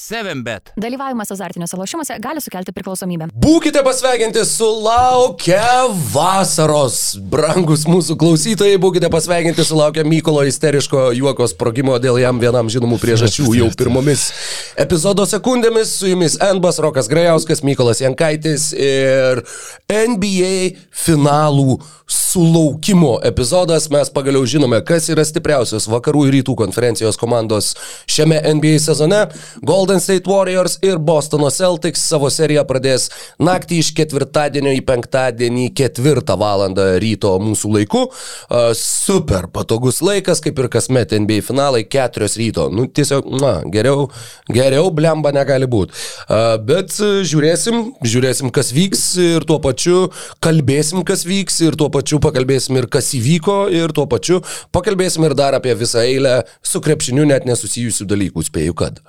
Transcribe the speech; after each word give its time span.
7bet. 0.00 0.72
Dalyvavimas 0.80 1.30
azartiniuose 1.34 1.76
lošimuose 1.76 2.16
gali 2.24 2.40
sukelti 2.40 2.72
priklausomybę. 2.72 3.28
Būkite 3.44 3.82
pasveikinti 3.84 4.44
su 4.48 4.68
laukia 4.84 5.84
vasaros. 6.14 7.18
Brangus 7.32 7.84
mūsų 7.88 8.16
klausytojai, 8.20 8.78
būkite 8.80 9.10
pasveikinti 9.12 9.66
su 9.66 9.76
laukia 9.76 10.06
Mykolo 10.08 10.46
isteriško 10.48 11.10
juoko 11.18 11.48
sprogimo 11.50 11.98
dėl 12.00 12.20
jam 12.22 12.40
vienam 12.40 12.70
žinomų 12.72 13.00
priežasčių 13.02 13.52
jau 13.58 13.68
pirmomis 13.76 14.30
epizodo 14.80 15.28
sekundėmis. 15.28 15.92
Su 16.00 16.08
jumis 16.08 16.38
Enbas, 16.48 16.80
Rokas 16.80 17.10
Grajauskas, 17.10 17.60
Mykolas 17.66 18.00
Jankaitis 18.00 18.70
ir 18.72 19.44
NBA 19.90 20.54
finalų 20.96 21.80
sulaukimo 22.10 23.18
epizodas. 23.24 23.90
Mes 23.90 24.10
pagaliau 24.10 24.46
žinome, 24.46 24.80
kas 24.86 25.08
yra 25.12 25.24
stipriausios 25.26 25.88
vakarų 25.90 26.26
ir 26.28 26.38
rytų 26.38 26.56
konferencijos 26.58 27.18
komandos 27.20 27.74
šiame 28.10 28.40
NBA 28.56 28.78
sezone. 28.82 29.26
Golden 29.90 30.00
State 30.00 30.30
Warriors 30.30 30.78
ir 30.82 30.98
Bostono 30.98 31.48
Celtics 31.50 32.04
savo 32.06 32.28
seriją 32.30 32.62
pradės 32.62 33.08
naktį 33.42 33.80
iš 33.82 33.88
ketvirtadienio 33.98 34.70
į 34.76 34.84
penktadienį 34.86 35.64
ketvirtą 35.74 36.36
valandą 36.38 36.84
ryto 37.02 37.32
mūsų 37.42 37.70
laiku. 37.74 38.02
Super 38.78 39.48
patogus 39.50 39.98
laikas, 39.98 40.38
kaip 40.44 40.60
ir 40.62 40.68
kasmet 40.70 41.10
NBA 41.16 41.40
finalai, 41.42 41.80
keturios 41.90 42.36
ryto. 42.38 42.68
Nu, 42.70 42.84
tiesiog, 42.86 43.26
na, 43.42 43.50
geriau, 43.66 44.04
geriau 44.46 44.92
blemba 44.94 45.32
negali 45.34 45.66
būti. 45.66 45.98
Bet 46.70 46.94
žiūrėsim, 47.26 47.82
žiūrėsim, 48.06 48.54
kas 48.54 48.70
vyks 48.76 49.04
ir 49.26 49.48
tuo 49.50 49.58
pačiu 49.64 50.04
kalbėsim, 50.38 51.02
kas 51.02 51.26
vyks 51.26 51.58
ir 51.66 51.80
tuo 51.80 51.90
pačiu 51.90 52.22
pakalbėsim 52.22 52.78
ir 52.78 52.86
kas 52.86 53.10
įvyko 53.18 53.58
ir 53.74 53.90
tuo 53.98 54.06
pačiu 54.06 54.38
pakalbėsim 54.70 55.26
ir 55.26 55.34
dar 55.34 55.58
apie 55.58 55.74
visą 55.82 56.06
eilę 56.06 56.44
su 56.62 56.78
krepšiniu 56.78 57.26
net 57.34 57.50
nesusijusių 57.50 58.06
dalykų, 58.14 58.46
spėju, 58.52 58.78
kad. 58.84 59.02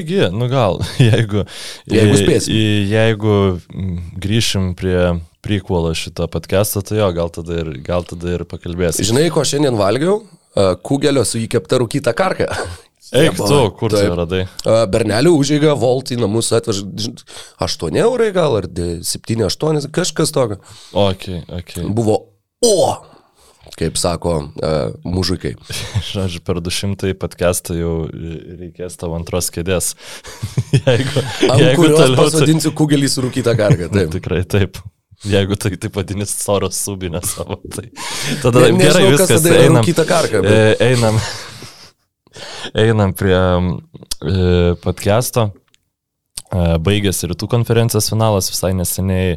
Argi, 0.00 0.20
nu 0.32 0.48
gal, 0.48 0.78
jeigu, 1.10 1.44
Jeigu 1.90 2.16
spėsim. 2.16 2.56
Jeigu 2.88 3.34
mm, 3.68 3.96
grįšim 4.22 4.70
prie 4.78 4.96
prequelą 5.44 5.92
šitą 5.96 6.28
podcastą, 6.32 6.80
tai 6.84 7.02
jo, 7.02 7.08
gal 7.16 7.28
tada 7.32 7.58
ir, 7.60 7.74
gal 7.84 8.06
tada 8.08 8.38
ir 8.38 8.46
pakalbėsim. 8.48 9.04
Žinai, 9.10 9.26
ko 9.34 9.44
šiandien 9.44 9.76
valgiau? 9.76 10.22
Uh, 10.56 10.72
Kugelio 10.80 11.26
su 11.28 11.42
įkepta 11.42 11.82
rūkyta 11.82 12.14
karka. 12.16 12.48
Eik 13.20 13.36
tu, 13.36 13.60
kur 13.76 13.92
tu 13.92 13.98
Taip. 13.98 14.14
radai? 14.16 14.40
Uh, 14.64 14.84
Bernelių 14.88 15.34
užėga, 15.36 15.74
Volt 15.78 16.12
į 16.14 16.20
namus 16.22 16.48
atveža 16.56 16.86
8 17.60 18.00
eurai 18.00 18.30
gal 18.32 18.56
ar 18.62 18.68
7-8, 18.70 19.90
kažkas 19.92 20.32
tokio. 20.32 20.60
Ok, 20.96 21.28
ok. 21.60 21.76
Buvo 21.92 22.22
O, 22.60 22.92
kaip 23.78 23.96
sako 24.00 24.32
uh, 24.48 24.92
mužikai. 25.06 25.54
Žodžiu, 26.12 26.42
per 26.46 26.60
200 26.64 27.12
podcastą 27.20 27.76
jau 27.78 27.92
reikės 28.10 28.96
tavo 29.00 29.18
antros 29.18 29.50
kėdės. 29.54 29.92
jeigu, 30.76 31.22
Ant 31.50 31.66
kurios 31.78 31.98
toliau 32.00 32.18
pasodinsiu 32.18 32.72
kugelį 32.78 33.10
su 33.12 33.24
rūkyta 33.26 33.54
karka. 33.58 33.88
Taip. 33.94 34.10
Tikrai 34.16 34.42
taip. 34.48 34.80
Jeigu 35.20 35.52
tai 35.60 35.74
taip 35.76 35.96
vadinasi 36.00 36.32
soros 36.40 36.78
subinę 36.80 37.20
savo, 37.28 37.58
tai 37.74 37.90
tada 38.40 38.62
Ne- 38.64 38.78
gerai 38.80 39.02
nežinau, 39.04 39.18
kas 39.18 39.26
viskas, 39.28 39.42
tada 39.44 39.58
einam, 39.66 39.82
rūkyta 39.84 40.04
karka, 40.08 40.40
bet- 40.40 40.80
e, 40.80 40.92
einam, 40.94 41.18
einam 42.84 43.12
prie 43.12 43.36
e, 43.36 44.76
podcast'o. 44.80 45.50
E, 46.50 46.62
Baigėsi 46.80 47.28
rytų 47.30 47.50
konferencijos 47.52 48.08
finalas 48.14 48.48
visai 48.48 48.72
neseniai. 48.78 49.36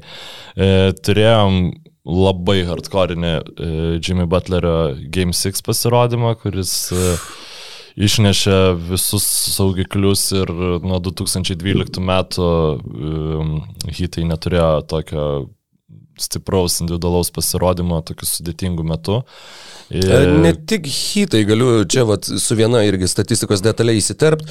E, 0.55 0.69
turėjom 1.03 1.59
labai 2.03 2.63
hardcore'inį 2.67 3.33
e, 3.33 3.71
Jimmy 4.03 4.27
Butlerio 4.29 4.93
Game 5.13 5.35
6 5.35 5.63
pasirodymą, 5.65 6.35
kuris 6.41 6.73
e, 6.91 7.15
išnešė 8.07 8.57
visus 8.89 9.25
saugiklius 9.53 10.25
ir 10.35 10.51
nuo 10.83 10.99
2012 11.03 12.01
metų 12.03 12.47
um, 12.49 13.51
hitai 13.93 14.25
neturėjo 14.25 14.71
tokio 14.89 15.27
stipraus 16.19 16.79
individualaus 16.83 17.31
pasirodymo 17.33 18.01
tokiu 18.05 18.27
sudėtingu 18.29 18.85
metu. 18.87 19.21
Ir, 19.23 19.63
E, 19.93 20.25
Ne 20.43 20.53
tik 20.53 20.87
hitai, 20.87 21.43
galiu 21.45 21.83
čia 21.89 22.05
vat, 22.07 22.25
su 22.25 22.55
viena 22.57 22.81
irgi 22.87 23.07
statistikos 23.09 23.61
detaliai 23.63 23.99
įsiterpti. 24.01 24.47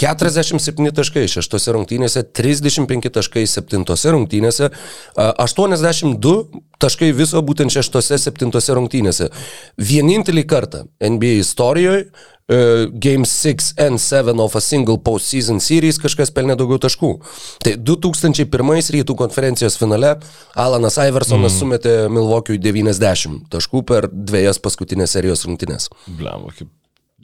47 0.00 0.90
taškai 0.96 1.26
šeštose 1.30 1.74
rungtynėse, 1.76 2.24
35 2.34 3.12
taškai 3.14 3.44
septintose 3.50 4.14
rungtynėse, 4.14 4.70
e, 4.70 5.28
82 5.44 6.62
taškai 6.82 7.12
viso 7.16 7.42
būtent 7.46 7.72
šeštose 7.72 8.18
septintose 8.20 8.74
rungtynėse. 8.76 9.30
Vienintelį 9.78 10.46
kartą 10.50 10.84
NBA 11.00 11.38
istorijoje 11.44 12.08
Uh, 12.44 12.90
Game 12.92 13.24
6 13.24 13.72
and 13.80 13.96
7 13.96 14.38
of 14.38 14.54
a 14.54 14.60
single 14.60 14.98
postseason 15.00 15.62
series 15.64 15.96
kažkas 15.96 16.28
pelnė 16.28 16.58
daugiau 16.60 16.76
taškų. 16.76 17.12
Tai 17.64 17.72
2001 17.80 18.90
rytų 18.98 19.16
konferencijos 19.16 19.78
finale 19.80 20.10
Alanas 20.52 20.98
Iversonas 21.00 21.54
mm. 21.54 21.62
sumetė 21.62 21.94
Milvokiui 22.12 22.60
90 22.60 23.48
taškų 23.48 23.84
per 23.88 24.10
dviejas 24.12 24.60
paskutinės 24.60 25.16
serijos 25.16 25.46
rungtynės. 25.48 25.88
Blem, 26.20 26.44
kaip 26.52 26.68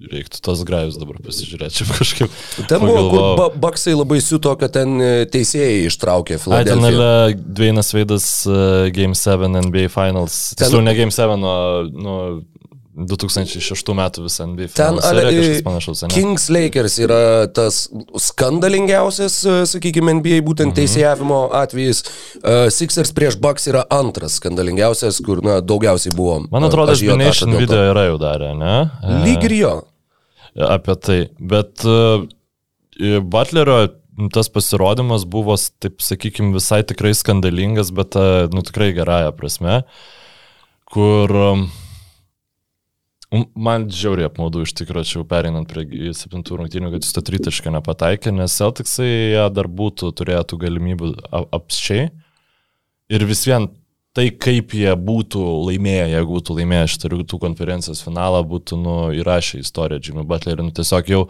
reiktų 0.08 0.40
tos 0.44 0.62
grajus 0.64 0.96
dabar 1.00 1.18
pasižiūrėti, 1.20 1.82
čia 1.82 1.86
kažkaip. 1.90 2.36
Ten 2.70 2.80
buvo, 2.80 3.02
kur 3.12 3.24
ba 3.36 3.48
Baksai 3.68 3.92
labai 3.92 4.20
siuto, 4.24 4.54
kad 4.60 4.72
ten 4.72 4.96
e, 5.04 5.10
teisėjai 5.28 5.90
ištraukė 5.90 6.38
ten 6.38 6.42
Filadelfiją. 6.46 6.88
ale 6.88 7.34
Dvainas 7.36 7.92
Veidas 7.92 8.28
uh, 8.48 8.88
Game 8.94 9.18
7 9.18 9.52
NBA 9.66 9.90
Finals. 9.92 10.54
Ten- 10.54 10.64
Tiksliau, 10.64 10.84
ne 10.86 10.96
Game 10.96 11.12
7, 11.12 11.44
o 11.44 11.58
nu, 11.92 12.16
2006 12.90 13.92
metų 13.94 14.24
visą 14.24 14.46
NBA 14.50 14.66
Ten 14.74 14.96
serija 15.02 15.30
e, 15.30 15.36
kažkas 15.36 15.62
panašaus, 15.66 16.00
ne? 16.02 16.08
Kings 16.14 16.48
Lakers 16.50 16.96
yra 17.04 17.20
tas 17.54 17.84
skandalingiausias, 18.18 19.36
e, 19.46 19.54
sakykime, 19.70 20.16
NBA 20.18 20.40
būtent 20.46 20.72
Mhm. 20.72 20.76
teisėjavimo 20.80 21.38
atvejis. 21.54 22.02
Uh, 22.40 22.66
Sixers 22.72 23.12
prieš 23.14 23.38
Bucks 23.38 23.68
yra 23.70 23.84
antras 23.94 24.40
skandalingiausias, 24.40 25.20
kur 25.24 25.42
na, 25.42 25.60
daugiausiai 25.60 26.14
buvo. 26.16 26.40
Man 26.50 26.66
e, 26.66 26.66
atrodo, 26.66 26.92
ažiotažo 26.96 27.16
Nation 27.22 27.50
dėl 27.54 27.60
to. 27.60 27.66
video 27.68 27.86
yra 27.92 28.04
jau 28.08 28.18
darę, 28.18 28.50
ne? 28.58 28.74
Lyg 29.26 29.46
ir 29.50 29.54
jo. 29.60 29.74
apie 30.66 30.96
tai. 30.98 31.20
Bet 31.38 31.84
uh, 31.86 32.26
Butlerio 33.22 33.88
tas 34.34 34.50
pasirodymas 34.52 35.22
buvo, 35.30 35.54
taip 35.80 36.02
sakykime, 36.04 36.50
visai 36.52 36.82
tikrai 36.84 37.14
skandalingas, 37.16 37.94
bet 37.94 38.18
uh, 38.18 38.50
nu, 38.52 38.60
tikrai 38.66 38.90
gerąją 38.92 39.30
prasme, 39.38 39.84
kur 40.90 41.30
um, 41.32 41.70
man 43.54 43.86
žiauriai 43.94 44.28
apmaudu 44.28 44.64
iš 44.66 44.72
tikrųjų, 44.80 45.06
čia 45.06 45.18
jau 45.20 45.26
pereinant 45.30 45.68
prie 45.70 46.12
septintų 46.16 46.60
rungtynių, 46.60 46.90
kad 46.94 47.04
jis 47.04 47.14
to 47.14 47.22
tritašką 47.26 47.72
nepataikė, 47.76 48.32
nes 48.34 48.56
Celticsai 48.58 49.50
dar 49.54 49.70
būtų 49.70 50.10
turėję 50.18 50.42
tų 50.50 50.58
galimybių 50.64 51.12
a- 51.30 51.46
apsčiai. 51.60 52.08
Ir 53.10 53.26
vis 53.26 53.44
vien 53.46 53.68
tai, 54.16 54.28
kaip 54.34 54.74
jie 54.74 54.90
būtų 54.98 55.42
laimėję, 55.68 56.06
jeigu 56.16 56.38
būtų 56.38 56.56
laimėję 56.58 56.90
šitą 56.94 57.12
rytų 57.14 57.38
konferencijos 57.42 58.02
finalą, 58.02 58.42
būtų 58.46 58.78
nu, 58.82 58.96
įrašę 59.20 59.62
istoriją 59.62 60.02
Jimmy 60.08 60.26
Butlerį. 60.26 60.66
Nu, 60.66 60.74
tiesiog 60.74 61.10
jau 61.10 61.22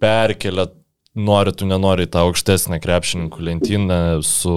perkelia, 0.00 0.70
nori 1.12 1.52
tu 1.52 1.68
nenori, 1.68 2.08
tą 2.08 2.26
aukštesnę 2.28 2.80
krepšininkų 2.82 3.48
lentyną 3.50 4.02
su... 4.24 4.56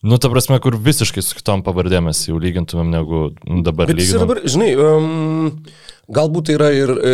Nu, 0.00 0.16
ta 0.16 0.30
prasme, 0.32 0.56
kur 0.64 0.78
visiškai 0.80 1.20
su 1.20 1.36
kitom 1.36 1.60
pavardėmis 1.64 2.22
jau 2.30 2.38
lygintumėm 2.40 2.88
negu 2.88 3.18
dabar 3.66 3.90
lyginam. 3.92 4.22
dabar, 4.24 4.38
žinai, 4.48 4.70
um, 4.80 5.50
galbūt 6.08 6.48
tai 6.48 6.56
yra 6.56 6.70
ir 6.72 6.92
e, 6.94 7.12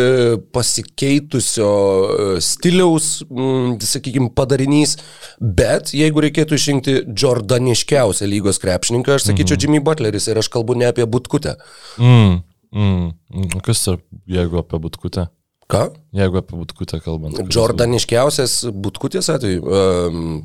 pasikeitusio 0.55 1.67
e, 1.67 2.27
stiliaus, 2.43 3.09
mm, 3.27 3.75
sakykime, 3.83 4.31
padarinys, 4.37 4.95
bet 5.41 5.91
jeigu 5.97 6.23
reikėtų 6.29 6.55
išrinkti 6.55 6.95
Jordaniškiausią 7.11 8.31
lygos 8.31 8.61
krepšininką, 8.63 9.19
aš 9.19 9.27
sakyčiau 9.33 9.59
Jimmy 9.59 9.83
Butleris 9.83 10.31
ir 10.31 10.39
aš 10.39 10.47
kalbu 10.55 10.79
ne 10.79 10.87
apie 10.87 11.03
Butkutę. 11.03 11.57
Mm, 11.99 12.39
mm, 12.71 13.05
mm. 13.35 13.61
Kas 13.67 13.83
yra, 13.91 13.99
jeigu 14.39 14.63
apie 14.63 14.79
butkutę? 14.87 15.27
Ką? 15.67 15.89
Jeigu 16.15 16.39
apie 16.39 16.55
butkutę 16.55 17.03
kalbant. 17.03 17.43
Jordaniškiausias 17.51 18.61
Butkutės 18.71 19.27
atveju. 19.35 19.67
Um, 19.67 20.37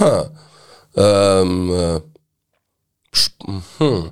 ha. 0.00 0.14
Um, 0.96 1.72
hmm. 3.78 4.06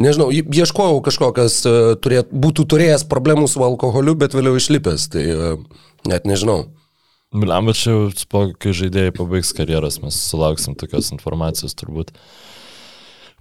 Nežinau, 0.00 0.30
ieškojau 0.32 1.02
kažko, 1.04 1.32
kas 1.36 1.58
uh, 1.68 1.94
turėt, 2.00 2.30
būtų 2.32 2.64
turėjęs 2.72 3.04
problemų 3.10 3.48
su 3.50 3.60
alkoholiu, 3.64 4.14
bet 4.18 4.32
vėliau 4.36 4.56
išlipęs, 4.56 5.10
tai 5.12 5.26
uh, 5.34 5.58
net 6.08 6.24
nežinau. 6.28 6.70
Bliam, 7.32 7.68
bet 7.68 7.78
čia, 7.80 7.92
jau 7.92 8.46
kai 8.60 8.72
žaidėjai 8.76 9.12
pabaigs 9.16 9.52
karjeras, 9.56 10.00
mes 10.04 10.16
sulauksim 10.28 10.76
tokios 10.80 11.12
informacijos 11.14 11.76
turbūt. 11.76 12.12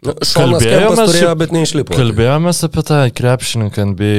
Kempas 0.02 0.98
turėjo, 0.98 1.34
bet 1.38 1.52
neišlipo. 1.54 1.94
Kalbėjomės 1.94 2.64
apie 2.66 2.84
tą 2.88 3.02
krepšininką 3.14 3.84
NBA, 3.92 4.14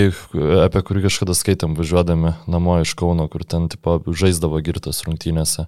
apie 0.68 0.82
kurį 0.86 1.08
kažkada 1.08 1.34
skaitėm 1.34 1.74
važiuodami 1.74 2.36
namo 2.52 2.76
iš 2.84 2.92
Kauno, 3.00 3.26
kur 3.32 3.42
ten 3.42 3.66
tipo 3.72 3.96
žaisdavo 4.06 4.60
girtas 4.62 5.02
rungtynėse. 5.08 5.66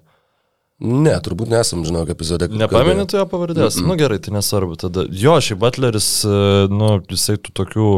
Ne, 0.83 1.13
turbūt 1.23 1.47
nesam, 1.47 1.85
žinau, 1.87 2.01
epizode. 2.11 2.49
kur 2.51 2.59
Nepameni 2.59 3.05
kalbėjom. 3.05 3.07
tu 3.07 3.17
jo 3.17 3.25
pavardės? 3.31 3.77
Mm 3.77 3.83
-mm. 3.83 3.87
Nu 3.87 3.95
gerai, 3.95 4.19
tai 4.19 4.33
nesvarbu. 4.35 4.75
Tada. 4.75 5.05
Jo, 5.09 5.39
šiaip 5.39 5.59
Butleris, 5.59 6.25
e, 6.25 6.67
nu, 6.67 6.99
jisai 7.09 7.37
tų 7.37 7.53
tokių 7.55 7.91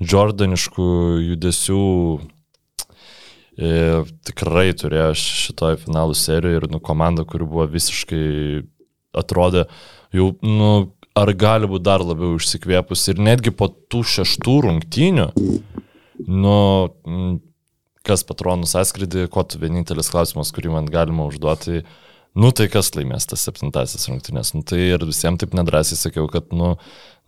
Jordaniškų 0.00 0.88
judesių 1.30 2.20
e, 3.56 4.04
tikrai 4.24 4.72
turėjo 4.72 5.14
šitoje 5.16 5.76
finalų 5.76 6.14
serijoje 6.14 6.56
ir 6.56 6.68
nu, 6.70 6.80
komanda, 6.80 7.24
kuri 7.24 7.44
buvo 7.44 7.66
visiškai 7.66 8.64
atrodė 9.12 9.64
jau, 10.12 10.34
nu, 10.42 10.92
ar 11.16 11.32
gali 11.32 11.68
būti 11.70 11.86
dar 11.86 12.04
labiau 12.04 12.36
išsikvėpus 12.36 13.08
ir 13.12 13.22
netgi 13.22 13.50
po 13.50 13.68
tų 13.68 14.02
šeštų 14.04 14.56
rungtynių, 14.66 15.28
nu, 16.28 16.56
kas 18.06 18.24
patronus 18.26 18.76
atskridė, 18.78 19.26
ko 19.28 19.42
tu 19.42 19.58
vienintelis 19.58 20.10
klausimas, 20.12 20.52
kurį 20.54 20.74
man 20.76 20.88
galima 20.90 21.26
užduoti, 21.30 21.84
nu 22.38 22.52
tai 22.54 22.68
kas 22.70 22.92
laimės 22.94 23.26
tas 23.30 23.42
septintasis 23.46 24.08
rungtynės. 24.10 24.54
Nu, 24.54 24.62
tai 24.66 24.82
ir 24.92 25.04
visiems 25.06 25.42
taip 25.42 25.56
nedrasiai 25.56 25.98
sakiau, 25.98 26.28
kad, 26.30 26.52
nu, 26.54 26.76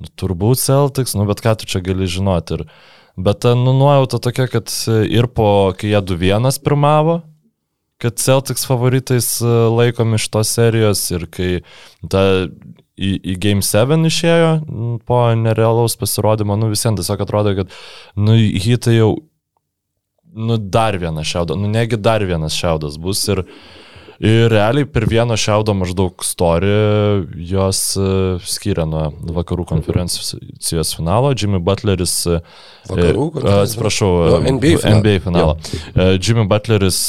nu 0.03 0.13
turbūt 0.19 0.63
Celtics, 0.63 1.17
nu 1.19 1.27
bet 1.29 1.43
ką 1.45 1.57
tu 1.59 1.69
čia 1.71 1.83
gali 1.85 2.09
žinoti. 2.11 2.61
Ir, 2.61 2.67
bet 3.17 3.43
ta, 3.45 3.57
nu, 3.59 3.75
nuojauta 3.77 4.23
tokia, 4.23 4.49
kad 4.53 4.73
ir 5.09 5.29
po, 5.33 5.49
kai 5.79 5.93
jie 5.95 6.03
2-1 6.13 6.63
pirmavo, 6.65 7.21
kad 8.03 8.19
Celtics 8.19 8.67
favoritais 8.67 9.37
e, 9.43 9.51
laikomi 9.71 10.19
šitos 10.19 10.51
serijos 10.57 11.05
ir 11.15 11.29
kai 11.31 11.51
ta 12.11 12.23
į, 12.99 13.13
į 13.15 13.37
Game 13.43 13.63
7 13.63 14.09
išėjo 14.09 14.55
po 15.07 15.21
nerealaus 15.39 15.95
pasirodymo, 16.01 16.57
nu 16.59 16.73
visiems 16.73 16.99
tiesiog 17.01 17.23
atrodo, 17.23 17.55
kad, 17.61 17.77
nu, 18.19 18.35
hitai 18.35 18.97
jau, 18.97 19.13
nu, 20.35 20.59
dar 20.59 20.99
vienas 20.99 21.31
šiaudas, 21.31 21.61
nu, 21.61 21.71
negi 21.71 21.99
dar 22.01 22.25
vienas 22.27 22.57
šiaudas 22.59 22.99
bus 23.03 23.23
ir, 23.31 23.45
ir 24.21 24.51
realiai 24.53 24.87
per 24.89 25.07
vieno 25.09 25.37
šiaudo 25.39 25.75
maždaug 25.77 26.25
story 26.27 26.73
jos 27.49 27.81
e, 27.97 28.07
skiria 28.49 28.85
nuo 28.89 29.09
vakarų 29.39 29.67
konferencijos 29.69 30.95
finalo, 30.97 31.33
Jimmy 31.37 31.61
Butleris, 31.63 32.15
e, 32.27 32.41
Vakarų 32.91 33.27
e, 33.27 33.35
konferencijos? 33.37 33.67
atsiprašau, 33.67 34.11
e, 34.23 34.55
NBA 34.57 34.73
finalą. 34.83 34.99
NBA 35.01 35.19
finalą. 35.27 35.57
E, 35.95 36.09
Jimmy 36.19 36.47
Butleris 36.51 37.03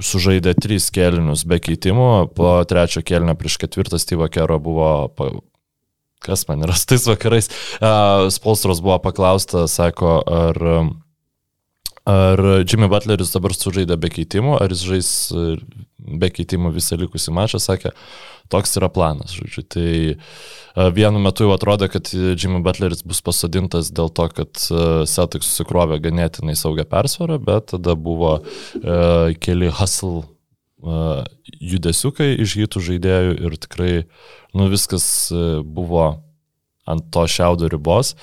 sužaidė 0.00 0.54
tris 0.58 0.88
kelinius 0.94 1.44
be 1.48 1.58
keitimų, 1.62 2.10
po 2.36 2.56
trečio 2.68 3.02
kelinio 3.06 3.34
prieš 3.38 3.58
ketvirtą 3.60 3.98
Steve 4.00 4.28
Kero 4.32 4.58
buvo, 4.62 4.90
kas 6.24 6.46
man 6.48 6.62
yra 6.64 6.76
su 6.78 6.86
tais 6.92 7.06
vakarais, 7.10 7.50
uh, 7.80 8.28
Spolstros 8.32 8.80
buvo 8.84 9.00
paklausta, 9.02 9.66
sako, 9.68 10.20
ar, 10.24 10.60
ar 12.08 12.40
Jimmy 12.64 12.88
Butleris 12.90 13.32
dabar 13.34 13.54
sužaidė 13.56 13.96
be 14.00 14.10
keitimų, 14.12 14.56
ar 14.62 14.72
jis 14.72 14.84
žais 14.88 15.10
e, 15.34 15.44
be 16.20 16.30
keitimų 16.32 16.72
visą 16.74 16.98
likusį 17.00 17.34
mačą, 17.36 17.60
sakė, 17.62 17.92
toks 18.50 18.74
yra 18.80 18.88
planas, 18.92 19.34
žodžiu. 19.36 19.64
Tai 19.70 19.90
uh, 20.10 20.88
vienu 20.94 21.22
metu 21.22 21.46
jau 21.46 21.54
atrodė, 21.54 21.90
kad 21.92 22.10
Jimmy 22.10 22.62
Butleris 22.64 23.04
bus 23.06 23.22
pasodintas 23.24 23.92
dėl 23.94 24.10
to, 24.14 24.26
kad 24.34 24.64
uh, 24.72 25.04
Celtics 25.10 25.52
susikrovė 25.52 26.00
ganėtinai 26.02 26.56
saugią 26.58 26.86
persvarą, 26.90 27.38
bet 27.46 27.70
tada 27.74 27.94
buvo 27.94 28.38
uh, 28.40 29.30
keli 29.38 29.70
hustle 29.78 30.24
uh, 30.82 31.22
judesiukai 31.60 32.32
iš 32.42 32.56
hitų 32.62 32.84
žaidėjų 32.90 33.36
ir 33.38 33.58
tikrai, 33.66 33.92
nu 34.56 34.70
viskas 34.72 35.06
uh, 35.34 35.60
buvo 35.62 36.08
ant 36.90 37.06
to 37.14 37.26
šiaudo 37.30 37.70
ribos. 37.70 38.16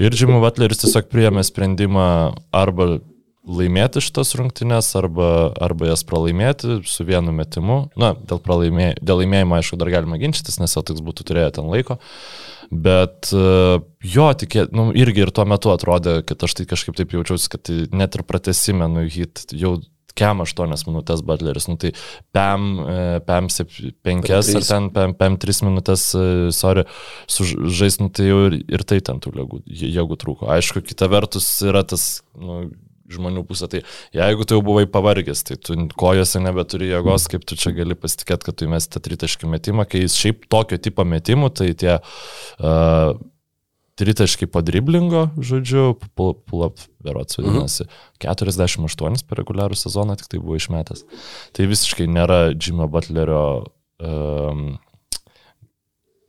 Ir 0.00 0.14
Jimmy 0.16 0.40
Butleris 0.42 0.80
tiesiog 0.82 1.08
priėmė 1.12 1.44
sprendimą 1.44 2.06
arba 2.54 2.94
laimėti 3.42 4.00
šitas 4.02 4.36
rungtynes, 4.38 4.92
arba, 4.98 5.50
arba 5.62 5.90
jas 5.90 6.04
pralaimėti 6.06 6.78
su 6.86 7.06
vienu 7.06 7.34
metimu. 7.34 7.78
Na, 7.98 8.12
dėl, 8.14 8.38
pralaimė, 8.42 8.92
dėl 9.02 9.22
laimėjimo, 9.24 9.56
aišku, 9.58 9.78
dar 9.80 9.90
galima 9.92 10.18
ginčytis, 10.20 10.60
nes 10.62 10.74
Celtics 10.74 11.02
būtų 11.02 11.26
turėję 11.26 11.56
ten 11.58 11.70
laiko. 11.72 11.98
Bet 12.72 13.32
uh, 13.34 13.82
jo, 14.06 14.28
tikė, 14.38 14.68
nu, 14.72 14.90
irgi 14.96 15.26
ir 15.26 15.32
tuo 15.34 15.44
metu 15.48 15.72
atrodė, 15.74 16.20
kad 16.26 16.46
aš 16.46 16.54
tai 16.60 16.68
kažkaip 16.70 16.96
taip 16.96 17.16
jaučiausi, 17.16 17.50
kad 17.52 17.66
tai 17.68 17.82
net 17.92 18.16
ir 18.16 18.24
pratesime, 18.28 18.86
nu, 18.88 19.04
hit 19.10 19.44
jau 19.50 19.76
kem 20.18 20.44
8 20.44 20.86
minutės 20.88 21.24
Butleris, 21.26 21.68
nu 21.70 21.78
tai 21.80 21.92
PEM, 22.34 22.68
e, 22.82 23.00
PEM 23.26 23.50
5 23.52 24.32
ar 24.36 24.68
ten 24.68 24.88
PEM, 24.94 25.16
PEM 25.18 25.40
3 25.42 25.64
minutės, 25.68 26.06
e, 26.18 26.28
sorry, 26.54 26.86
sužais, 27.30 27.98
nu 28.02 28.10
tai 28.12 28.30
jau 28.30 28.46
ir, 28.50 28.60
ir 28.68 28.86
tai 28.88 29.00
ten 29.04 29.20
tų 29.22 29.34
jėgų, 29.40 29.62
jėgų 29.66 30.20
trūko. 30.22 30.50
Aišku, 30.52 30.84
kita 30.86 31.10
vertus 31.12 31.48
yra 31.66 31.84
tas, 31.88 32.22
nu, 32.38 32.64
žmonių 33.12 33.42
pusė, 33.48 33.68
tai 33.68 33.82
jeigu 34.16 34.46
tu 34.46 34.56
jau 34.56 34.62
buvai 34.64 34.86
pavargęs, 34.90 35.44
tai 35.48 35.58
tu 35.60 35.76
kojose 35.98 36.40
nebeturi 36.42 36.90
jėgos, 36.92 37.28
kaip 37.32 37.44
tu 37.48 37.58
čia 37.60 37.74
gali 37.76 37.96
pasitikėti, 37.98 38.48
kad 38.48 38.58
tu 38.58 38.68
įmesti 38.68 38.94
tą 38.94 39.02
tritaškį 39.04 39.50
metimą, 39.52 39.86
kai 39.88 40.04
jis 40.04 40.16
šiaip 40.20 40.46
tokio 40.52 40.78
tipo 40.82 41.04
metimų, 41.08 41.52
tai 41.58 41.72
tie 41.78 41.98
uh, 41.98 43.12
tritaškai 44.00 44.48
po 44.48 44.62
driblingo, 44.64 45.26
žodžiu, 45.36 45.92
pull-up 46.16 46.80
berots 47.04 47.38
vadinasi, 47.38 47.84
mhm. 47.84 48.22
48 48.24 49.26
per 49.28 49.42
reguliarų 49.42 49.76
sezoną 49.78 50.16
tik 50.20 50.32
tai 50.32 50.40
buvo 50.40 50.56
išmetęs. 50.60 51.04
Tai 51.56 51.68
visiškai 51.68 52.08
nėra 52.08 52.40
Jimmy 52.54 52.88
Butlerio 52.88 53.44
um, 54.00 54.78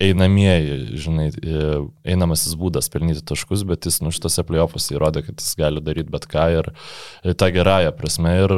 einamieji, 0.04 0.98
žinai, 1.00 1.28
e, 1.32 1.66
einamasis 2.14 2.56
būdas 2.60 2.90
pelnyti 2.92 3.24
taškus, 3.26 3.64
bet 3.68 3.88
jis 3.88 4.00
nu 4.04 4.12
šitose 4.14 4.44
playoffuose 4.48 4.96
įrodė, 4.96 5.24
kad 5.28 5.42
jis 5.42 5.56
gali 5.60 5.84
daryti 5.84 6.12
bet 6.14 6.28
ką 6.30 6.46
ir 6.58 6.70
e, 6.74 7.34
tą 7.38 7.50
gerąją 7.54 7.94
prasme. 7.98 8.34
Ir 8.44 8.56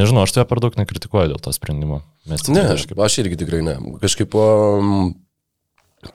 nežinau, 0.00 0.24
aš 0.26 0.34
tai 0.36 0.46
per 0.50 0.62
daug 0.62 0.76
nekritikuoju 0.80 1.34
dėl 1.34 1.42
to 1.42 1.54
sprendimo. 1.56 2.02
Mes 2.30 2.46
Ne, 2.50 2.66
aš 2.74 3.20
irgi 3.22 3.40
tikrai 3.44 3.62
ne. 3.66 3.76
Kažkaip 4.02 4.34
um, 4.38 5.12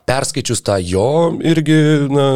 perskaičius 0.09 0.63
tą 0.65 0.79
jo 0.81 1.09
irgi, 1.45 1.77
na, 2.09 2.29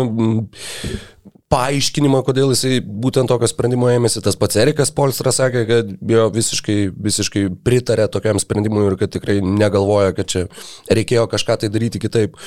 paaiškinimą, 1.49 2.21
kodėl 2.27 2.51
jisai 2.53 2.77
būtent 2.83 3.29
tokio 3.29 3.47
sprendimo 3.49 3.89
ėmėsi. 3.89 4.21
Tas 4.25 4.37
pats 4.39 4.59
Erikas 4.61 4.91
Polstras 4.93 5.39
sakė, 5.41 5.63
kad 5.69 5.89
jo 6.13 6.27
visiškai, 6.33 6.77
visiškai 7.07 7.47
pritarė 7.65 8.05
tokiam 8.13 8.37
sprendimui 8.41 8.85
ir 8.85 8.97
kad 8.99 9.13
tikrai 9.15 9.39
negalvoja, 9.41 10.13
kad 10.17 10.29
čia 10.29 10.45
reikėjo 10.93 11.25
kažką 11.31 11.57
tai 11.63 11.71
daryti 11.73 12.01
kitaip. 12.03 12.37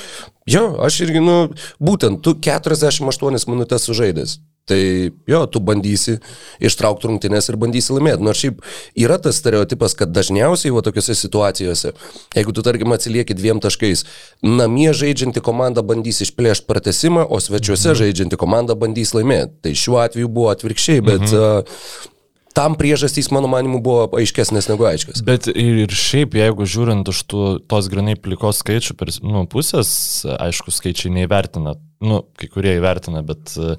Jo, 0.50 0.69
aš 0.87 1.02
irgi, 1.08 1.22
nu, 1.25 1.37
būtent 1.82 2.22
tu 2.22 2.37
48 2.38 3.50
minutės 3.50 3.90
sužaidęs. 3.90 4.38
Tai 4.70 5.11
jo, 5.26 5.41
tu 5.50 5.59
bandysi 5.59 6.20
ištraukti 6.62 7.09
rungtynės 7.11 7.49
ir 7.50 7.59
bandysi 7.59 7.97
laimėti. 7.97 8.23
Nors 8.23 8.38
šiaip 8.44 8.61
yra 9.03 9.17
tas 9.23 9.41
stereotipas, 9.43 9.97
kad 9.99 10.12
dažniausiai 10.14 10.70
va 10.75 10.85
tokiuose 10.87 11.17
situacijose, 11.19 11.91
jeigu 12.37 12.55
tu 12.55 12.62
tarkim 12.62 12.94
atsilieki 12.94 13.35
dviem 13.35 13.59
taškais, 13.62 14.05
namie 14.47 14.93
žaidžianti 14.94 15.43
komanda 15.43 15.82
bandys 15.82 16.23
išplėšti 16.23 16.69
pratesimą, 16.70 17.26
o 17.26 17.43
svečiuose 17.43 17.91
mhm. 17.91 18.00
žaidžianti 18.05 18.38
komanda 18.38 18.79
bandys 18.79 19.16
laimėti. 19.19 19.59
Tai 19.66 19.75
šiuo 19.83 19.99
atveju 20.04 20.31
buvo 20.31 20.52
atvirkščiai, 20.54 21.02
bet 21.11 21.26
mhm. 21.26 22.12
Tam 22.56 22.75
priežastys, 22.78 23.30
mano 23.35 23.49
manimu, 23.50 23.80
buvo 23.85 24.06
aiškesnės 24.18 24.68
negu 24.71 24.87
aiškios. 24.88 25.23
Bet 25.26 25.49
ir 25.50 25.92
šiaip, 25.92 26.37
jeigu 26.38 26.66
žiūrint 26.68 27.09
iš 27.12 27.23
tų, 27.30 27.44
tos 27.71 27.88
grinai 27.92 28.14
plikos 28.21 28.61
skaičių 28.62 28.97
per 28.99 29.12
nu, 29.25 29.44
pusės, 29.50 29.92
aišku, 30.26 30.75
skaičiai 30.75 31.12
neįvertina, 31.16 31.75
nu, 32.02 32.18
kai 32.38 32.49
kurie 32.52 32.75
įvertina, 32.78 33.23
bet 33.26 33.54
e, 33.56 33.76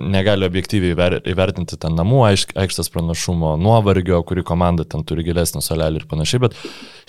negali 0.00 0.48
objektyviai 0.48 0.94
įver, 0.94 1.18
įvertinti 1.28 1.78
ten 1.80 1.96
namų 1.98 2.22
aikštės 2.30 2.90
pranašumo, 2.94 3.54
nuovargio, 3.60 4.22
kuri 4.26 4.44
komanda 4.46 4.86
ten 4.88 5.04
turi 5.06 5.26
gilesnį 5.26 5.62
solelį 5.64 6.02
ir 6.02 6.08
panašiai, 6.10 6.42
bet 6.46 6.58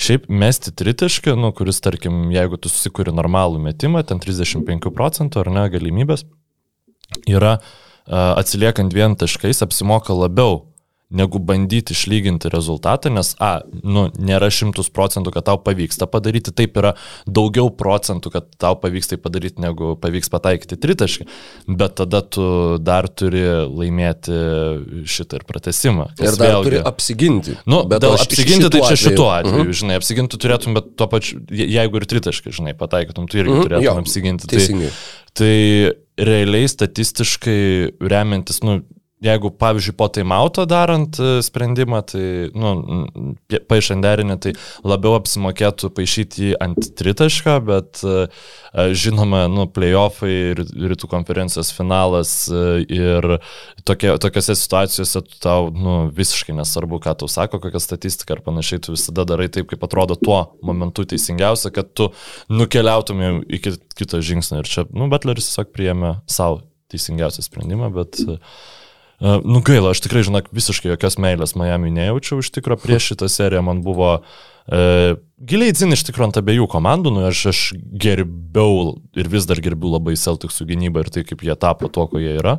šiaip 0.01 0.27
mesti 0.29 0.75
tritišką, 0.75 1.37
nu, 1.39 1.53
kuris, 1.55 1.81
tarkim, 1.83 2.27
jeigu 2.35 2.59
tu 2.59 2.71
susikuri 2.71 3.15
normalų 3.15 3.63
metimą, 3.69 4.03
ten 4.07 4.21
35 4.23 4.91
procentų 4.95 5.45
ar 5.45 5.53
ne 5.55 5.65
galimybės, 5.71 6.27
yra 7.29 7.57
uh, 7.57 8.33
atsiliekant 8.35 8.91
dviem 8.91 9.15
taškais 9.19 9.63
apsimoka 9.65 10.13
labiau 10.13 10.63
negu 11.11 11.39
bandyti 11.39 11.93
išlyginti 11.93 12.49
rezultatą, 12.49 13.09
nes, 13.13 13.35
a, 13.39 13.61
nu, 13.83 14.07
nėra 14.17 14.49
šimtus 14.49 14.89
procentų, 14.89 15.31
kad 15.31 15.45
tau 15.45 15.57
pavyks 15.61 15.97
tą 16.01 16.07
padaryti, 16.09 16.51
taip 16.51 16.75
yra 16.81 16.95
daugiau 17.27 17.69
procentų, 17.69 18.31
kad 18.33 18.47
tau 18.57 18.75
pavyks 18.75 19.07
tai 19.13 19.17
padaryti, 19.17 19.61
negu 19.61 19.93
pavyks 20.01 20.29
pataikyti 20.33 20.75
tritaškį, 20.81 21.27
bet 21.67 21.95
tada 21.95 22.21
tu 22.21 22.77
dar 22.81 23.07
turi 23.07 23.43
laimėti 23.69 24.33
šitą 25.05 25.39
ir 25.39 25.45
pratesimą. 25.45 26.09
Ir 26.19 26.35
dar 26.35 26.49
vėlgi, 26.55 26.63
turi 26.71 26.81
apsiginti. 26.89 27.57
Nu, 27.69 27.83
bet 27.89 28.03
apsiginti, 28.03 28.69
tai 28.73 28.81
čia 28.89 28.95
šituo 28.97 29.29
atveju, 29.29 29.53
Mhm. 29.55 29.61
uh 29.61 29.67
-huh. 29.67 29.79
žinai, 29.79 29.95
apsiginti 30.01 30.37
turėtum, 30.37 30.73
bet 30.73 30.95
tuo 30.97 31.07
pačiu, 31.07 31.39
je- 31.51 31.69
jeigu 31.69 31.95
ir 32.01 32.05
tritaškį, 32.05 32.51
žinai, 32.51 32.73
pataikytum, 32.73 33.27
tu 33.29 33.37
irgi 33.37 33.49
uh 33.51 33.55
Mhm, 33.55 33.61
-huh. 33.61 33.67
turėtum 33.69 33.83
jo, 33.83 33.97
apsiginti. 33.99 34.47
Teisingai. 34.47 34.89
Tai, 34.89 35.45
tai 35.45 35.93
realiai 36.25 36.67
statistiškai 36.67 37.91
remiantis, 38.01 38.61
nu, 38.63 38.81
jeigu, 39.25 39.51
pavyzdžiui, 39.59 39.95
po 39.97 40.07
taimauto 40.11 40.65
darant 40.69 41.17
e, 41.19 41.39
sprendimą, 41.45 42.01
tai, 42.09 42.25
nu, 42.55 42.71
paaišant 43.69 44.05
derinį, 44.05 44.37
tai 44.43 44.53
labiau 44.85 45.15
apsimokėtų 45.17 45.89
paaišyti 45.95 46.49
jį 46.49 46.51
ant 46.63 46.89
tritašką, 46.99 47.55
bet, 47.65 48.01
e, 48.05 48.27
e, 48.27 48.87
žinoma, 48.97 49.45
nu, 49.51 49.67
playoffai 49.71 50.53
rytų 50.57 51.09
konferencijos 51.11 51.71
finalas 51.75 52.35
ir 52.51 53.29
tokia, 53.87 54.15
tokiose 54.21 54.57
situacijose 54.59 55.23
tau, 55.43 55.71
nu, 55.73 55.97
visiškai 56.15 56.55
nesvarbu, 56.59 57.01
ką 57.03 57.15
tau 57.21 57.31
sako, 57.31 57.61
kokia 57.63 57.81
statistika 57.83 58.37
ar 58.37 58.43
panašiai, 58.45 58.83
tu 58.85 58.95
visada 58.95 59.27
darai 59.27 59.49
taip, 59.51 59.69
kaip 59.71 59.83
atrodo 59.87 60.17
tuo 60.19 60.41
momentu 60.65 61.07
teisingiausia, 61.09 61.73
kad 61.75 61.91
tu 61.97 62.11
nukeliautumė 62.53 63.37
iki 63.57 63.75
kito 63.97 64.21
žingsnio. 64.21 64.61
Ir 64.61 64.69
čia, 64.69 64.87
nu, 64.93 65.09
Butleris 65.11 65.49
tiesiog 65.49 65.73
priėmė 65.75 66.17
savo 66.31 66.63
teisingiausią 66.93 67.45
sprendimą, 67.47 67.89
bet 67.95 68.21
Uh, 68.25 68.84
nu 69.19 69.61
gaila, 69.65 69.93
aš 69.95 70.01
tikrai, 70.03 70.25
žinok, 70.27 70.49
visiškai 70.55 70.91
jokios 70.91 71.15
meilės 71.21 71.55
Miami 71.59 71.93
nejaučiau 71.95 72.41
iš 72.43 72.51
tikrųjų 72.57 72.81
prieš 72.83 73.07
šitą 73.11 73.29
seriją, 73.31 73.63
man 73.65 73.79
buvo 73.85 74.09
uh, 74.19 75.15
giliai 75.39 75.75
dzin 75.75 75.95
iš 75.95 76.03
tikrųjų 76.09 76.29
ant 76.29 76.41
abiejų 76.41 76.67
komandų, 76.71 77.13
nu 77.15 77.23
aš, 77.29 77.45
aš 77.53 77.61
gerbiau 77.75 78.97
ir 79.15 79.31
vis 79.31 79.47
dar 79.47 79.61
gerbiu 79.63 79.93
labai 79.93 80.17
Celticsų 80.19 80.67
gynybą 80.73 81.05
ir 81.05 81.13
tai, 81.15 81.25
kaip 81.27 81.45
jie 81.47 81.55
tapo 81.59 81.91
to, 81.91 82.07
ko 82.11 82.21
jie 82.21 82.35
yra. 82.41 82.57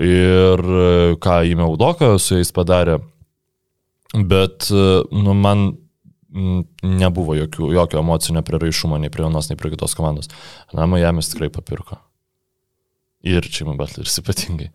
Ir 0.00 0.62
uh, 0.64 1.14
ką 1.20 1.42
įmė 1.52 1.68
Udoka 1.68 2.14
su 2.22 2.40
jais 2.40 2.50
padarė. 2.56 2.98
Bet, 4.12 4.70
uh, 4.72 5.04
nu, 5.12 5.36
man 5.36 5.72
nebuvo 6.32 7.34
jokių, 7.36 7.68
jokio 7.76 8.00
emocinio 8.00 8.42
prieraišumo 8.46 8.96
nei 9.00 9.12
prie 9.12 9.26
vienos, 9.26 9.50
nei 9.50 9.58
prie 9.60 9.72
kitos 9.74 9.94
komandos. 9.98 10.30
Na, 10.72 10.86
Miami's 10.88 11.28
tikrai 11.32 11.50
papirko. 11.52 11.98
Ir 13.22 13.46
čia 13.52 13.66
man 13.68 13.76
Butleris 13.78 14.18
ypatingai. 14.22 14.70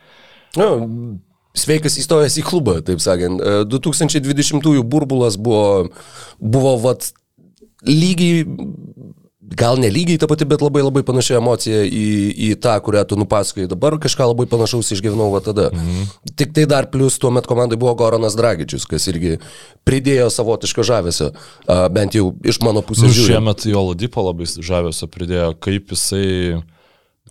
Nu, 0.56 1.20
sveikas 1.58 1.98
įstojęs 2.02 2.40
į 2.42 2.46
klubą, 2.48 2.80
taip 2.86 3.02
sakant. 3.04 3.42
2020-ųjų 3.72 4.84
e, 4.84 4.88
burbulas 4.88 5.38
buvo, 5.42 5.90
buvo 6.40 6.76
vat, 6.84 7.10
lygiai, 7.88 8.46
gal 9.58 9.80
ne 9.80 9.90
lygiai 9.92 10.20
ta 10.22 10.28
pati, 10.30 10.46
bet 10.50 10.62
labai 10.64 10.84
labai 10.84 11.04
panaši 11.08 11.38
emocija 11.38 11.84
į, 11.86 12.06
į 12.48 12.50
tą, 12.64 12.76
kurią 12.84 13.04
tu 13.08 13.18
nupasakojai 13.20 13.70
dabar, 13.72 13.98
kažką 14.04 14.30
labai 14.32 14.48
panašaus 14.52 14.92
išgyvenau 14.96 15.30
va 15.34 15.42
tada. 15.46 15.70
Mhm. 15.74 16.08
Tik 16.38 16.54
tai 16.58 16.68
dar 16.70 16.90
plus 16.94 17.20
tuo 17.22 17.32
metu 17.34 17.50
komandai 17.52 17.80
buvo 17.80 17.96
Goranas 17.98 18.38
Dragičius, 18.38 18.88
kas 18.90 19.08
irgi 19.12 19.38
pridėjo 19.88 20.30
savotiško 20.34 20.86
žavesio, 20.88 21.32
bent 21.96 22.18
jau 22.18 22.32
iš 22.46 22.62
mano 22.66 22.84
pusės. 22.86 23.14
Nu, 23.14 23.28
šiemet 23.30 23.68
jo 23.70 23.88
Ladipo 23.90 24.26
labai 24.26 24.50
žavesio 24.50 25.10
pridėjo, 25.12 25.54
kaip 25.64 25.96
jisai 25.96 26.60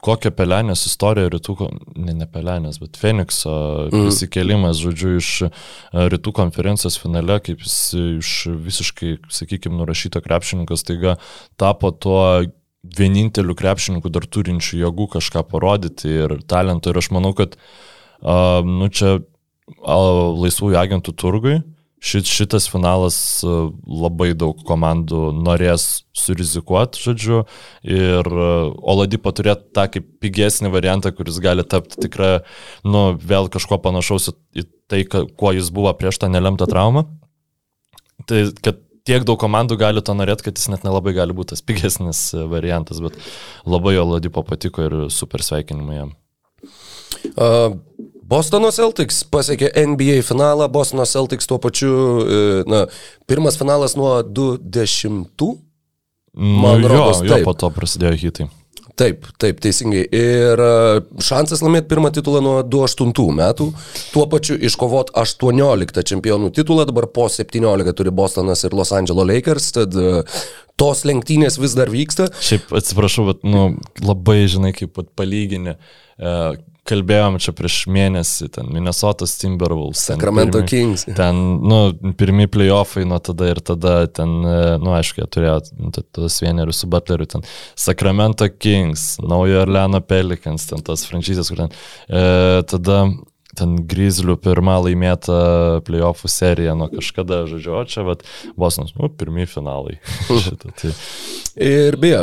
kokią 0.07 0.33
pelenės 0.37 0.87
istoriją 0.89 1.31
rytų, 1.35 1.57
ne, 1.99 2.15
ne 2.17 2.29
pelenės, 2.31 2.79
bet 2.83 2.99
Fenikso 3.01 3.55
mm. 3.89 4.07
prisikėlimas, 4.07 4.81
žodžiu, 4.83 5.17
iš 5.21 5.31
e, 5.49 5.51
rytų 6.15 6.35
konferencijos 6.37 6.99
finale, 7.03 7.41
kaip 7.45 7.65
jis 7.65 7.79
iš 7.97 8.33
visiškai, 8.67 9.17
sakykime, 9.41 9.79
nurašyto 9.81 10.23
krepšininkas, 10.25 10.87
taiga 10.87 11.17
tapo 11.61 11.93
tuo 11.93 12.21
vieninteliu 12.97 13.57
krepšininku 13.59 14.13
dar 14.15 14.27
turinčiu 14.31 14.79
jėgų 14.85 15.09
kažką 15.17 15.43
parodyti 15.51 16.13
ir 16.23 16.37
talento. 16.47 16.93
Ir 16.93 17.01
aš 17.01 17.11
manau, 17.15 17.33
kad, 17.37 17.57
uh, 18.23 18.61
nu, 18.63 18.87
čia 18.95 19.17
uh, 19.19 19.25
laisvųjų 20.39 20.79
agentų 20.79 21.17
turgui 21.19 21.57
šit, 22.03 22.29
šitas 22.29 22.69
finalas 22.71 23.19
e, 23.45 23.53
labai 23.87 24.33
daug 24.39 24.61
komandų 24.67 25.31
norės 25.37 26.07
surizikuoti, 26.17 27.01
žodžiu, 27.03 27.43
ir 27.87 28.31
e, 28.31 28.49
Oladipo 28.95 29.33
turėti 29.37 29.71
tą 29.77 29.87
kaip 29.93 30.09
pigesnį 30.23 30.73
variantą, 30.75 31.13
kuris 31.17 31.41
gali 31.43 31.65
tapti 31.67 32.01
tikrą, 32.07 32.33
nu, 32.87 33.07
vėl 33.21 33.51
kažko 33.53 33.81
panašaus 33.83 34.31
į 34.57 34.67
tai, 34.91 35.05
kuo 35.09 35.55
jis 35.57 35.73
buvo 35.75 35.93
prieš 35.99 36.21
tą 36.23 36.31
nelemtą 36.33 36.69
traumą. 36.71 37.07
Tai, 38.27 38.45
kad 38.65 38.81
tiek 39.07 39.25
daug 39.27 39.39
komandų 39.41 39.79
gali 39.81 40.03
to 40.05 40.15
norėti, 40.17 40.49
kad 40.49 40.59
jis 40.59 40.71
net 40.73 40.87
nelabai 40.87 41.15
gali 41.17 41.35
būti 41.37 41.55
tas 41.55 41.65
pigesnis 41.65 42.29
e, 42.35 42.45
variantas, 42.51 43.03
bet 43.05 43.19
labai 43.69 43.97
Oladipo 44.03 44.45
patiko 44.47 44.87
ir 44.87 44.97
super 45.15 45.45
sveikinimai 45.47 46.01
jam. 46.03 46.15
Uh, 47.37 47.73
Bostono 48.27 48.73
Celtics 48.75 49.21
pasiekė 49.31 49.71
NBA 49.93 50.21
finalą, 50.27 50.67
Bostono 50.73 51.07
Celtics 51.07 51.47
tuo 51.47 51.61
pačiu, 51.63 51.95
e, 51.95 52.43
na, 52.67 52.85
pirmas 53.31 53.59
finalas 53.61 53.95
nuo 53.99 54.19
20. 54.27 55.47
Man 56.37 56.83
nu, 56.83 56.89
rodos, 56.91 57.23
jo, 57.23 57.31
jo, 57.31 57.45
po 57.47 57.55
to 57.57 57.71
prasidėjo 57.73 58.17
hitai. 58.25 58.49
Taip, 58.97 59.27
taip, 59.39 59.61
teisingai. 59.61 60.03
Ir 60.17 60.63
e, 60.65 60.75
šansas 61.23 61.63
laimėti 61.63 61.91
pirmą 61.91 62.11
titulą 62.17 62.41
nuo 62.43 62.57
28 62.65 63.39
metų, 63.39 63.71
tuo 64.15 64.27
pačiu 64.33 64.57
iškovot 64.69 65.13
18 65.23 66.07
čempionų 66.11 66.51
titulą, 66.57 66.87
dabar 66.89 67.07
po 67.13 67.29
17 67.31 67.97
turi 67.97 68.15
Bostonas 68.17 68.65
ir 68.67 68.75
Los 68.75 68.95
Angeles 68.97 69.29
Lakers, 69.31 69.69
tad 69.77 69.95
e, 69.95 70.23
tos 70.81 71.05
lenktynės 71.07 71.61
vis 71.63 71.77
dar 71.79 71.93
vyksta. 71.93 72.33
Šiaip 72.43 72.73
atsiprašau, 72.81 73.29
bet 73.31 73.47
nu, 73.47 73.69
labai, 74.03 74.43
žinai, 74.51 74.75
kaip 74.77 74.99
palygini, 75.15 75.77
kalbėjom 76.87 77.39
čia 77.43 77.53
prieš 77.57 77.79
mėnesį, 77.93 78.49
ten 78.57 78.71
Minnesotas 78.75 79.37
Timberwolves. 79.41 80.05
Sacramento 80.11 80.63
pirmi, 80.63 80.71
Kings. 80.71 81.07
Ten, 81.19 81.41
nu, 81.67 81.81
pirmi 82.19 82.49
playoffai 82.51 83.07
nuo 83.09 83.21
tada 83.23 83.51
ir 83.53 83.63
tada, 83.65 83.95
ten, 84.07 84.35
nu, 84.83 84.93
aišku, 84.97 85.23
jie 85.23 85.31
turėjo 85.37 85.61
nu, 85.79 85.93
tos 85.93 86.41
vienerius 86.43 86.83
su 86.83 86.91
Butleriu, 86.91 87.29
ten 87.31 87.47
Sacramento 87.79 88.49
Kings, 88.53 89.17
Naujo 89.23 89.63
Orleano 89.65 90.03
Pelicans, 90.05 90.69
ten 90.71 90.85
tas 90.87 91.07
franšizės, 91.09 91.53
kur 91.53 91.65
ten, 91.65 91.81
e, 92.09 92.27
tada 92.71 93.05
ten 93.57 93.77
Grizzlių 93.89 94.37
pirmą 94.43 94.77
laimėtą 94.85 95.39
playoffų 95.87 96.31
seriją 96.31 96.77
nuo 96.79 96.91
kažkada, 96.93 97.45
žodžiu, 97.51 97.73
o 97.79 97.85
čia, 97.89 98.05
vat, 98.07 98.27
Bosnas, 98.59 98.93
nu, 98.99 99.09
pirmie 99.09 99.49
finalai. 99.49 99.99
Šitą, 100.45 100.75
tai. 100.77 100.93
Ir 101.57 101.97
beje, 102.01 102.23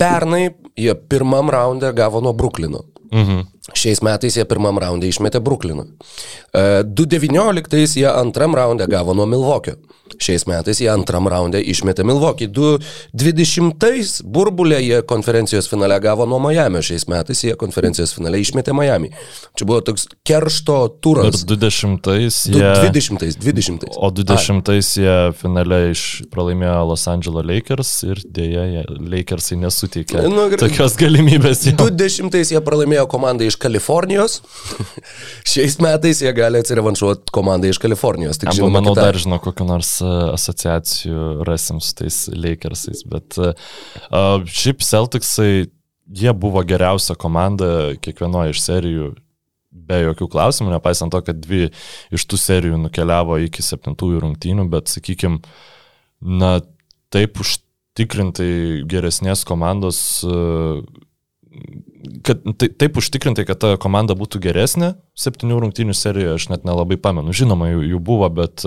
pernai 0.00 0.44
jie 0.78 0.94
pirmam 1.10 1.50
raunde 1.52 1.92
gavo 1.96 2.22
nuo 2.24 2.34
Bruklino. 2.36 2.86
Mhm. 3.12 3.42
Šiais 3.70 4.00
metais 4.02 4.34
jie 4.34 4.42
pirmam 4.50 4.74
raundė 4.82 5.06
išmetė 5.06 5.38
Brukliną. 5.38 5.84
2019 6.52 7.78
e, 7.78 7.84
jie 7.86 8.08
antram 8.10 8.56
raundė 8.58 8.88
gavo 8.90 9.14
nuo 9.14 9.28
Milvokio. 9.30 9.76
Šiais 10.18 10.48
metais 10.50 10.80
jie 10.82 10.88
antram 10.90 11.28
raundė 11.30 11.60
išmetė 11.70 12.02
Milvokį. 12.04 12.48
2020 12.52 14.24
burbulė 14.34 14.80
jie 14.82 14.98
konferencijos 15.06 15.70
finale 15.70 15.94
gavo 16.02 16.26
nuo 16.26 16.40
Miami. 16.42 16.82
Šiais 16.82 17.06
metais 17.08 17.44
jie 17.46 17.54
konferencijos 17.60 18.16
finale 18.16 18.40
išmetė 18.42 18.74
Miami. 18.74 19.12
Čia 19.54 19.68
buvo 19.70 19.78
toks 19.86 20.08
keršto 20.26 20.80
turas. 20.98 21.30
Ir 21.30 21.54
20-ais 21.54 22.40
jie... 22.50 22.66
20-ais, 22.82 23.38
20 23.38 23.86
O 23.94 24.10
20-ais 24.10 24.90
jie 24.98 25.16
finale 25.38 25.80
iš 25.92 26.04
pralaimėjo 26.34 26.74
Los 26.90 27.06
Angeles 27.10 27.46
Lakers 27.46 27.94
ir 28.10 28.26
dėja 28.26 28.82
Lakersai 28.90 29.60
nesuteikė 29.62 30.26
nu, 30.26 30.50
tokios 30.58 30.98
galimybės. 30.98 31.62
20-ais 31.78 32.52
jie 32.56 32.60
pralaimėjo 32.66 33.06
komandai 33.12 33.51
iš 33.52 33.58
Kalifornijos. 33.60 34.38
Šiais 35.52 35.76
metais 35.82 36.22
jie 36.24 36.32
gali 36.36 36.60
atsirevanšuoti 36.62 37.32
komandai 37.34 37.72
iš 37.72 37.80
Kalifornijos. 37.82 38.40
Tik, 38.40 38.52
žinoma, 38.56 38.80
manau, 38.80 38.94
kita... 38.96 39.04
dar 39.06 39.20
žinau, 39.20 39.38
kokiu 39.42 39.66
nors 39.68 39.94
e, 40.00 40.10
asociacijų 40.32 41.44
rasim 41.48 41.82
su 41.84 41.94
tais 42.00 42.24
Lakersais. 42.32 43.04
Bet 43.08 43.38
uh, 43.40 43.52
šiaip 44.48 44.84
Celticsai, 44.86 45.66
jie 46.22 46.34
buvo 46.36 46.64
geriausia 46.66 47.16
komanda 47.18 47.92
kiekvienoje 48.02 48.56
iš 48.56 48.64
serijų. 48.64 49.12
Be 49.72 50.02
jokių 50.02 50.28
klausimų, 50.34 50.74
nepaisant 50.74 51.14
to, 51.14 51.22
kad 51.24 51.38
dvi 51.40 51.70
iš 52.12 52.26
tų 52.28 52.38
serijų 52.40 52.80
nukeliavo 52.82 53.38
iki 53.46 53.64
septintųjų 53.64 54.20
rungtynių, 54.20 54.66
bet, 54.72 54.92
sakykime, 54.92 55.40
na, 56.20 56.58
taip 57.12 57.40
užtikrintai 57.40 58.84
geresnės 58.88 59.46
komandos 59.48 60.02
uh, 60.28 60.84
kad 62.26 62.42
tai, 62.58 62.68
taip 62.68 62.98
užtikrintai, 63.00 63.44
kad 63.48 63.60
ta 63.62 63.72
komanda 63.80 64.16
būtų 64.18 64.40
geresnė, 64.42 64.92
septynių 65.18 65.60
rungtynių 65.64 65.94
serijoje 65.96 66.36
aš 66.38 66.48
net 66.52 66.66
nelabai 66.68 66.98
pamenu. 67.00 67.34
Žinoma, 67.36 67.70
jų, 67.72 67.82
jų 67.92 68.00
buvo, 68.04 68.28
bet 68.32 68.64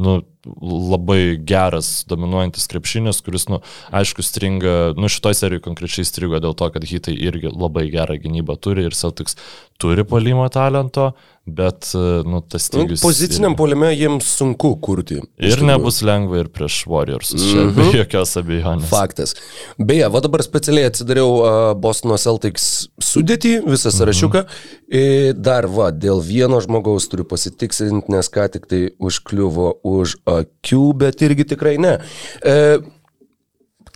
nu, 0.00 0.20
labai 0.62 1.36
geras, 1.44 2.04
dominuojantis 2.08 2.68
krepšinis, 2.72 3.20
kuris, 3.26 3.48
nu, 3.52 3.60
aišku, 3.96 4.24
stringa, 4.24 4.76
nu, 4.96 5.10
šitoj 5.12 5.36
serijoje 5.36 5.66
konkrečiai 5.66 6.08
strigo 6.08 6.40
dėl 6.40 6.56
to, 6.56 6.70
kad 6.72 6.86
hitai 6.88 7.16
irgi 7.18 7.52
labai 7.52 7.88
gerą 7.92 8.16
gynybą 8.22 8.56
turi 8.62 8.88
ir 8.88 8.96
Celtics 8.96 9.36
turi 9.80 10.04
polimo 10.04 10.46
talento, 10.52 11.10
bet, 11.50 11.88
nu, 12.28 12.40
tas 12.40 12.68
nu, 12.72 12.82
stygius. 12.82 13.02
Poziciniam 13.02 13.56
polime 13.58 13.90
jiems 13.94 14.28
sunku 14.38 14.74
kurti. 14.84 15.18
Ir 15.40 15.62
nebus 15.66 16.02
lengva 16.06 16.42
ir 16.42 16.50
prieš 16.52 16.82
Warriors, 16.90 17.32
mm 17.32 17.40
-hmm. 17.40 17.50
čia 17.50 17.64
be 17.76 17.82
mhm. 17.82 17.96
jokios 17.98 18.36
abejonės. 18.36 18.88
Faktas. 18.90 19.34
Beje, 19.78 20.08
va 20.08 20.20
dabar 20.20 20.44
specialiai 20.44 20.90
atsidariau 20.90 21.32
uh, 21.40 21.74
Bostono 21.74 22.18
Celtics 22.18 22.88
sudėtį, 23.00 23.54
visą 23.66 23.90
sąrašiuką. 23.90 24.44
Mm 24.44 24.46
-hmm. 24.46 25.40
Dar, 25.40 25.66
va, 25.66 25.90
dėl 25.90 26.22
vieno 26.22 26.60
žmogaus 26.60 27.08
turiu 27.08 27.24
pasitikslinti, 27.24 28.12
nes 28.12 28.30
ką 28.30 28.48
tik 28.52 28.66
tai 28.66 28.90
užkliuvo 28.98 29.80
už 29.82 30.16
akių, 30.26 30.92
bet 30.94 31.22
irgi 31.22 31.44
tikrai 31.44 31.78
ne. 31.78 31.98
E, 32.44 32.78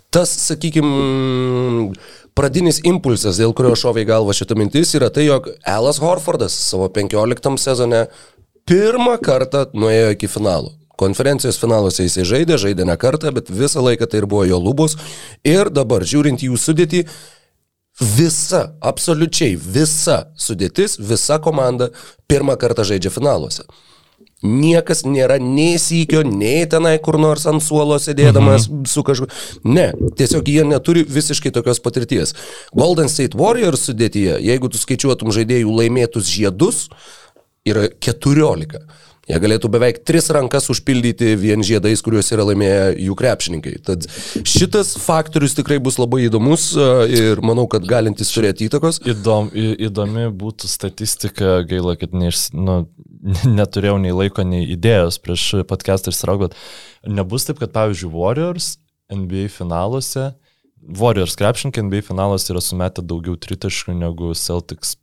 tas, 0.09 0.31
sakykime, 0.47 1.91
pradinis 2.35 2.81
impulsas, 2.83 3.39
dėl 3.39 3.53
kurio 3.55 3.75
šovė 3.79 4.03
į 4.03 4.09
galvą 4.11 4.35
šitą 4.35 4.57
mintis, 4.59 4.93
yra 4.97 5.09
tai, 5.13 5.27
jog 5.29 5.47
Elas 5.65 6.01
Horfordas 6.03 6.55
savo 6.67 6.89
15 6.91 7.55
sezone 7.61 8.05
pirmą 8.67 9.15
kartą 9.23 9.69
nuėjo 9.73 10.11
iki 10.15 10.29
finalo. 10.31 10.73
Konferencijos 10.99 11.59
finaluose 11.59 12.05
jisai 12.05 12.23
žaidė, 12.27 12.59
žaidė 12.59 12.85
ne 12.87 12.95
kartą, 12.99 13.31
bet 13.35 13.51
visą 13.51 13.83
laiką 13.83 14.07
tai 14.07 14.21
ir 14.21 14.27
buvo 14.31 14.45
jo 14.47 14.59
lubos. 14.63 14.95
Ir 15.43 15.71
dabar, 15.73 16.05
žiūrint 16.07 16.43
jų 16.45 16.55
sudėtį, 16.59 17.01
visa, 18.15 18.61
absoliučiai 18.83 19.57
visa 19.59 20.21
sudėtis, 20.39 20.95
visa 20.99 21.39
komanda 21.43 21.89
pirmą 22.31 22.55
kartą 22.59 22.87
žaidžia 22.87 23.11
finaluose. 23.11 23.67
Niekas 24.45 25.03
nėra 25.07 25.39
nei 25.41 25.79
sykio, 25.81 26.21
nei 26.27 26.65
tenai 26.69 26.95
kur 27.03 27.17
nors 27.21 27.47
ant 27.49 27.63
suolo 27.63 27.97
sėdėdamas 28.01 28.69
mhm. 28.69 28.85
su 28.89 29.03
kažkuo. 29.07 29.29
Ne, 29.67 29.89
tiesiog 30.19 30.51
jie 30.51 30.65
neturi 30.67 31.05
visiškai 31.07 31.53
tokios 31.55 31.81
patirties. 31.83 32.35
Golden 32.75 33.11
State 33.11 33.37
Warriors 33.39 33.87
sudėtyje, 33.89 34.39
jeigu 34.45 34.71
tu 34.71 34.81
skaičiuotum 34.81 35.33
žaidėjų 35.35 35.73
laimėtus 35.81 36.29
žiedus, 36.31 36.85
yra 37.65 37.89
14. 37.89 38.85
Jie 39.25 39.39
galėtų 39.41 39.71
beveik 39.73 40.03
tris 40.05 40.27
rankas 40.33 40.69
užpildyti 40.69 41.31
vien 41.41 41.63
žiedais, 41.65 42.01
kuriuos 42.05 42.27
yra 42.35 42.43
laimėję 42.45 42.91
jų 43.07 43.15
krepšininkai. 43.17 43.73
Tad 43.87 44.05
šitas 44.45 44.93
faktorius 45.01 45.57
tikrai 45.57 45.79
bus 45.81 45.97
labai 45.97 46.27
įdomus 46.27 46.67
e, 46.77 46.89
ir 47.17 47.41
manau, 47.45 47.65
kad 47.71 47.87
galintis 47.89 48.29
turėti 48.35 48.67
įtakos. 48.69 49.01
Įdom, 49.09 49.49
įdomi 49.55 50.27
būtų 50.29 50.69
statistika, 50.69 51.55
gaila, 51.65 51.95
kad 51.97 52.13
neiš, 52.13 52.51
nu, 52.53 52.83
neturėjau 53.57 53.97
nei 54.03 54.13
laiko, 54.13 54.45
nei 54.45 54.67
idėjos 54.75 55.17
prieš 55.23 55.47
podcastą 55.71 56.13
išsiraugot. 56.13 56.53
Nebus 57.09 57.47
taip, 57.49 57.57
kad 57.63 57.73
pavyzdžiui 57.73 58.11
Warriors 58.13 58.75
NBA 59.09 59.47
finaluose, 59.53 60.35
Warriors 60.85 61.33
krepšininkai 61.41 61.81
NBA 61.87 62.05
finaluose 62.05 62.53
yra 62.53 62.61
sumetę 62.61 63.01
daugiau 63.01 63.39
tritaškų 63.41 63.97
negu 63.97 64.35
Celtics 64.37 64.93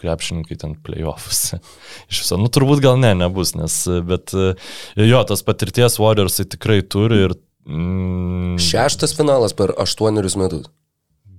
krepšininkai 0.00 0.58
ten 0.60 0.74
playoffs. 0.86 1.54
Iš 2.10 2.24
viso, 2.24 2.40
nu 2.40 2.50
turbūt 2.52 2.82
gal 2.84 2.98
ne, 3.00 3.12
nebus, 3.18 3.54
nes, 3.58 3.82
bet 4.06 4.34
jo, 4.34 5.22
tas 5.28 5.46
patirties 5.46 6.00
Warriorsai 6.02 6.48
tikrai 6.50 6.80
turi 6.82 7.24
ir... 7.28 7.36
Mm, 7.68 8.56
Šeštas 8.62 9.12
finalas 9.18 9.54
per 9.56 9.74
aštuonerius 9.78 10.38
metus. 10.40 10.70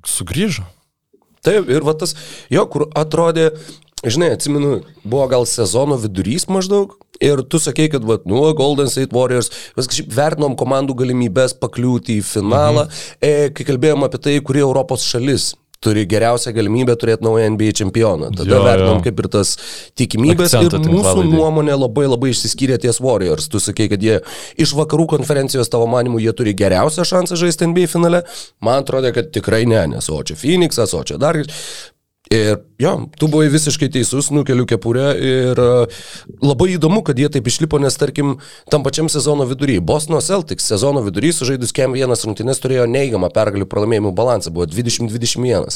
Sugryžo. 0.07 0.67
Taip, 1.41 1.69
ir 1.73 1.85
va 1.85 1.95
tas, 1.97 2.13
jo, 2.53 2.63
kur 2.69 2.85
atrodė, 2.97 3.47
žinai, 4.05 4.35
atsimenu, 4.35 4.81
buvo 5.01 5.25
gal 5.31 5.47
sezono 5.49 5.97
vidurys 6.01 6.45
maždaug. 6.49 6.93
Ir 7.21 7.41
tu 7.49 7.59
sakei, 7.61 7.89
kad, 7.93 8.05
va, 8.05 8.17
nu, 8.29 8.43
Golden 8.57 8.89
State 8.89 9.13
Warriors, 9.13 9.51
mes 9.77 9.89
kažkaip 9.89 10.13
vertinom 10.13 10.55
komandų 10.57 10.95
galimybės 11.01 11.53
pakliūti 11.61 12.17
į 12.17 12.25
finalą, 12.25 12.87
mhm. 12.87 13.01
e, 13.25 13.49
kai 13.57 13.65
kalbėjom 13.67 14.05
apie 14.05 14.21
tai, 14.21 14.37
kuri 14.45 14.63
Europos 14.65 15.05
šalis 15.05 15.51
turi 15.81 16.03
geriausią 16.09 16.53
galimybę 16.53 16.95
turėti 16.99 17.25
naują 17.25 17.49
NBA 17.55 17.71
čempioną. 17.79 18.29
Tada 18.37 18.55
jo, 18.55 18.61
vertinom 18.65 18.99
jo. 18.99 19.05
kaip 19.07 19.21
ir 19.23 19.29
tas 19.33 19.53
tikimybės 19.97 20.53
Akcentą 20.53 20.81
ir 20.81 20.93
mūsų 20.93 21.25
nuomonė 21.31 21.77
labai 21.77 22.05
labai 22.05 22.33
išsiskyrė 22.35 22.77
ties 22.83 23.01
Warriors. 23.01 23.49
Tu 23.51 23.61
sakei, 23.63 23.89
kad 23.91 24.03
jie 24.05 24.19
iš 24.61 24.75
vakarų 24.77 25.07
konferencijos 25.15 25.71
tavo 25.73 25.87
manimų 25.89 26.21
jie 26.21 26.35
turi 26.37 26.53
geriausią 26.57 27.07
šansą 27.07 27.39
žaisti 27.41 27.71
NBA 27.71 27.89
finale. 27.91 28.21
Man 28.61 28.85
atrodo, 28.85 29.09
kad 29.15 29.33
tikrai 29.33 29.63
ne, 29.69 29.81
nes 29.95 30.11
o 30.13 30.21
čia 30.21 30.37
Phoenixas, 30.37 30.93
o 30.97 31.01
čia 31.07 31.17
dar 31.21 31.41
Ir 32.31 32.61
jo, 32.79 32.91
tu 33.19 33.27
buvai 33.27 33.49
visiškai 33.51 33.89
teisus, 33.91 34.29
nukeliu 34.31 34.63
kepurę 34.65 35.09
ir 35.19 35.59
uh, 35.59 36.03
labai 36.39 36.69
įdomu, 36.77 37.01
kad 37.03 37.17
jie 37.19 37.27
taip 37.29 37.49
išlipo, 37.51 37.75
nes 37.83 37.97
tarkim, 37.99 38.37
tam 38.71 38.85
pačiam 38.85 39.09
sezono 39.11 39.43
vidury, 39.49 39.75
Bosno 39.83 40.21
Celtics 40.23 40.69
sezono 40.71 41.03
vidury 41.03 41.33
sužaidus 41.35 41.75
Kem 41.75 41.91
vienas 41.91 42.23
rungtynės 42.23 42.63
turėjo 42.63 42.85
neigiamą 42.87 43.27
pergalių 43.35 43.67
pralaimėjimų 43.67 44.13
balansą, 44.15 44.53
buvo 44.55 44.69
20-21. 44.71 45.75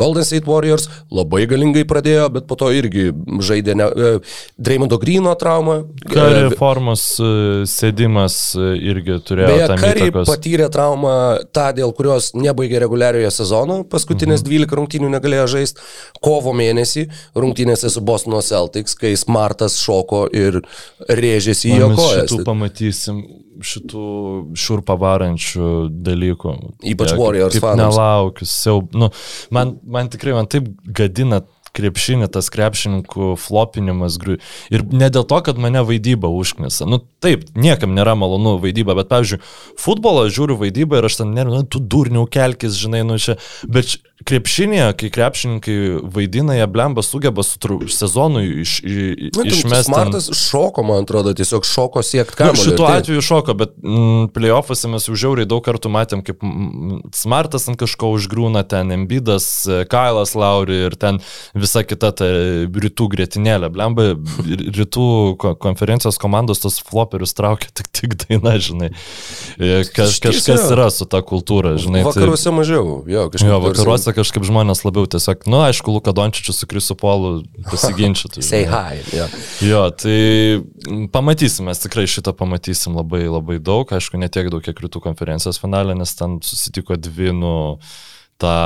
Golden 0.00 0.24
State 0.24 0.48
Warriors 0.48 0.88
labai 1.12 1.42
galingai 1.50 1.84
pradėjo, 1.84 2.30
bet 2.32 2.48
po 2.48 2.56
to 2.56 2.72
irgi 2.72 3.10
žaidė 3.44 3.76
ne, 3.76 3.90
uh, 3.92 4.40
Dreymondo 4.56 4.96
Grino 5.04 5.36
traumą. 5.36 5.82
Kari 6.08 6.46
uh, 6.48 6.56
formos 6.56 7.04
uh, 7.20 7.60
sėdimas 7.68 8.40
uh, 8.56 8.72
irgi 8.72 9.20
turėjo. 9.28 9.52
Beje, 9.52 9.68
Kari 9.84 10.08
patyrė 10.16 10.72
traumą 10.72 11.14
tą, 11.52 11.68
dėl 11.76 11.92
kurios 11.92 12.32
nebaigė 12.32 12.80
reguliariojo 12.86 13.36
sezono, 13.42 13.82
paskutinės 13.84 14.40
mhm. 14.40 14.64
12 14.64 14.80
rungtynių 14.80 15.14
negalėjo 15.18 15.46
žaisti 15.58 15.89
kovo 16.24 16.54
mėnesį 16.56 17.06
rungtynėse 17.38 17.90
su 17.92 18.02
Bostono 18.04 18.42
Celtics, 18.44 18.96
kai 18.98 19.14
Smartas 19.18 19.78
šoko 19.82 20.26
ir 20.32 20.60
rėžėsi 21.08 21.74
į 21.74 21.78
jo 21.82 21.92
kojas. 21.98 22.26
Šitų 22.30 22.48
pamatysim 22.48 23.22
šitų 23.60 24.04
šurpa 24.58 24.96
varančių 25.00 25.70
dalykų. 26.04 26.54
Ypač 26.92 27.14
Warriors 27.18 27.58
fanams. 27.60 27.96
Nelaukiu, 27.96 28.48
siaub. 28.48 28.94
Nu, 28.96 29.10
man, 29.54 29.76
man 29.84 30.10
tikrai, 30.12 30.34
man 30.38 30.48
taip 30.50 30.70
gadina 30.84 31.42
krepšinį, 31.76 32.28
tas 32.32 32.50
krepšininkų 32.52 33.34
flopinimas. 33.40 34.18
Ir 34.72 34.84
ne 34.90 35.10
dėl 35.12 35.26
to, 35.28 35.40
kad 35.46 35.60
mane 35.60 35.82
vaidyba 35.86 36.30
užknisa. 36.32 36.88
Nu 36.90 37.00
taip, 37.22 37.46
niekam 37.54 37.94
nėra 37.96 38.16
malonu 38.18 38.56
vaidyba, 38.62 38.96
bet 38.98 39.10
pavyzdžiui, 39.12 39.40
futbolą 39.80 40.28
žiūriu 40.32 40.58
vaidybą 40.60 41.00
ir 41.00 41.10
aš 41.10 41.20
ten, 41.22 41.34
ne, 41.36 41.46
nu, 41.48 41.62
tu 41.68 41.82
durniau 41.82 42.26
kelkis, 42.30 42.78
žinai, 42.80 43.02
nu 43.06 43.18
čia. 43.20 43.36
Bet 43.68 43.98
krepšinėje, 44.26 44.88
kai 45.00 45.08
krepšininkai 45.12 45.76
vaidina, 46.12 46.54
jie 46.58 46.66
blemba 46.70 47.02
sugeba 47.04 47.44
su 47.46 47.78
sezonui 47.92 48.44
iš, 48.62 48.74
iš, 48.84 49.30
nu, 49.36 49.46
išmesti. 49.48 49.88
Smartas 49.88 50.28
šoko, 50.36 50.84
man 50.86 51.06
atrodo, 51.06 51.32
tiesiog 51.36 51.64
šoko 51.68 52.02
siekti 52.04 52.36
ką. 52.40 52.50
Nu, 52.52 52.60
šituo 52.60 52.84
tai... 52.84 53.00
atveju 53.00 53.24
šoko, 53.24 53.56
bet 53.62 53.72
mm, 53.80 54.30
playoffuose 54.36 54.90
mes 54.92 55.08
jau 55.08 55.16
žiauriai 55.24 55.48
daug 55.48 55.64
kartų 55.64 55.92
matėm, 55.92 56.24
kaip 56.26 56.44
mm, 56.44 57.00
Smartas 57.16 57.68
ant 57.70 57.80
kažko 57.80 58.12
užgrūna, 58.18 58.64
ten 58.68 58.92
Embidas, 58.96 59.48
Kailas 59.90 60.36
Lauri 60.38 60.82
ir 60.90 60.98
ten 61.00 61.22
visa 61.62 61.82
kita 61.86 62.10
ta 62.16 62.26
rytų 62.84 63.06
grėtinėlė. 63.14 63.70
Blemba, 63.72 64.06
rytų 64.76 65.06
konferencijos 65.62 66.18
komandos 66.20 66.62
tos 66.62 66.78
floperius 66.84 67.34
traukia 67.36 67.70
tik, 67.76 67.90
tik 67.96 68.16
daina, 68.22 68.56
žinai. 68.62 68.90
E, 69.56 69.82
Kaž, 69.94 70.18
kažkas 70.24 70.66
yra 70.72 70.88
su 70.94 71.06
ta 71.10 71.22
kultūra, 71.26 71.74
žinai. 71.80 72.02
Tai- 72.04 72.10
vakaruose 72.10 72.48
tai... 72.48 72.54
mažiau, 72.56 72.94
jo, 73.10 73.26
kažkaip. 73.32 73.50
Jo, 73.52 73.60
vakaruose 73.64 74.14
kažkaip 74.16 74.46
žmonės 74.48 74.84
labiau 74.86 75.08
tiesiog, 75.10 75.46
nu, 75.50 75.60
aišku, 75.66 75.94
Luka 75.94 76.14
Dončičius 76.16 76.62
su 76.62 76.70
Krisu 76.70 76.96
Polu 76.98 77.42
pasiginčytų. 77.72 78.44
Say 78.44 78.66
hi. 78.70 79.02
Yeah. 79.14 79.36
Jo, 79.64 79.84
tai 79.94 80.60
pamatysim, 81.14 81.68
mes 81.70 81.82
tikrai 81.82 82.06
šitą 82.10 82.34
pamatysim 82.36 82.96
labai 82.98 83.26
labai 83.28 83.60
daug, 83.62 83.90
aišku, 83.92 84.20
ne 84.20 84.30
tiek 84.32 84.50
daug, 84.52 84.64
kiek 84.64 84.80
rytų 84.86 85.02
konferencijos 85.04 85.60
finalė, 85.62 85.96
nes 85.98 86.14
ten 86.18 86.40
susitiko 86.44 86.96
dvi, 87.00 87.34
nu, 87.36 87.54
tą 88.40 88.56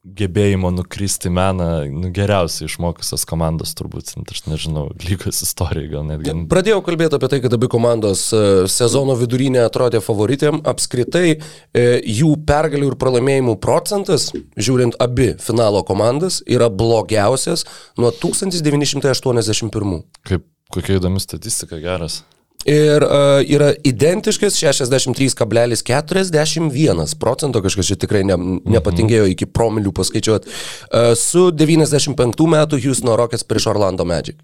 gebėjimo 0.00 0.70
nukristi 0.72 1.28
meną 1.32 1.66
nu, 1.92 2.08
geriausiai 2.14 2.68
išmokusios 2.70 3.26
komandos, 3.28 3.74
turbūt, 3.76 4.14
aš 4.32 4.42
nežinau, 4.48 4.86
lygos 5.04 5.42
istorija 5.44 5.90
gal 5.92 6.06
netgi. 6.08 6.32
Pradėjau 6.50 6.80
kalbėti 6.86 7.18
apie 7.18 7.28
tai, 7.32 7.40
kad 7.44 7.56
abi 7.56 7.68
komandos 7.72 8.24
e, 8.32 8.42
sezono 8.72 9.16
vidurinė 9.20 9.60
atrodė 9.66 10.00
favoritėm. 10.04 10.62
Apskritai 10.70 11.26
e, 11.36 11.84
jų 12.00 12.32
pergalių 12.48 12.94
ir 12.94 12.98
pralaimėjimų 13.00 13.58
procentas, 13.60 14.30
žiūrint 14.56 14.96
abi 15.04 15.34
finalo 15.42 15.84
komandas, 15.86 16.40
yra 16.48 16.70
blogiausias 16.72 17.66
nuo 18.00 18.12
1981. 18.24 19.96
Kaip 20.24 20.48
kokia 20.72 20.96
įdomi 20.96 21.20
statistika, 21.20 21.76
geras. 21.82 22.22
Ir 22.68 23.00
uh, 23.02 23.08
yra 23.48 23.70
identiškas 23.88 24.52
63,41 24.60 27.14
procento, 27.20 27.62
kažkas 27.64 27.86
čia 27.88 27.96
tikrai 27.96 28.20
ne, 28.28 28.36
nepatingėjo 28.68 29.24
iki 29.32 29.46
promilių 29.48 29.92
paskaičiuoti, 29.96 30.44
uh, 30.50 31.16
su 31.16 31.48
95 31.56 32.20
metų 32.52 32.76
Houston 32.84 33.16
Rockets 33.16 33.48
prieš 33.48 33.64
Orlando 33.72 34.04
Magic 34.04 34.36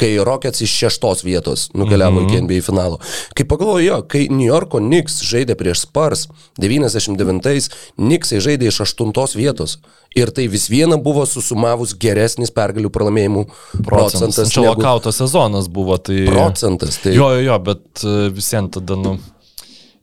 kai 0.00 0.12
Rockets 0.24 0.60
iš 0.64 0.72
šeštos 0.80 1.24
vietos 1.24 1.68
nukeliavo 1.74 2.20
mm 2.20 2.26
-hmm. 2.26 2.32
iki 2.32 2.42
NBA 2.42 2.62
finalo. 2.66 2.98
Kai 3.34 3.46
pagalvoju, 3.48 3.86
jo, 3.86 4.02
kai 4.02 4.28
New 4.30 4.46
Yorko 4.46 4.78
Knicks 4.78 5.22
žaidė 5.22 5.54
prieš 5.54 5.80
Spurs 5.80 6.28
99-ais, 6.60 7.70
Knicksai 7.96 8.40
žaidė 8.40 8.68
iš 8.68 8.80
aštuntos 8.80 9.36
vietos. 9.36 9.78
Ir 10.16 10.30
tai 10.30 10.48
vis 10.48 10.70
viena 10.70 10.96
buvo 10.96 11.26
susumavus 11.26 11.92
geresnis 11.98 12.50
pergalių 12.50 12.90
pralaimėjimų 12.90 13.44
procentas. 13.44 13.86
procentas 13.86 14.52
Čia 14.52 14.60
negu... 14.60 14.74
lokauto 14.74 15.12
sezonas 15.12 15.68
buvo, 15.68 15.98
tai... 15.98 16.24
Procentas, 16.26 16.96
tai... 17.02 17.12
Jo, 17.12 17.32
jo, 17.34 17.40
jo, 17.40 17.58
bet 17.58 18.04
e, 18.04 18.30
visiems 18.32 18.70
tada, 18.70 18.96
nu... 18.96 19.18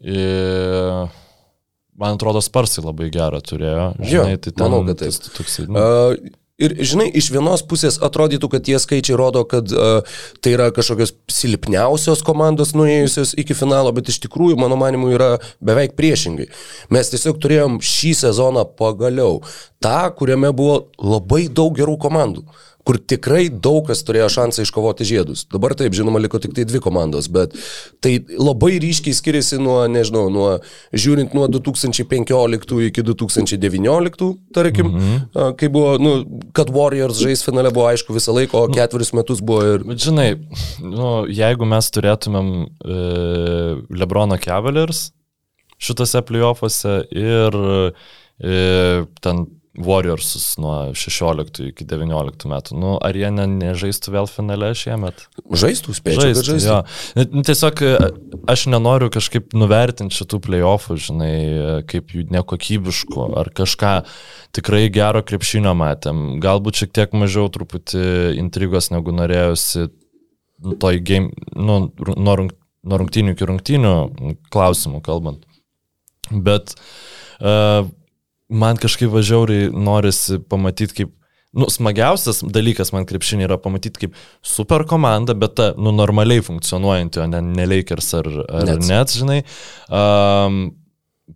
E... 0.03 1.07
Man 1.93 2.15
atrodo, 2.15 2.41
Sparsai 2.41 2.81
labai 2.83 3.09
gerą 3.13 3.39
turėjo. 3.45 3.89
Žinai, 4.01 4.31
jo, 4.33 4.37
tai 4.37 4.51
ten, 4.51 4.63
manau, 4.65 4.81
kad 4.87 4.97
taip. 4.97 5.27
Toksai, 5.37 5.65
nu... 5.69 5.77
uh, 5.77 6.42
Ir 6.61 6.75
žinai, 6.85 7.07
iš 7.17 7.31
vienos 7.33 7.63
pusės 7.65 7.95
atrodytų, 8.05 8.45
kad 8.53 8.65
tie 8.67 8.75
skaičiai 8.77 9.15
rodo, 9.17 9.41
kad 9.49 9.71
uh, 9.73 10.19
tai 10.37 10.51
yra 10.53 10.67
kažkokios 10.75 11.15
silpniausios 11.33 12.21
komandos 12.21 12.75
nuėjusios 12.77 13.31
iki 13.41 13.57
finalo, 13.57 13.89
bet 13.97 14.11
iš 14.13 14.19
tikrųjų, 14.27 14.59
mano 14.61 14.77
manimu, 14.77 15.09
yra 15.15 15.31
beveik 15.65 15.95
priešingai. 15.97 16.45
Mes 16.93 17.09
tiesiog 17.09 17.39
turėjom 17.41 17.79
šį 17.81 18.13
sezoną 18.21 18.67
pagaliau 18.77 19.41
tą, 19.81 19.97
kuriame 20.13 20.53
buvo 20.53 20.83
labai 21.01 21.47
daug 21.49 21.73
gerų 21.79 21.97
komandų. 22.05 22.45
Kur 22.83 22.99
tikrai 22.99 23.47
daug 23.47 23.85
kas 23.87 24.03
turėjo 24.03 24.27
šansą 24.33 24.65
iškovoti 24.65 25.07
žiedus. 25.07 25.45
Dabar 25.51 25.75
taip, 25.79 25.95
žinoma, 25.95 26.19
liko 26.23 26.39
tik 26.43 26.55
tai 26.55 26.65
dvi 26.67 26.81
komandos, 26.83 27.29
bet 27.31 27.55
tai 28.03 28.17
labai 28.35 28.75
ryškiai 28.83 29.15
skiriasi 29.15 29.59
nuo, 29.63 29.77
nežinau, 29.91 30.25
nuo, 30.33 30.49
žiūrint 30.91 31.35
nuo 31.37 31.47
2015 31.51 32.75
iki 32.89 33.05
2019, 33.07 34.29
tarkim, 34.55 34.91
mm 34.91 34.99
-hmm. 34.99 35.55
kai 35.59 35.71
buvo, 35.71 35.95
nu, 35.97 36.13
kad 36.51 36.69
Warriors 36.75 37.23
žais 37.23 37.45
finale 37.45 37.71
buvo 37.71 37.87
aišku 37.87 38.13
visą 38.13 38.35
laiką, 38.35 38.65
o 38.65 38.67
ketverius 38.67 39.13
metus 39.13 39.39
buvo 39.41 39.63
ir... 39.75 39.87
Bet 39.87 40.03
žinai, 40.03 40.29
nu, 40.79 41.25
jeigu 41.29 41.65
mes 41.65 41.91
turėtumėm 41.91 42.53
e, 42.63 42.99
Lebrono 43.89 44.37
Cavaliers 44.37 45.11
šitose 45.83 46.21
playoffuose 46.21 47.03
ir 47.11 47.59
e, 48.39 49.05
ten 49.21 49.45
Warriorsus 49.73 50.51
nuo 50.61 50.91
16 50.93 51.71
iki 51.71 51.85
19 51.89 52.45
metų. 52.49 52.75
Nu, 52.77 52.91
ar 53.01 53.17
jie 53.17 53.31
ne, 53.33 53.47
nežaistų 53.49 54.11
vėl 54.13 54.27
finale 54.29 54.69
šiemet? 54.77 55.23
Žaistų, 55.49 55.95
spėčiau, 55.97 56.27
žaistų. 56.27 56.43
žaistų. 56.51 56.75
Jo. 57.23 57.41
Tiesiog 57.49 57.81
e, 57.81 57.93
aš 58.53 58.67
nenoriu 58.69 59.09
kažkaip 59.13 59.55
nuvertinti 59.57 60.19
šitų 60.19 60.39
playoffų, 60.45 60.97
žinai, 61.07 61.31
e, 61.33 61.71
kaip 61.89 62.13
jų 62.13 62.27
nekokybiškų 62.35 63.25
ar 63.41 63.49
kažką 63.57 63.95
tikrai 64.53 64.83
gero 64.93 65.23
krepšinio 65.25 65.73
matėm. 65.79 66.21
Galbūt 66.43 66.83
šiek 66.83 66.93
tiek 66.93 67.17
mažiau 67.17 67.49
truputį 67.49 68.05
intrigos 68.43 68.91
negu 68.93 69.15
norėjusi 69.17 69.87
toj 70.85 71.01
game, 71.01 71.33
nu, 71.57 71.79
nuo, 72.13 72.37
rung, 72.37 72.53
nuo 72.85 73.01
rungtynių 73.01 73.33
iki 73.33 73.49
rungtynių 73.49 73.97
klausimų 74.53 75.01
kalbant. 75.01 75.49
Bet 76.29 76.77
uh, 77.41 77.89
man 78.49 78.79
kažkaip 78.81 79.11
važiauriai 79.13 79.69
norisi 79.71 80.39
pamatyti 80.49 80.97
kaip, 81.01 81.13
nu, 81.53 81.69
smagiausias 81.71 82.41
dalykas 82.43 82.93
man 82.95 83.07
krepšinė 83.09 83.47
yra 83.47 83.59
pamatyti 83.61 84.05
kaip 84.05 84.19
super 84.41 84.85
komanda, 84.89 85.35
bet 85.37 85.55
ta, 85.59 85.71
nu, 85.77 85.93
normaliai 85.95 86.43
funkcionuojanti, 86.45 87.23
o 87.23 87.27
ne, 87.29 87.41
ne 87.53 87.67
Lakers 87.69 88.13
ar, 88.19 88.29
ar 88.49 88.69
net, 88.69 88.85
net 88.89 89.15
žinai, 89.15 89.41
um, 89.93 90.63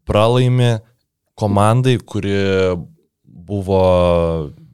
pralaimi 0.08 0.78
komandai, 1.38 1.98
kuri 2.02 2.36
buvo, 3.48 3.82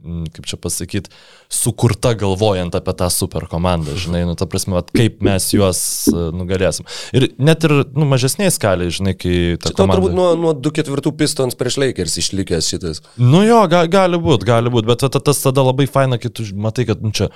kaip 0.03 0.47
čia 0.49 0.57
pasakyti, 0.59 1.11
sukurta 1.51 2.13
galvojant 2.19 2.75
apie 2.75 2.93
tą 2.99 3.07
super 3.13 3.47
komandą, 3.51 3.95
žinai, 3.99 4.23
nu, 4.27 4.35
ta 4.39 4.47
prasme, 4.49 4.75
at, 4.81 4.91
kaip 4.95 5.21
mes 5.23 5.47
juos 5.55 5.81
e, 6.11 6.25
nugalėsim. 6.35 6.87
Ir 7.15 7.29
net 7.39 7.63
ir, 7.67 7.75
nu, 7.95 8.07
mažesnėje 8.11 8.55
skalėje, 8.57 8.97
žinai, 8.99 9.15
kai... 9.15 9.35
Čia 9.63 9.73
komanda... 9.77 9.99
turbūt 9.99 10.17
nuo, 10.17 10.29
nuo 10.39 10.53
2-4 10.59 11.15
pistons 11.19 11.57
prieš 11.59 11.79
Lakers 11.81 12.17
išlikęs 12.19 12.71
šitas. 12.73 13.03
Nu 13.21 13.45
jo, 13.47 13.61
ga, 13.71 13.85
gali 13.91 14.19
būti, 14.21 14.47
gali 14.49 14.73
būti, 14.73 14.89
bet 14.91 15.07
tas 15.23 15.43
tada 15.43 15.65
labai 15.65 15.87
faina, 15.87 16.19
kai 16.21 16.33
tu 16.33 16.47
matai, 16.59 16.87
kad, 16.89 17.03
nu, 17.03 17.13
čia 17.15 17.31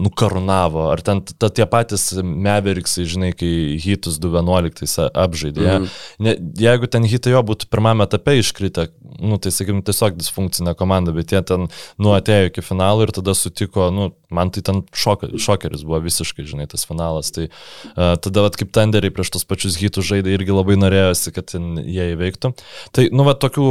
nukarnavo, 0.00 0.88
ar 0.90 1.02
ten 1.04 1.20
ta, 1.22 1.50
tie 1.52 1.66
patys 1.68 2.10
Meveriksai, 2.22 3.04
žinai, 3.08 3.32
kai 3.36 3.76
hitus 3.82 4.16
2.11 4.22 5.10
apžaidė. 5.12 5.66
Mm 5.78 6.06
ne, 6.18 6.34
jeigu 6.58 6.88
ten 6.90 7.06
hitai 7.06 7.32
jo 7.32 7.42
būtų 7.46 7.68
pirmame 7.70 8.04
etape 8.06 8.34
iškritę, 8.40 8.88
nu, 9.22 9.38
tai 9.42 9.52
sakykim, 9.54 9.80
tiesiog 9.86 10.18
disfunkcinė 10.18 10.74
komanda, 10.78 11.12
bet 11.16 11.32
jie 11.34 11.40
ten 11.46 11.68
nuotėjo 12.02 12.50
iki 12.50 12.64
finalo 12.64 13.06
ir 13.06 13.12
tada 13.14 13.34
sutiko, 13.38 13.88
nu, 13.94 14.10
man 14.34 14.52
tai 14.54 14.64
ten 14.66 14.82
šok, 14.96 15.28
šokeris 15.40 15.84
buvo 15.86 16.00
visiškai, 16.04 16.46
žinai, 16.48 16.68
tas 16.70 16.86
finalas. 16.88 17.30
Tai 17.34 17.48
uh, 17.48 18.14
tada, 18.20 18.44
vat, 18.46 18.58
kaip 18.58 18.72
tenderiai 18.74 19.14
prieš 19.14 19.34
tos 19.36 19.46
pačius 19.48 19.78
hitus 19.80 20.08
žaidė, 20.08 20.34
irgi 20.36 20.54
labai 20.54 20.78
norėjosi, 20.80 21.34
kad 21.36 21.54
jie 21.54 22.10
įveiktų. 22.14 22.54
Tai, 22.96 23.06
nu, 23.14 23.26
va, 23.28 23.36
tokių, 23.38 23.68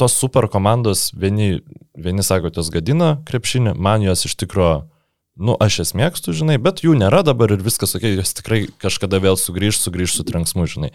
tos 0.00 0.16
super 0.20 0.48
komandos, 0.52 1.10
vieni, 1.16 1.60
vieni 1.98 2.26
sako, 2.26 2.52
jos 2.56 2.72
gadina 2.74 3.16
krepšinį, 3.28 3.76
man 3.78 4.06
jos 4.06 4.26
iš 4.28 4.38
tikrųjų 4.44 4.80
nu, 5.40 5.56
aš 5.60 5.80
jas 5.80 5.92
mėgstu, 5.96 6.34
žinai, 6.36 6.58
bet 6.62 6.82
jų 6.84 6.94
nėra 7.00 7.22
dabar 7.26 7.54
ir 7.54 7.64
viskas, 7.64 7.94
okei, 7.96 8.12
okay, 8.12 8.20
jos 8.20 8.36
tikrai 8.36 8.60
kažkada 8.82 9.20
vėl 9.22 9.38
sugrįž, 9.40 9.80
sugrįž 9.80 10.18
su 10.18 10.26
trenksmu, 10.28 10.66
žinai. 10.68 10.92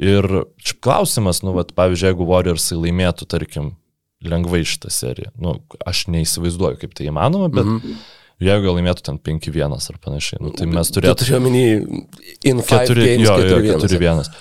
Ir 0.00 0.26
čia 0.64 0.76
klausimas, 0.82 1.42
nu, 1.44 1.52
vat, 1.56 1.74
pavyzdžiui, 1.76 2.10
jeigu 2.10 2.28
Warriorsai 2.30 2.80
laimėtų, 2.80 3.28
tarkim, 3.30 3.74
lengvai 4.24 4.62
šitą 4.66 4.92
seriją, 4.92 5.34
nu, 5.40 5.58
aš 5.84 6.06
neįsivaizduoju, 6.14 6.80
kaip 6.80 6.96
tai 6.96 7.10
įmanoma, 7.10 7.50
bet 7.52 7.68
mm 7.68 7.78
-hmm. 7.82 8.00
jeigu 8.48 8.74
laimėtų 8.78 9.04
ten 9.10 9.20
5-1 9.20 9.76
ar 9.76 10.00
panašiai, 10.00 10.40
nu, 10.40 10.54
tai 10.56 10.66
mes 10.66 10.90
turėtume... 10.90 11.18
Tu 11.20 11.24
turiu 11.24 11.36
omeny 11.36 11.64
in 12.42 12.64
4-1. 12.64 13.20
Jo, 13.20 13.36
4-1. 13.84 14.32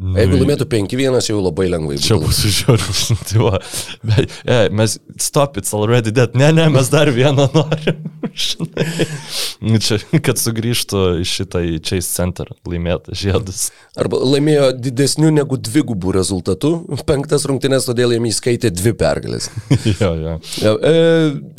Nu, 0.00 0.14
Jeigu 0.16 0.38
laimėtų 0.40 0.64
5-1, 0.72 1.18
jau 1.28 1.40
labai 1.44 1.66
lengvai. 1.68 1.98
Čia 2.00 2.16
bus 2.22 2.38
žiūrus. 2.40 3.02
Tai 3.28 3.50
e, 4.48 4.60
mes 4.72 4.96
stop 5.20 5.58
it's 5.60 5.74
already 5.76 6.08
dead. 6.16 6.32
Ne, 6.40 6.48
ne, 6.56 6.70
mes 6.72 6.88
dar 6.88 7.10
vieną 7.12 7.50
norim. 7.56 7.98
Nu, 9.60 9.76
čia, 9.82 9.98
kad 10.24 10.40
sugrįžtų 10.40 11.02
iš 11.20 11.34
šitą 11.40 11.60
į 11.66 11.74
Chase 11.84 12.08
Center 12.08 12.48
laimėtą 12.68 13.12
žiedus. 13.18 13.66
Arba 14.00 14.22
laimėjo 14.22 14.70
didesnių 14.80 15.34
negu 15.36 15.58
dvigubų 15.60 16.14
rezultatų. 16.16 16.72
Penktas 17.08 17.44
rungtynės, 17.50 17.88
todėl 17.90 18.14
jiems 18.16 18.32
įskaitė 18.32 18.72
dvi 18.72 18.94
pergalės. 18.96 19.50
jo, 20.00 20.10
jo. 20.16 20.38
Ja, 20.62 20.74
e, 20.80 20.94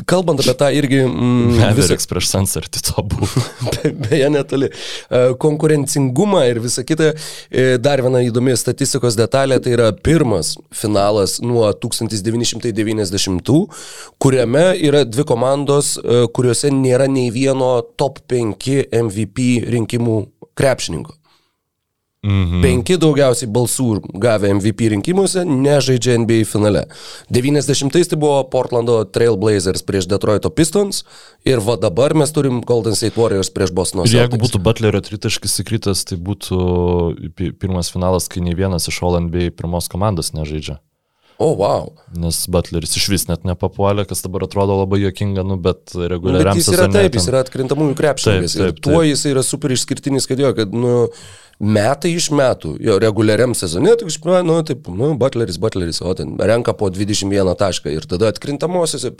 kalbant 0.09 0.41
apie 0.41 0.57
tą 0.57 0.71
irgi... 0.81 1.03
Mm, 1.05 1.59
Mavericks 1.59 2.07
visą... 2.07 2.09
prieš 2.15 2.31
Sansartį 2.33 2.83
to 2.89 3.05
buvo. 3.13 3.45
Be, 3.67 3.93
beje, 4.07 4.33
netoli. 4.33 4.71
E, 4.73 5.23
konkurencingumą 5.45 6.41
ir 6.49 6.63
visą 6.65 6.87
kitą. 6.87 7.13
E, 7.51 7.69
dar 7.81 8.01
viena 8.01 8.23
įdomi 8.31 8.55
statistikos 8.57 9.17
detalė, 9.19 9.59
tai 9.61 9.75
yra 9.75 9.91
pirmas 9.93 10.55
finalas 10.75 11.37
nuo 11.43 11.67
1990, 11.83 13.61
kuriame 14.21 14.65
yra 14.81 15.05
dvi 15.05 15.27
komandos, 15.27 15.95
e, 16.01 16.25
kuriuose 16.33 16.73
nėra 16.73 17.09
nei 17.11 17.29
vieno 17.33 17.73
top 17.99 18.23
5 18.31 18.91
MVP 19.03 19.49
rinkimų 19.69 20.21
krepšininko. 20.57 21.20
Mhm. 22.21 22.59
Penki 22.61 22.99
daugiausiai 23.01 23.47
balsų 23.49 23.95
gavę 24.21 24.51
MVP 24.53 24.91
rinkimuose 24.93 25.41
nežaidžia 25.41 26.19
NBA 26.21 26.43
finale. 26.45 26.83
90-ais 27.33 28.11
tai 28.11 28.19
buvo 28.21 28.43
Portlando 28.53 28.99
Trailblazers 29.09 29.81
prieš 29.87 30.05
Detroito 30.11 30.51
Pistons 30.53 31.01
ir 31.49 31.63
va 31.65 31.79
dabar 31.81 32.13
mes 32.13 32.29
turim 32.29 32.61
Golden 32.61 32.93
State 32.93 33.17
Warriors 33.17 33.49
prieš 33.49 33.73
Bostono. 33.73 34.05
Ir 34.05 34.19
jeigu 34.19 34.37
būtų 34.37 34.61
Butlerio 34.61 35.01
tritaškis 35.01 35.63
įkritas, 35.65 36.05
tai 36.05 36.19
būtų 36.21 36.61
pirmas 37.57 37.89
finalas, 37.89 38.29
kai 38.29 38.45
nei 38.45 38.53
vienas 38.53 38.85
iš 38.85 39.01
All 39.01 39.17
NBA 39.25 39.55
pirmos 39.57 39.89
komandos 39.89 40.35
nežaidžia. 40.37 40.77
O, 41.41 41.55
oh, 41.55 41.57
wow. 41.57 41.87
Nes 42.21 42.43
Butleris 42.45 42.93
iš 42.99 43.07
vis 43.09 43.23
net 43.25 43.47
nepapuolė, 43.49 44.03
kas 44.05 44.21
dabar 44.21 44.45
atrodo 44.45 44.75
labai 44.77 44.99
jokinga, 45.01 45.41
nu, 45.41 45.55
bet 45.57 45.95
reguliariam 45.97 46.53
sezonui. 46.53 46.61
Jis 46.61 46.75
yra 46.77 46.89
taip, 46.93 47.17
jis 47.17 47.29
yra 47.31 47.41
atkrintamųjų 47.41 47.95
krepšininkas. 47.97 48.57
Tuo 48.85 48.99
jis 49.01 49.25
yra 49.25 49.41
super 49.41 49.73
išskirtinis, 49.73 50.29
kad 50.29 50.43
jo, 50.43 50.51
kad, 50.53 50.75
nu, 50.77 51.07
metai 51.61 52.15
iš 52.17 52.31
metų, 52.33 52.73
jo 52.81 52.97
reguliariam 53.01 53.53
sezone, 53.57 53.93
tik, 53.99 54.09
nu, 54.47 54.57
taip, 54.65 54.87
nu, 54.89 55.11
Butleris, 55.19 55.59
Butleris, 55.61 56.01
o 56.01 56.13
ten 56.17 56.33
renka 56.37 56.73
po 56.77 56.89
21 56.89 57.53
tašką 57.59 57.93
ir 57.93 58.07
tada 58.09 58.31
atkrintamosiose 58.33 59.13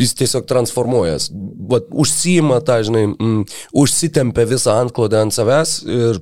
jis 0.00 0.16
tiesiog 0.20 0.46
transformuojas, 0.50 1.30
Vat, 1.72 1.88
užsima 1.88 2.60
tą, 2.66 2.82
žinai, 2.84 3.06
mm, 3.12 3.44
užsitempia 3.78 4.44
visą 4.50 4.76
antklodę 4.82 5.22
ant 5.22 5.34
savęs 5.34 5.78
ir 5.88 6.20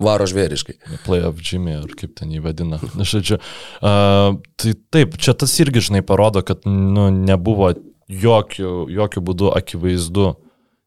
varo 0.00 0.26
žvėriškai. 0.28 0.76
Playoff 1.04 1.42
Jimmy, 1.44 1.76
ar 1.82 1.92
kaip 1.98 2.14
ten 2.18 2.32
jį 2.34 2.42
vadina. 2.44 2.80
Žodžiu, 3.12 3.38
uh, 3.40 4.38
tai 4.60 4.76
taip, 4.94 5.18
čia 5.20 5.36
tas 5.38 5.54
irgi, 5.60 5.84
žinai, 5.90 6.04
parodo, 6.06 6.42
kad 6.46 6.64
nu, 6.68 7.10
nebuvo 7.12 7.74
jokių, 8.08 8.72
jokių 8.92 9.24
būdų 9.28 9.52
akivaizdu, 9.58 10.32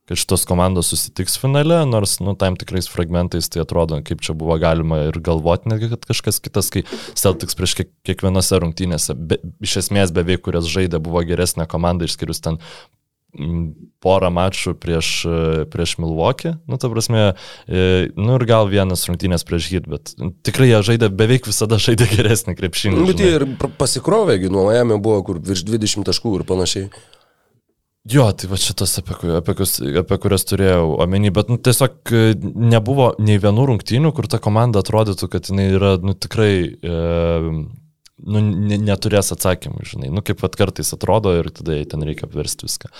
kad 0.07 0.19
šitos 0.19 0.45
komandos 0.47 0.91
susitiks 0.93 1.35
finale, 1.41 1.81
nors, 1.89 2.17
nu, 2.23 2.35
tam 2.39 2.55
tikrais 2.59 2.87
fragmentais 2.91 3.49
tai 3.51 3.63
atrodo, 3.63 3.99
kaip 4.07 4.23
čia 4.23 4.35
buvo 4.37 4.55
galima 4.61 5.03
ir 5.09 5.19
galvoti, 5.23 5.67
netgi, 5.71 5.91
kad 5.95 6.07
kažkas 6.13 6.39
kitas, 6.43 6.71
kai 6.73 6.85
Celtics 7.17 7.57
prieš 7.59 7.75
kiek, 7.81 7.91
kiekvienose 8.07 8.61
rungtynėse, 8.63 9.17
be, 9.17 9.41
iš 9.63 9.81
esmės 9.83 10.15
beveik, 10.15 10.45
kurias 10.47 10.69
žaidė, 10.71 11.01
buvo 11.03 11.23
geresnė 11.27 11.67
komanda, 11.69 12.07
išskirius 12.07 12.43
ten 12.45 12.61
porą 14.01 14.29
mačų 14.33 14.73
prieš, 14.79 15.09
prieš 15.73 15.97
Milwaukee, 16.01 16.55
nu, 16.69 16.79
ta 16.81 16.89
prasme, 16.89 17.25
e, 17.67 18.07
nu 18.15 18.37
ir 18.37 18.45
gal 18.49 18.69
vienas 18.71 19.03
rungtynės 19.09 19.43
prieš 19.45 19.67
Hit, 19.73 19.89
bet 19.91 20.15
tikrai 20.47 20.71
jie 20.71 20.79
žaidė, 20.87 21.11
beveik 21.13 21.49
visada 21.49 21.77
žaidė 21.81 22.07
geresnį 22.15 22.55
krepšinį. 22.57 22.97
Nu, 22.97 23.05
bet 23.11 23.21
jie 23.21 23.35
ir 23.35 23.45
pasikrovėgi, 23.77 24.49
nuo 24.53 24.69
Miami 24.71 24.97
buvo 25.03 25.19
kur 25.27 25.43
virš 25.43 25.67
20 25.67 26.07
taškų 26.07 26.39
ir 26.39 26.47
panašiai. 26.47 26.89
Jo, 28.07 28.27
tai 28.31 28.47
va 28.47 28.55
šitas, 28.59 28.93
apie, 29.01 29.15
apie, 29.35 29.55
apie 29.99 30.17
kurias 30.23 30.45
turėjau 30.47 30.93
omeny, 31.03 31.31
bet 31.35 31.49
nu, 31.51 31.57
tiesiog 31.59 32.13
e, 32.15 32.21
nebuvo 32.39 33.09
nei 33.19 33.39
vienų 33.43 33.65
rungtynių, 33.71 34.13
kur 34.15 34.29
ta 34.31 34.39
komanda 34.43 34.83
atrodytų, 34.83 35.27
kad 35.33 35.49
jinai 35.51 35.65
yra 35.75 35.95
nu, 35.99 36.15
tikrai 36.15 36.51
e, 36.71 37.01
nu, 37.51 38.43
ne, 38.45 38.79
neturės 38.79 39.33
atsakymų, 39.35 39.83
žinai, 39.91 40.13
nu 40.13 40.23
kaip 40.23 40.39
pat 40.43 40.55
kartais 40.59 40.93
atrodo 40.95 41.35
ir 41.35 41.51
tada 41.51 41.75
jai 41.75 41.89
ten 41.89 42.07
reikia 42.07 42.29
apversti 42.29 42.69
viską. 42.69 42.93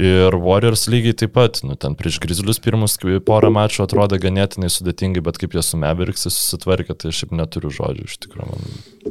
Ir 0.00 0.32
Warriors 0.40 0.86
lygiai 0.88 1.12
taip 1.20 1.34
pat, 1.36 1.60
nu 1.68 1.76
ten 1.76 1.92
prieš 1.98 2.16
Grizzlius 2.22 2.62
pirmus 2.64 2.96
porą 3.28 3.52
mačų 3.52 3.84
atrodė 3.84 4.16
ganėtinai 4.22 4.72
sudėtingai, 4.72 5.20
bet 5.26 5.36
kaip 5.42 5.52
jie 5.52 5.66
su 5.66 5.76
Mavericks 5.76 6.24
susitvarkė, 6.24 6.96
tai 6.96 7.12
aš 7.12 7.20
šiaip 7.20 7.34
neturiu 7.36 7.74
žodžių 7.76 8.08
iš 8.08 8.20
tikrųjų. 8.24 8.60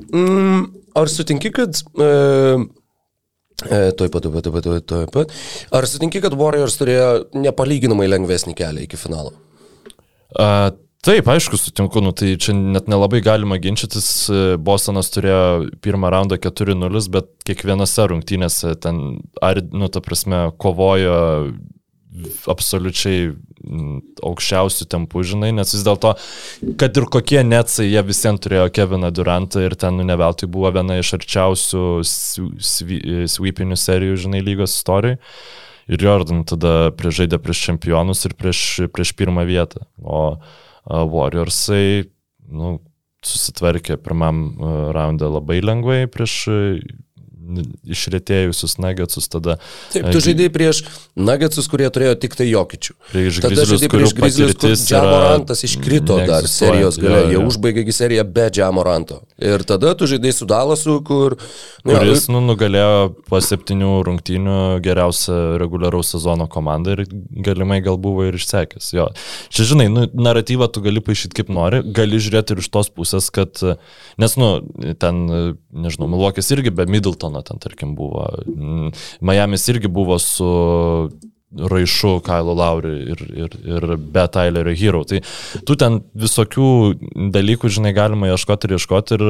Mm, 0.09 0.69
ar 0.97 1.11
sutinki, 1.13 1.53
kad... 1.53 1.83
E, 2.01 2.13
Tuoj 3.61 4.09
pat, 4.09 4.23
tuoj 4.23 4.33
pat, 4.33 4.43
tuoj 4.43 4.53
pat, 4.55 4.65
tuoj- 4.65 4.85
tuoj 4.89 5.07
pat. 5.13 5.33
Ar 5.71 5.85
sutinki, 5.85 6.21
kad 6.23 6.33
Warriors 6.33 6.77
turėjo 6.79 7.09
nepalyginamai 7.37 8.07
lengvesnį 8.09 8.55
kelią 8.57 8.85
iki 8.87 8.97
finalo? 8.97 9.33
A, 10.39 10.71
taip, 11.05 11.27
aišku, 11.29 11.59
sutinku, 11.59 12.01
nu, 12.01 12.13
tai 12.15 12.33
čia 12.41 12.55
net 12.57 12.87
nelabai 12.89 13.21
galima 13.21 13.59
ginčytis. 13.61 14.07
E, 14.31 14.55
Bostonas 14.57 15.11
turėjo 15.13 15.69
pirmą 15.83 16.09
raundą 16.13 16.39
4-0, 16.41 17.09
bet 17.13 17.29
kiekvienose 17.45 18.07
rungtynėse 18.09 18.73
ten, 18.81 19.21
ar, 19.41 19.61
nu, 19.71 19.91
ta 19.93 20.01
prasme, 20.01 20.47
kovojo 20.57 21.19
absoliučiai 22.51 23.31
mm, 23.31 23.97
aukščiausių 24.27 24.87
tempų, 24.91 25.23
žinai, 25.31 25.51
nes 25.55 25.71
vis 25.75 25.85
dėlto, 25.85 26.13
kad 26.81 26.99
ir 26.99 27.07
kokie 27.13 27.39
netsai, 27.47 27.87
jie 27.87 28.03
visiems 28.07 28.43
turėjo 28.43 28.67
Keviną 28.75 29.11
Durantą 29.15 29.63
ir 29.63 29.77
ten, 29.79 29.97
nu, 29.99 30.07
ne 30.07 30.17
veltui 30.19 30.49
buvo 30.51 30.73
viena 30.75 30.99
iš 30.99 31.13
arčiausių 31.19 31.83
sweepinių 33.35 33.79
serijų, 33.79 34.19
žinai, 34.27 34.43
lygos 34.45 34.75
istorijai. 34.79 35.19
Ir 35.91 36.03
Jordan 36.05 36.45
tada 36.47 36.91
prižaidė 36.95 37.39
prieš 37.41 37.65
čempionus 37.67 38.21
ir 38.27 38.35
prieš, 38.39 38.61
prieš 38.93 39.15
pirmą 39.17 39.43
vietą. 39.47 39.83
O 39.99 40.37
Warriorsai, 40.85 42.05
nu, 42.51 42.77
susitvarkė 43.25 43.97
pirmam 44.01 44.45
raunde 44.95 45.27
labai 45.29 45.59
lengvai 45.63 46.05
prieš 46.11 46.35
išrėtėjusius 47.87 48.77
nuggetsus, 48.81 49.27
tada 49.31 49.57
Taip, 49.91 50.09
tu 50.13 50.21
žaidai 50.23 50.49
prieš 50.53 50.83
Nuggetsus, 51.19 51.67
kurie 51.71 51.89
turėjo 51.91 52.15
tik 52.21 52.37
tai 52.39 52.47
jokičių. 52.47 52.93
prieš 53.11 53.39
Tada 53.43 53.65
kurių 53.65 53.89
prieš 53.91 54.13
Grizzlius, 54.15 54.55
kur 54.61 54.75
Džamorantas 54.77 55.63
iškrito 55.67 56.19
dar 56.29 56.47
serijos 56.47 56.99
gale. 57.01 57.25
Jie 57.33 57.41
užbaigė 57.41 57.95
seriją 57.95 58.25
be 58.31 58.47
Džamoranto. 58.53 59.21
Ir 59.41 59.65
tada 59.67 59.93
tu 59.97 60.07
žaidai 60.09 60.31
su 60.35 60.47
Dalasu, 60.47 60.99
kur... 61.07 61.35
nu, 61.83 61.95
kuris 61.95 62.27
nu, 62.31 62.39
nugalėjo 62.45 63.11
po 63.27 63.41
septynių 63.43 63.91
rungtynių 64.07 64.59
geriausią 64.85 65.39
reguliaraus 65.61 66.13
sezono 66.15 66.47
komandą 66.51 66.95
ir 66.95 67.03
galimai 67.43 67.81
gal 67.83 67.99
buvo 68.01 68.27
ir 68.29 68.37
išsekęs. 68.39 68.91
Jo. 68.95 69.09
Čia, 69.51 69.67
žinai, 69.73 69.89
nu, 69.91 70.05
naratyvą 70.13 70.69
tu 70.71 70.83
gali 70.85 71.03
paaišyti 71.03 71.41
kaip 71.41 71.51
nori, 71.53 71.81
gali 71.97 72.21
žiūrėti 72.21 72.55
ir 72.55 72.63
iš 72.63 72.71
tos 72.71 72.91
pusės, 72.93 73.27
kad, 73.33 73.59
nes, 74.21 74.37
nu, 74.39 74.51
ten, 75.01 75.23
nežinau, 75.71 76.09
Milvokis 76.11 76.51
irgi 76.55 76.73
be 76.75 76.87
Middletono 77.31 77.41
ten, 77.41 77.59
tarkim, 77.59 77.95
buvo. 77.95 78.27
Mm, 78.47 78.91
Miamis 79.21 79.67
irgi 79.69 79.87
buvo 79.87 80.19
su 80.19 81.09
Raišu, 81.51 82.21
Kailo 82.23 82.53
Lauri 82.53 83.11
ir, 83.11 83.21
ir, 83.35 83.57
ir 83.65 83.97
be 83.97 84.27
Tylerio 84.27 84.75
Hero. 84.75 85.03
Tai 85.03 85.21
tu 85.65 85.75
ten 85.75 86.01
visokių 86.15 86.69
dalykų, 87.31 87.69
žinai, 87.69 87.93
galima 87.93 88.31
ieškoti 88.31 88.67
ir 88.67 88.77
ieškoti 88.77 89.17
ir 89.17 89.25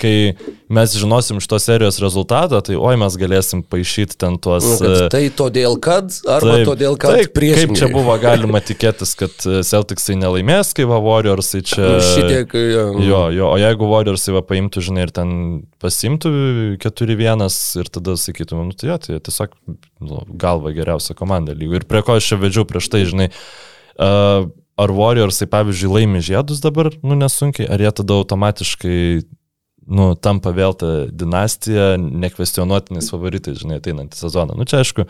kai 0.00 0.34
mes 0.70 0.94
žinosim 0.96 1.40
šitos 1.42 1.66
serijos 1.66 1.98
rezultatą, 2.02 2.60
tai 2.64 2.76
oi 2.78 2.96
mes 3.00 3.16
galėsim 3.20 3.62
paaišyti 3.66 4.18
ten 4.20 4.38
tuos... 4.42 4.66
Nu, 4.66 4.88
e, 4.88 5.08
tai 5.12 5.22
todėl, 5.34 5.76
kad, 5.82 6.12
arba 6.30 6.56
Taip, 6.58 6.68
todėl, 6.68 6.98
kad 7.00 7.16
taip, 7.18 7.32
prieš... 7.36 7.62
Kaip 7.64 7.74
čia 7.80 7.90
buvo 7.92 8.16
galima 8.22 8.62
tikėtis, 8.64 9.14
kad 9.18 9.46
e, 9.46 9.60
Celticsai 9.66 10.16
nelaimės, 10.20 10.72
kai 10.76 10.86
va 10.90 11.00
Warriorsai 11.04 11.62
čia... 11.66 11.88
Šitiek... 12.12 12.54
jo. 12.54 12.86
Jo, 13.04 13.22
jo, 13.34 13.50
o 13.50 13.58
jeigu 13.60 13.90
Warriorsai 13.90 14.36
va 14.38 14.44
paimtų, 14.46 14.84
žinai, 14.90 15.08
ir 15.08 15.14
ten 15.16 15.34
pasimtų 15.82 16.32
4-1 16.82 17.46
ir 17.82 17.92
tada 17.92 18.16
sakytum, 18.20 18.64
nu 18.70 18.78
tai 18.78 18.92
jo, 18.92 19.00
tai 19.02 19.20
tiesiog 19.30 19.58
nu, 20.06 20.22
galva 20.40 20.72
geriausia 20.76 21.18
komanda 21.18 21.56
lygų. 21.56 21.82
Ir 21.82 21.90
prie 21.90 22.04
ko 22.06 22.18
aš 22.20 22.32
čia 22.32 22.40
vedžiau 22.40 22.66
prieš 22.68 22.90
tai, 22.92 23.04
žinai, 23.10 23.30
uh, 23.98 24.48
ar 24.80 24.94
Warriorsai, 24.96 25.48
pavyzdžiui, 25.50 25.92
laimi 25.98 26.22
žiedus 26.24 26.62
dabar, 26.64 26.90
nu 27.04 27.18
nesunkiai, 27.18 27.68
ar 27.68 27.82
jie 27.82 27.92
tada 28.00 28.16
automatiškai 28.16 29.00
nu, 29.90 30.12
tampa 30.14 30.52
vėl 30.54 30.74
ta 30.78 30.90
dinastija, 31.10 31.94
nekvestionuotiniais 31.98 33.10
favoritais, 33.10 33.58
žinai, 33.60 33.80
ateinantį 33.80 34.18
sezoną. 34.20 34.56
Nu, 34.58 34.66
čia 34.68 34.84
aišku, 34.84 35.06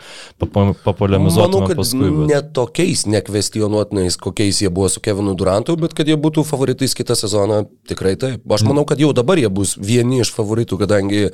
Manau, 0.55 0.75
papolemizuotume 0.85 1.69
kad 1.69 1.79
paskui. 1.79 2.09
Bet... 2.09 2.31
ne 2.31 2.41
tokiais 2.57 3.05
nekvestionuotinais, 3.11 4.17
kokiais 4.21 4.63
jie 4.63 4.71
buvo 4.73 4.89
su 4.91 5.03
Kevinu 5.03 5.35
Durantu, 5.37 5.77
bet 5.81 5.93
kad 5.97 6.09
jie 6.09 6.17
būtų 6.19 6.43
favoritais 6.47 6.97
kitą 6.97 7.17
sezoną, 7.19 7.63
tikrai 7.89 8.17
taip. 8.19 8.45
Aš 8.51 8.65
manau, 8.67 8.85
kad 8.89 9.01
jau 9.01 9.13
dabar 9.17 9.39
jie 9.41 9.51
bus 9.53 9.77
vieni 9.77 10.23
iš 10.25 10.33
favoritų, 10.35 10.81
kadangi 10.81 11.27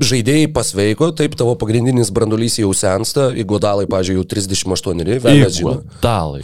žaidėjai 0.00 0.48
pasveiko, 0.54 1.10
taip 1.16 1.36
tavo 1.38 1.54
pagrindinis 1.60 2.10
brandolys 2.14 2.58
jau 2.60 2.72
sensta, 2.76 3.28
įgodalai, 3.36 3.86
pažiūrėjau, 3.90 4.24
jau 4.24 4.32
38, 4.34 5.22
velnas 5.26 5.58
žino. 5.60 5.76
Dalai. 6.02 6.42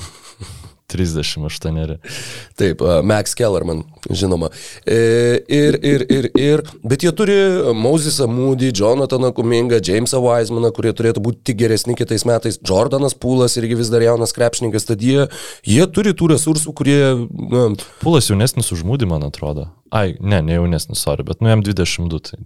38. 0.93 1.99
Taip, 2.57 2.83
Max 3.05 3.35
Kellerman, 3.35 3.83
žinoma. 4.11 4.51
E, 4.87 4.99
ir, 5.49 5.79
ir, 5.83 6.05
ir, 6.13 6.29
ir, 6.39 6.63
bet 6.87 7.05
jie 7.05 7.13
turi 7.17 7.37
Mosesą 7.75 8.29
Moody, 8.31 8.71
Jonathaną 8.75 9.33
Kumingą, 9.37 9.81
Jamesą 9.83 10.21
Weismaną, 10.25 10.71
kurie 10.77 10.95
turėtų 10.97 11.23
būti 11.25 11.43
tik 11.51 11.61
geresni 11.65 11.97
kitais 11.99 12.27
metais. 12.29 12.61
Jordanas 12.63 13.17
Pūlas 13.19 13.59
irgi 13.61 13.79
vis 13.81 13.91
dar 13.93 14.05
jaunas 14.05 14.35
krepšininkas, 14.37 14.87
tad 14.89 15.03
jie, 15.03 15.27
jie 15.67 15.89
turi 15.91 16.15
tų 16.17 16.31
resursų, 16.37 16.75
kurie, 16.77 17.01
na, 17.27 17.69
Pulas 18.05 18.31
jaunesnis 18.31 18.71
už 18.75 18.87
mūdį, 18.87 19.11
man 19.11 19.27
atrodo. 19.27 19.71
Ai, 19.95 20.15
ne, 20.21 20.41
ne 20.43 20.59
jaunesnis, 20.59 21.03
sorry, 21.03 21.27
bet 21.27 21.43
nu 21.43 21.51
jam 21.51 21.63
22. 21.67 22.23
Tai. 22.31 22.41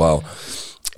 wow. 0.00 0.24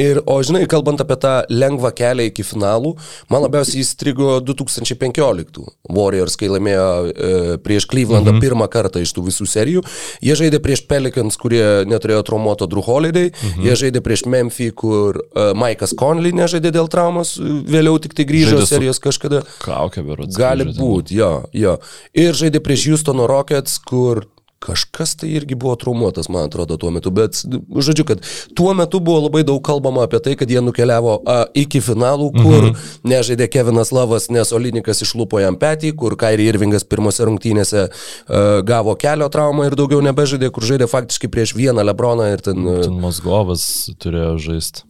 Ir, 0.00 0.20
o 0.24 0.38
žinai, 0.44 0.64
kalbant 0.70 1.02
apie 1.02 1.16
tą 1.20 1.32
lengvą 1.52 1.90
kelią 1.96 2.28
iki 2.30 2.44
finalų, 2.46 2.94
man 3.32 3.44
labiausiai 3.44 3.82
įstrigo 3.84 4.38
2015 4.44 5.66
Warriors, 5.92 6.36
kai 6.40 6.48
laimėjo 6.52 6.86
e, 7.10 7.58
prieš 7.64 7.86
Clevelandą 7.90 8.32
mhm. 8.32 8.40
pirmą 8.44 8.68
kartą 8.72 9.02
iš 9.04 9.12
tų 9.16 9.26
visų 9.28 9.48
serijų. 9.50 9.84
Jie 10.24 10.36
žaidė 10.40 10.62
prieš 10.64 10.84
Pelicans, 10.90 11.36
kurie 11.40 11.62
neturėjo 11.90 12.22
traumuoto 12.30 12.68
Drew 12.70 12.84
Holiday, 12.86 13.30
mhm. 13.34 13.66
jie 13.66 13.76
žaidė 13.84 14.04
prieš 14.04 14.24
Memphis, 14.30 14.72
kur 14.80 15.20
e, 15.20 15.50
Mike'as 15.58 15.94
Conley 15.98 16.32
nežaidė 16.36 16.72
dėl 16.78 16.90
traumos, 16.92 17.36
vėliau 17.40 18.00
tik 18.00 18.16
tai 18.16 18.28
grįžo 18.28 18.56
Žaidė 18.56 18.70
serijos 18.70 19.02
kažkada. 19.02 19.44
Kaukė, 19.64 20.04
berods. 20.06 20.36
Gali 20.38 20.70
būti, 20.72 21.20
jo, 21.20 21.32
jo. 21.56 21.76
Ir 22.16 22.36
žaidė 22.38 22.62
prieš 22.64 22.88
Houstono 22.94 23.28
Rockets, 23.30 23.76
kur 23.84 24.24
kažkas 24.60 25.14
tai 25.16 25.30
irgi 25.32 25.56
buvo 25.56 25.72
traumuotas, 25.80 26.28
man 26.28 26.44
atrodo, 26.44 26.76
tuo 26.80 26.90
metu. 26.92 27.10
Bet, 27.14 27.38
žodžiu, 27.80 28.04
kad 28.08 28.20
tuo 28.56 28.74
metu 28.76 29.00
buvo 29.00 29.24
labai 29.24 29.40
daug 29.48 29.62
kalbama 29.64 30.04
apie 30.04 30.20
tai, 30.20 30.34
kad 30.36 30.52
jie 30.52 30.60
nukeliavo 30.64 31.14
a, 31.24 31.38
iki 31.56 31.80
finalų, 31.84 32.28
kur 32.36 32.66
mhm. 32.68 32.90
nežaidė 33.08 33.48
Kevinas 33.52 33.92
Lavas, 33.96 34.28
nes 34.32 34.52
Olinikas 34.56 35.00
išlupo 35.06 35.40
jam 35.40 35.56
petį, 35.60 35.94
kur 35.96 36.16
Kairi 36.20 36.50
Irvingas 36.52 36.84
pirmose 36.84 37.24
rungtynėse 37.28 37.86
a, 37.88 38.44
gavo 38.66 38.94
kelio 39.00 39.30
traumą 39.32 39.70
ir 39.70 39.78
daugiau 39.80 40.04
nebežaidė, 40.04 40.52
kur 40.52 40.68
žaidė 40.68 40.90
faktiškai 40.92 41.32
prieš 41.32 41.56
vieną 41.56 41.86
Lebroną 41.88 42.28
ir 42.34 42.44
ten... 42.44 42.60
Ten 42.84 43.00
Mosgovas 43.00 43.64
turėjo 44.02 44.36
žaisti. 44.50 44.84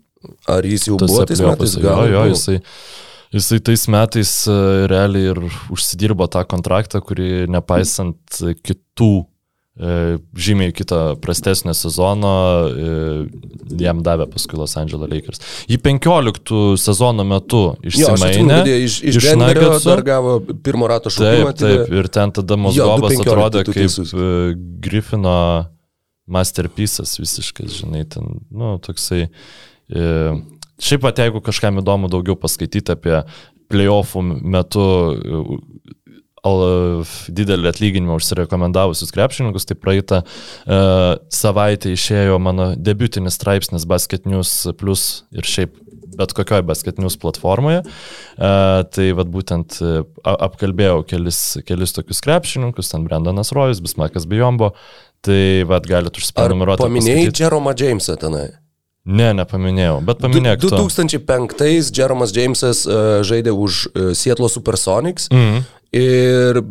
Ar 0.51 0.67
jis 0.67 0.91
jau 0.91 0.99
Tuose 1.01 1.15
buvo 1.15 1.29
tais 1.31 1.41
metais? 1.47 1.79
Jo, 1.79 1.87
Gal 1.87 2.11
jo, 2.11 2.19
buvo. 2.19 2.35
jisai, 2.35 2.59
jisai 3.39 3.63
tais 3.71 3.87
metais 3.95 4.33
realiai 4.91 5.31
ir 5.31 5.45
užsidirbo 5.73 6.27
tą 6.33 6.43
kontraktą, 6.51 7.01
kurį 7.05 7.47
nepaisant 7.55 8.43
kitų 8.67 9.15
žymiai 10.37 10.73
kitą 10.77 11.17
prastesnio 11.23 11.73
sezono 11.79 12.31
e, 12.69 13.29
jam 13.81 14.03
davė 14.05 14.27
paskui 14.29 14.59
Los 14.59 14.75
Angeles 14.77 15.09
Lakers. 15.09 15.41
Į 15.71 15.79
15 15.81 16.77
sezono 16.83 17.25
metu 17.25 17.63
Jo, 17.79 17.89
išsimainė 17.89 18.59
jie 18.67 18.79
iš, 18.85 18.99
iš, 19.13 19.21
iš 19.23 19.29
Nuggetsų. 19.41 19.87
dar 19.87 20.03
gavo 20.05 20.35
pirmo 20.67 20.91
rato 20.91 21.13
šaukimą. 21.15 21.55
Taip, 21.55 21.87
taip, 21.87 21.95
ir 21.97 22.11
ten 22.13 22.35
tada 22.37 22.59
Mosgovas 22.61 23.15
2:15 23.15 23.25
atrodė 23.31 23.65
kaip 23.65 23.79
teisus. 23.79 24.13
e, 24.13 24.55
Griffino 24.85 25.37
masterpiece'as 26.31 27.17
visiškas, 27.23 27.81
žinai, 27.81 28.05
ten, 28.11 28.43
nu, 28.51 28.77
toksai. 28.85 29.29
E, 29.91 30.05
šiaip 30.83 31.03
pat 31.07 31.19
jeigu 31.25 31.41
kažkam 31.43 31.81
įdomu 31.83 32.11
daugiau 32.13 32.37
paskaityti 32.39 32.93
apie 32.95 33.23
playoffų 33.71 34.23
metu 34.43 34.85
e, 35.15 35.43
didelį 37.29 37.69
atlyginimą 37.71 38.17
užsirekomendavusius 38.21 39.13
krepšininkus, 39.13 39.67
tai 39.69 39.77
praeitą 39.77 40.23
e, 40.23 40.81
savaitę 41.35 41.93
išėjo 41.93 42.39
mano 42.41 42.73
debutinis 42.77 43.37
straipsnis 43.37 43.85
Basket 43.89 44.25
News 44.31 44.55
Plus 44.81 45.25
ir 45.33 45.45
šiaip 45.45 45.77
bet 46.21 46.33
kokioje 46.35 46.65
Basket 46.67 46.99
News 46.99 47.15
platformoje. 47.21 47.83
E, 47.85 48.51
tai 48.93 49.11
vad 49.17 49.29
būtent 49.33 49.79
a- 49.81 50.39
apkalbėjau 50.49 51.05
kelis, 51.09 51.39
kelis 51.69 51.95
tokius 51.97 52.21
krepšininkus, 52.25 52.91
ten 52.93 53.05
Brendanas 53.07 53.53
Rojus, 53.57 53.81
Bismakas 53.85 54.27
Bijombo, 54.29 54.73
tai 55.25 55.63
vad 55.69 55.87
galite 55.87 56.17
Ar 56.19 56.25
užsiprenumeruoti. 56.25 56.83
paminėjai 56.83 57.23
paskaityti. 57.29 57.45
Jeromą 57.45 57.77
Jamesą 57.79 58.17
tenai? 58.21 58.49
Ne, 59.11 59.31
nepaminėjau, 59.33 60.01
bet 60.05 60.19
paminėk. 60.21 60.61
tu. 60.61 60.69
2005 60.77 61.89
Jeromas 61.97 62.35
Jamesas 62.37 62.83
uh, 62.87 63.23
žaidė 63.25 63.55
už 63.57 63.87
uh, 63.95 64.11
Seattle 64.13 64.49
Supersonics 64.53 65.31
Mhm. 65.33 65.65
Ir 65.97 66.63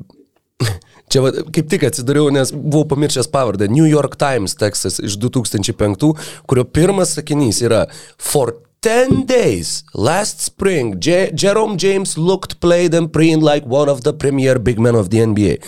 čia 1.12 1.26
va, 1.26 1.34
kaip 1.56 1.70
tik 1.72 1.86
atsidariau, 1.90 2.32
nes 2.34 2.54
buvau 2.54 2.88
pamiršęs 2.94 3.30
pavardę. 3.34 3.70
New 3.72 3.88
York 3.90 4.18
Times 4.22 4.58
tekstas 4.60 5.00
iš 5.04 5.20
2005, 5.22 6.10
kurio 6.50 6.66
pirmas 6.66 7.16
sakinys 7.18 7.64
yra 7.66 7.86
For 8.18 8.56
10 8.82 9.26
days 9.28 9.84
last 9.94 10.40
spring, 10.40 10.96
J 11.00 11.32
Jerome 11.36 11.76
James 11.78 12.18
looked, 12.18 12.62
played 12.62 12.94
and 12.94 13.12
preened 13.12 13.44
like 13.44 13.66
one 13.66 13.90
of 13.90 14.04
the 14.04 14.14
premier 14.14 14.58
big 14.58 14.80
men 14.80 14.96
of 14.96 15.10
the 15.10 15.20
NBA. 15.20 15.60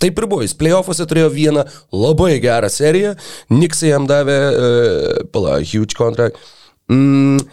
Taip 0.00 0.18
ir 0.18 0.26
buvo, 0.28 0.40
jis 0.44 0.56
playoffuose 0.56 1.04
turėjo 1.08 1.28
vieną 1.34 1.66
labai 1.92 2.38
gerą 2.40 2.70
seriją, 2.72 3.12
Niksai 3.52 3.92
jam 3.92 4.08
davė, 4.08 4.38
uh, 4.48 5.20
pala, 5.32 5.58
huge 5.60 5.92
contract. 5.98 6.40
Mm, 6.88 7.44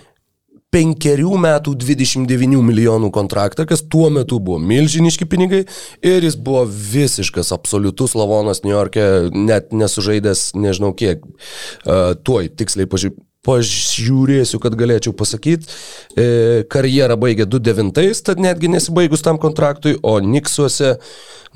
penkerių 0.71 1.35
metų 1.45 1.75
29 1.83 2.61
milijonų 2.63 3.11
kontraktą, 3.13 3.65
kas 3.69 3.83
tuo 3.83 4.09
metu 4.13 4.39
buvo 4.39 4.59
milžiniški 4.63 5.27
pinigai 5.29 5.65
ir 6.01 6.27
jis 6.27 6.37
buvo 6.39 6.63
visiškas 6.67 7.51
absoliutus 7.55 8.15
lavonas 8.15 8.63
New 8.63 8.73
York'e, 8.73 9.31
net 9.35 9.75
nesužaidęs 9.75 10.51
nežinau 10.55 10.93
kiek. 10.95 11.25
Uh, 11.81 12.13
tuoj 12.23 12.53
tiksliai 12.55 12.89
pažiūrėjau 12.89 13.27
pažiūrėsiu, 13.45 14.59
kad 14.61 14.75
galėčiau 14.77 15.13
pasakyti. 15.17 15.69
E, 16.13 16.25
karjerą 16.69 17.17
baigė 17.21 17.47
2-9, 17.49 18.21
tad 18.25 18.41
netgi 18.41 18.69
nesibaigus 18.69 19.25
tam 19.25 19.39
kontraktui, 19.41 19.95
o 20.05 20.19
Niksuose, 20.21 20.93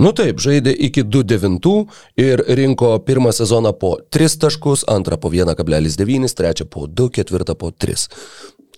nu 0.01 0.13
taip, 0.17 0.41
žaidė 0.41 0.73
iki 0.87 1.05
2-9 1.05 1.85
ir 2.21 2.41
rinko 2.57 2.95
pirmą 3.05 3.33
sezoną 3.37 3.75
po 3.77 3.95
3 4.09 4.39
taškus, 4.41 4.87
antrą 4.89 5.19
po 5.21 5.29
1,9, 5.29 6.33
trečią 6.33 6.65
po 6.65 6.87
2, 6.89 7.11
ketvirtą 7.19 7.57
po 7.59 7.69
3. 7.69 8.09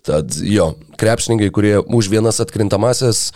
Tad 0.06 0.36
jo, 0.44 0.74
krepšininkai, 1.00 1.50
kurie 1.56 1.78
už 1.82 2.12
vienas 2.12 2.42
atkrintamasias 2.44 3.32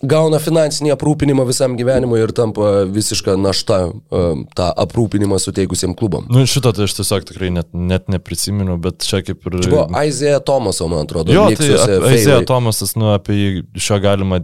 gauna 0.00 0.40
finansinį 0.40 0.94
aprūpinimą 0.94 1.44
visam 1.48 1.74
gyvenimui 1.76 2.22
ir 2.22 2.32
tampa 2.36 2.86
visišką 2.88 3.36
naštą 3.40 3.78
um, 3.90 4.44
tą 4.56 4.70
aprūpinimą 4.84 5.38
suteikusiem 5.42 5.94
klubam. 5.98 6.26
Nu, 6.32 6.46
šito 6.48 6.72
tai 6.76 6.86
aš 6.88 6.96
tiesiog 7.00 7.26
tikrai 7.28 7.50
net, 7.52 7.70
net 7.76 8.08
neprisimenu, 8.12 8.78
bet 8.80 9.04
čia 9.04 9.20
kaip 9.26 9.44
ir... 9.44 9.58
Čia 9.60 9.74
buvo 9.74 9.88
Aizėja 10.00 10.40
Tomaso, 10.44 10.88
man 10.90 11.04
atrodo. 11.04 11.34
Jo, 11.36 11.48
tai 11.56 11.74
Aizėja 12.14 12.40
Tomasas, 12.48 12.96
nu, 12.96 13.12
apie 13.16 13.36
jį 13.36 13.50
šio 13.76 14.00
galima... 14.04 14.40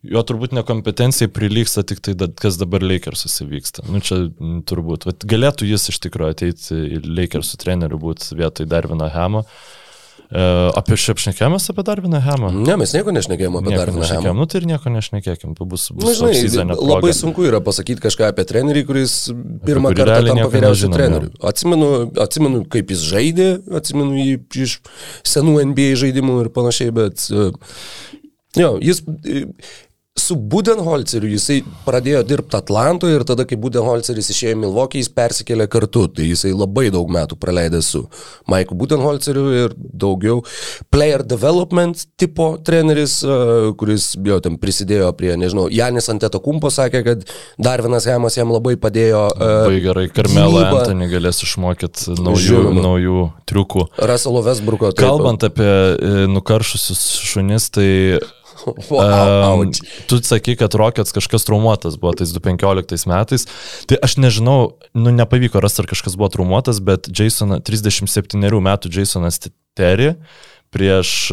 Jo 0.00 0.22
turbūt 0.24 0.54
nekompetencijai 0.56 1.28
prilyksta 1.28 1.82
tik 1.84 1.98
tai, 2.00 2.14
kas 2.40 2.56
dabar 2.56 2.80
Lakers'us 2.80 3.34
įvyksta. 3.44 3.84
Nu, 3.92 4.00
čia 4.00 4.30
turbūt. 4.64 5.04
Vat, 5.04 5.26
galėtų 5.28 5.68
jis 5.68 5.90
iš 5.92 5.98
tikrųjų 6.06 6.32
ateiti 6.32 6.78
į 6.96 7.02
Lakers'ų 7.04 7.60
trenerių 7.60 7.98
būti 8.00 8.38
vietoj 8.38 8.68
Darvino 8.70 9.10
Hemo. 9.12 9.42
Uh, 9.44 9.79
apie 10.30 10.94
šiaip 11.00 11.18
šnekėjomės 11.18 11.64
apie 11.72 11.82
Darviną 11.86 12.20
Hemą? 12.22 12.50
Ne, 12.54 12.76
mes 12.78 12.92
nieko 12.94 13.14
nešnekėjom 13.16 13.56
apie 13.58 13.72
nieko 13.72 13.80
Darviną 13.80 14.08
Hemą. 14.10 14.34
Nu 14.38 14.46
tai 14.46 14.60
ir 14.60 14.68
nieko 14.70 14.92
nešnekėkim, 14.94 15.56
bus, 15.58 15.88
bus 15.90 16.06
Na, 16.22 16.30
žinai, 16.32 16.76
labai 16.78 17.10
sunku 17.16 17.48
yra 17.48 17.58
pasakyti 17.64 18.04
kažką 18.04 18.30
apie 18.30 18.46
trenerį, 18.46 18.84
kuris 18.86 19.16
pirmą 19.66 19.90
kartą 19.98 20.22
tampa 20.30 20.46
vyriausiu 20.54 20.92
treneriu. 20.94 21.32
Atsimenu, 21.50 21.90
atsimenu, 22.22 22.62
kaip 22.70 22.94
jis 22.94 23.04
žaidė, 23.10 23.50
atsimenu 23.80 24.22
jį 24.22 24.38
iš 24.68 24.78
senų 25.26 25.58
NBA 25.72 25.92
žaidimų 26.04 26.40
ir 26.44 26.52
panašiai, 26.54 26.94
bet 26.94 27.26
e, 27.34 27.50
jo, 28.60 28.74
jis 28.78 29.02
su 30.20 30.36
Budenholzeriu 30.36 31.30
jisai 31.32 31.60
pradėjo 31.86 32.22
dirbti 32.28 32.58
Atlantoje 32.58 33.18
ir 33.18 33.24
tada, 33.28 33.46
kai 33.48 33.58
Budenholzeris 33.60 34.30
išėjo 34.32 34.54
į 34.56 34.60
Milvokį, 34.64 35.02
jis 35.02 35.10
persikėlė 35.16 35.66
kartu. 35.72 36.06
Tai 36.16 36.26
jisai 36.26 36.52
labai 36.54 36.88
daug 36.94 37.10
metų 37.12 37.38
praleidė 37.40 37.82
su 37.84 38.04
Maiku 38.50 38.76
Budenholzeriu 38.78 39.46
ir 39.64 39.74
daugiau 39.76 40.42
player 40.92 41.24
development 41.26 42.04
tipo 42.20 42.52
treneris, 42.66 43.20
kuris 43.80 44.10
jau 44.26 44.40
ten 44.44 44.58
prisidėjo 44.60 45.10
prie, 45.18 45.32
nežinau, 45.40 45.68
Janis 45.72 46.10
Anteto 46.12 46.40
Kumpo 46.44 46.70
sakė, 46.72 47.02
kad 47.06 47.24
dar 47.58 47.82
vienas 47.84 48.06
Hemas 48.08 48.36
jam 48.38 48.52
labai 48.54 48.76
padėjo. 48.80 49.26
Labai 49.40 49.80
gerai, 49.84 50.06
Karmelą 50.14 50.66
Antonį 50.70 51.10
galės 51.14 51.42
išmokyti 51.46 52.16
naujų, 52.20 52.44
Žinoma. 52.46 52.84
naujų 52.86 53.24
triukų. 53.50 53.86
Raselo 54.10 54.42
Vesbruko. 54.46 54.92
Kalbant 54.98 55.44
apie 55.46 55.66
e, 55.70 56.26
nukaršusius 56.30 57.04
šunis, 57.30 57.70
tai 57.74 57.88
Wow, 58.90 59.62
um, 59.62 59.72
tu 60.10 60.20
sakai, 60.24 60.56
kad 60.60 60.74
Rockets 60.74 61.14
kažkas 61.16 61.46
traumuotas 61.48 61.96
buvo 62.00 62.12
tais 62.18 62.32
2015 62.36 63.08
metais. 63.10 63.46
Tai 63.90 64.00
aš 64.04 64.18
nežinau, 64.20 64.76
nu 64.94 65.14
nepavyko 65.14 65.62
rasti, 65.62 65.84
ar 65.84 65.90
kažkas 65.90 66.18
buvo 66.20 66.30
traumuotas, 66.32 66.82
bet 66.84 67.08
Jasonas, 67.08 67.64
37 67.66 68.60
metų 68.68 68.92
Jasonas 68.94 69.40
Terry 69.78 70.14
prieš 70.70 71.30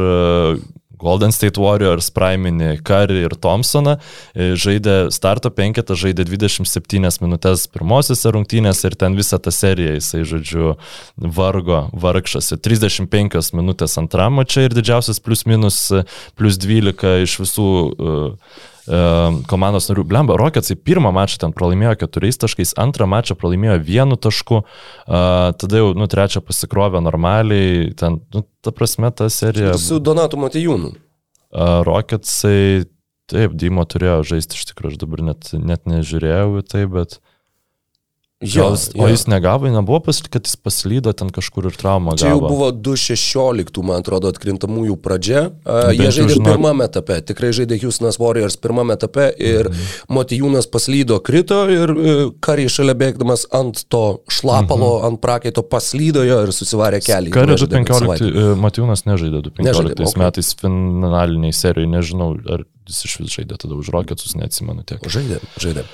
Golden 1.01 1.33
State 1.35 1.61
Warriors 1.61 2.09
praiminį 2.13 2.77
Curry 2.87 3.23
ir 3.27 3.35
Thompsoną, 3.41 3.97
e, 4.33 4.53
žaidė 4.59 4.97
starto 5.13 5.51
penketą, 5.53 5.97
žaidė 5.97 6.25
27 6.27 7.21
minutės 7.23 7.67
pirmosiose 7.71 8.33
rungtynėse 8.33 8.89
ir 8.89 8.97
ten 8.99 9.17
visą 9.17 9.39
tą 9.41 9.53
seriją 9.53 9.97
jisai, 9.97 10.23
žodžiu, 10.27 10.77
vargo, 11.17 11.87
vargšas. 11.93 12.53
35 12.61 13.53
minutės 13.57 13.97
antram 14.01 14.41
čia 14.47 14.67
ir 14.67 14.75
didžiausias 14.77 15.21
plus 15.23 15.45
minus 15.49 15.77
plus 16.37 16.57
12 16.61 17.23
iš 17.25 17.37
visų 17.41 17.67
uh, 17.67 18.57
komandos 19.51 19.89
narių. 19.91 20.05
Blemba, 20.07 20.37
Rocketsai 20.39 20.77
pirmą 20.79 21.11
mačą 21.15 21.41
ten 21.43 21.53
pralaimėjo 21.55 21.93
keturiais 22.03 22.39
taškais, 22.39 22.73
antrą 22.79 23.07
mačą 23.11 23.35
pralaimėjo 23.39 23.77
vienu 23.83 24.15
tašku, 24.15 24.61
tada 25.07 25.81
jau, 25.81 25.93
nu, 25.97 26.07
trečią 26.07 26.41
pasikrovė 26.45 27.01
normaliai, 27.03 27.91
ten, 27.99 28.21
nu, 28.35 28.43
ta 28.63 28.73
prasme, 28.75 29.11
ta 29.11 29.29
serija. 29.33 29.75
Su 29.81 29.99
Donatu 30.03 30.39
Matijūnu. 30.39 30.93
Rocketsai, 31.87 32.87
taip, 33.31 33.55
Dymo 33.59 33.83
turėjo 33.87 34.21
žaisti, 34.33 34.59
iš 34.59 34.71
tikrųjų, 34.71 34.95
aš 34.95 35.01
dabar 35.03 35.25
net, 35.31 35.51
net 35.55 35.87
nežiūrėjau 35.89 36.61
į 36.61 36.67
tai, 36.67 36.85
bet... 36.91 37.19
Jo, 38.41 38.75
jo. 38.93 39.03
O 39.03 39.07
jis 39.07 39.23
negavo, 39.27 39.65
nebuvo 39.67 39.97
paslydo, 40.05 40.29
kad 40.29 40.45
jis 40.45 40.55
paslydo 40.61 41.09
ten 41.17 41.31
kažkur 41.33 41.71
ir 41.71 41.77
traumą 41.77 42.11
gavo. 42.13 42.19
Čia 42.21 42.33
jau 42.35 42.41
buvo 42.43 42.67
2.16, 42.69 43.79
man 43.81 44.03
atrodo, 44.03 44.29
atkrintamųjų 44.29 44.97
pradžia. 45.01 45.39
Uh, 45.65 45.87
jie 45.89 46.11
žaidė 46.13 46.35
žinok... 46.35 46.49
pirmame 46.51 46.85
etape, 46.85 47.17
tikrai 47.25 47.49
žaidė 47.57 47.79
Houstonas 47.81 48.19
Warriors 48.21 48.59
pirmame 48.61 48.93
etape 48.93 49.31
ir 49.41 49.71
mhm. 49.71 49.87
Motijūnas 50.13 50.69
paslydo, 50.69 51.17
krito 51.25 51.63
ir 51.73 51.93
uh, 51.95 52.21
kariai 52.45 52.69
šalia 52.69 52.93
bėgdamas 52.99 53.47
ant 53.57 53.81
to 53.89 54.03
šlapalo, 54.29 54.91
mhm. 54.99 55.07
ant 55.09 55.21
prakaito 55.23 55.63
paslydo 55.65 56.21
jo 56.27 56.37
ir 56.45 56.53
susivarė 56.53 56.99
kelią. 57.01 57.33
Karė 57.33 57.55
2015, 57.57 58.51
Motijūnas 58.61 59.07
nežaidė 59.09 59.41
2015 59.49 60.11
okay. 60.11 60.21
metais 60.21 60.51
finaliniai 60.61 61.57
serijai, 61.57 61.89
nežinau, 61.97 62.35
ar 62.53 62.67
jis 62.85 63.01
iš 63.09 63.17
vis 63.23 63.33
žaidė 63.39 63.57
tada 63.65 63.81
už 63.81 63.89
Rocketsus, 63.97 64.37
neatsimenu 64.37 64.85
tiek. 64.85 65.01
Žaidė, 65.09 65.41
žaidė. 65.57 65.87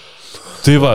Tai 0.63 0.75
va, 0.79 0.91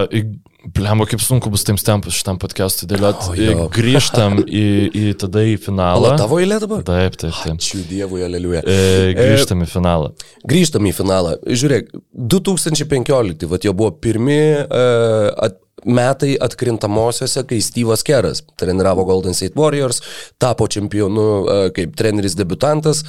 Blemba, 0.74 1.04
kaip 1.08 1.20
sunku 1.22 1.50
bus 1.52 1.62
tiems 1.64 1.84
tempus 1.86 2.16
šitam 2.18 2.38
podcast'ui 2.40 2.88
dėlioti. 2.90 3.44
Oh, 3.54 3.68
grįžtam 3.72 4.40
į, 4.62 4.64
į 4.90 5.04
tada 5.20 5.44
į 5.46 5.54
finalą. 5.62 6.14
O 6.14 6.18
tavo 6.18 6.40
eilė 6.42 6.58
dabar? 6.62 6.82
Taip, 6.86 7.16
taip, 7.20 7.36
taip. 7.36 7.60
Ačiū 7.60 7.80
Dievui, 7.88 8.22
aleliuja. 8.26 8.64
E, 8.64 9.14
grįžtam 9.16 9.62
e, 9.62 9.68
į 9.68 9.72
finalą. 9.72 10.10
Grįžtam 10.48 10.88
į 10.88 10.92
finalą. 10.96 11.36
Žiūrėk, 11.46 11.92
2015, 12.34 13.48
va 13.48 13.60
jau 13.64 13.74
buvo 13.76 13.94
pirmi 14.02 14.40
uh, 14.58 15.30
at, 15.46 15.60
metai 15.86 16.34
atkrintamosiose, 16.48 17.44
kai 17.48 17.60
Steve'as 17.64 18.04
Keras 18.04 18.42
treniravo 18.60 19.06
Golden 19.08 19.36
State 19.36 19.56
Warriors, 19.58 20.02
tapo 20.42 20.68
čempionu 20.68 21.28
uh, 21.28 21.66
kaip 21.76 21.92
treneris 21.96 22.36
debutantas. 22.40 23.04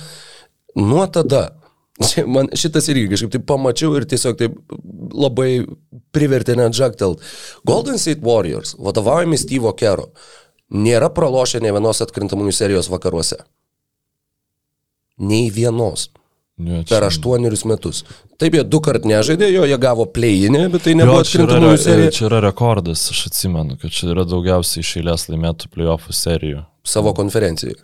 Nuo 0.80 1.08
tada 1.12 1.48
man 2.28 2.50
šitas 2.56 2.88
irgi 2.92 3.10
kažkaip 3.14 3.34
tai 3.34 3.42
pamačiau 3.52 3.96
ir 4.00 4.08
tiesiog 4.10 4.38
taip 4.40 4.58
labai 5.14 5.66
privertė 6.16 6.56
net 6.60 6.78
žaktelt. 6.78 7.24
Golden 7.68 8.00
State 8.02 8.24
Warriors, 8.26 8.76
vadovaujami 8.80 9.40
Steve'o 9.40 9.74
Kero, 9.78 10.10
nėra 10.70 11.12
pralošę 11.14 11.62
ne 11.64 11.74
vienos 11.76 12.02
atkrintamųjų 12.06 12.56
serijos 12.56 12.90
vakaruose. 12.92 13.42
Nei 15.20 15.50
vienos. 15.52 16.08
Ne. 16.60 16.82
Per 16.84 17.06
aštuonerius 17.08 17.64
metus. 17.68 18.02
Taip, 18.40 18.56
jie 18.58 18.66
du 18.68 18.82
kart 18.84 19.06
nežaidė, 19.08 19.48
jo 19.54 19.64
jie 19.68 19.78
gavo 19.80 20.04
play-inį, 20.12 20.66
bet 20.74 20.84
tai 20.88 20.96
nebuvo 21.00 21.22
atkrintamųjų 21.24 21.78
serija. 21.80 22.16
Čia 22.18 22.26
yra 22.28 22.42
rekordas, 22.44 23.06
aš 23.14 23.30
atsimenu, 23.30 23.78
kad 23.80 23.96
čia 23.96 24.10
yra 24.12 24.26
daugiausiai 24.28 24.84
iš 24.84 24.98
eilės 25.00 25.30
laimėtų 25.32 25.72
play-offų 25.72 26.16
serijų. 26.20 26.66
Savo 26.88 27.14
konferencijai. 27.16 27.78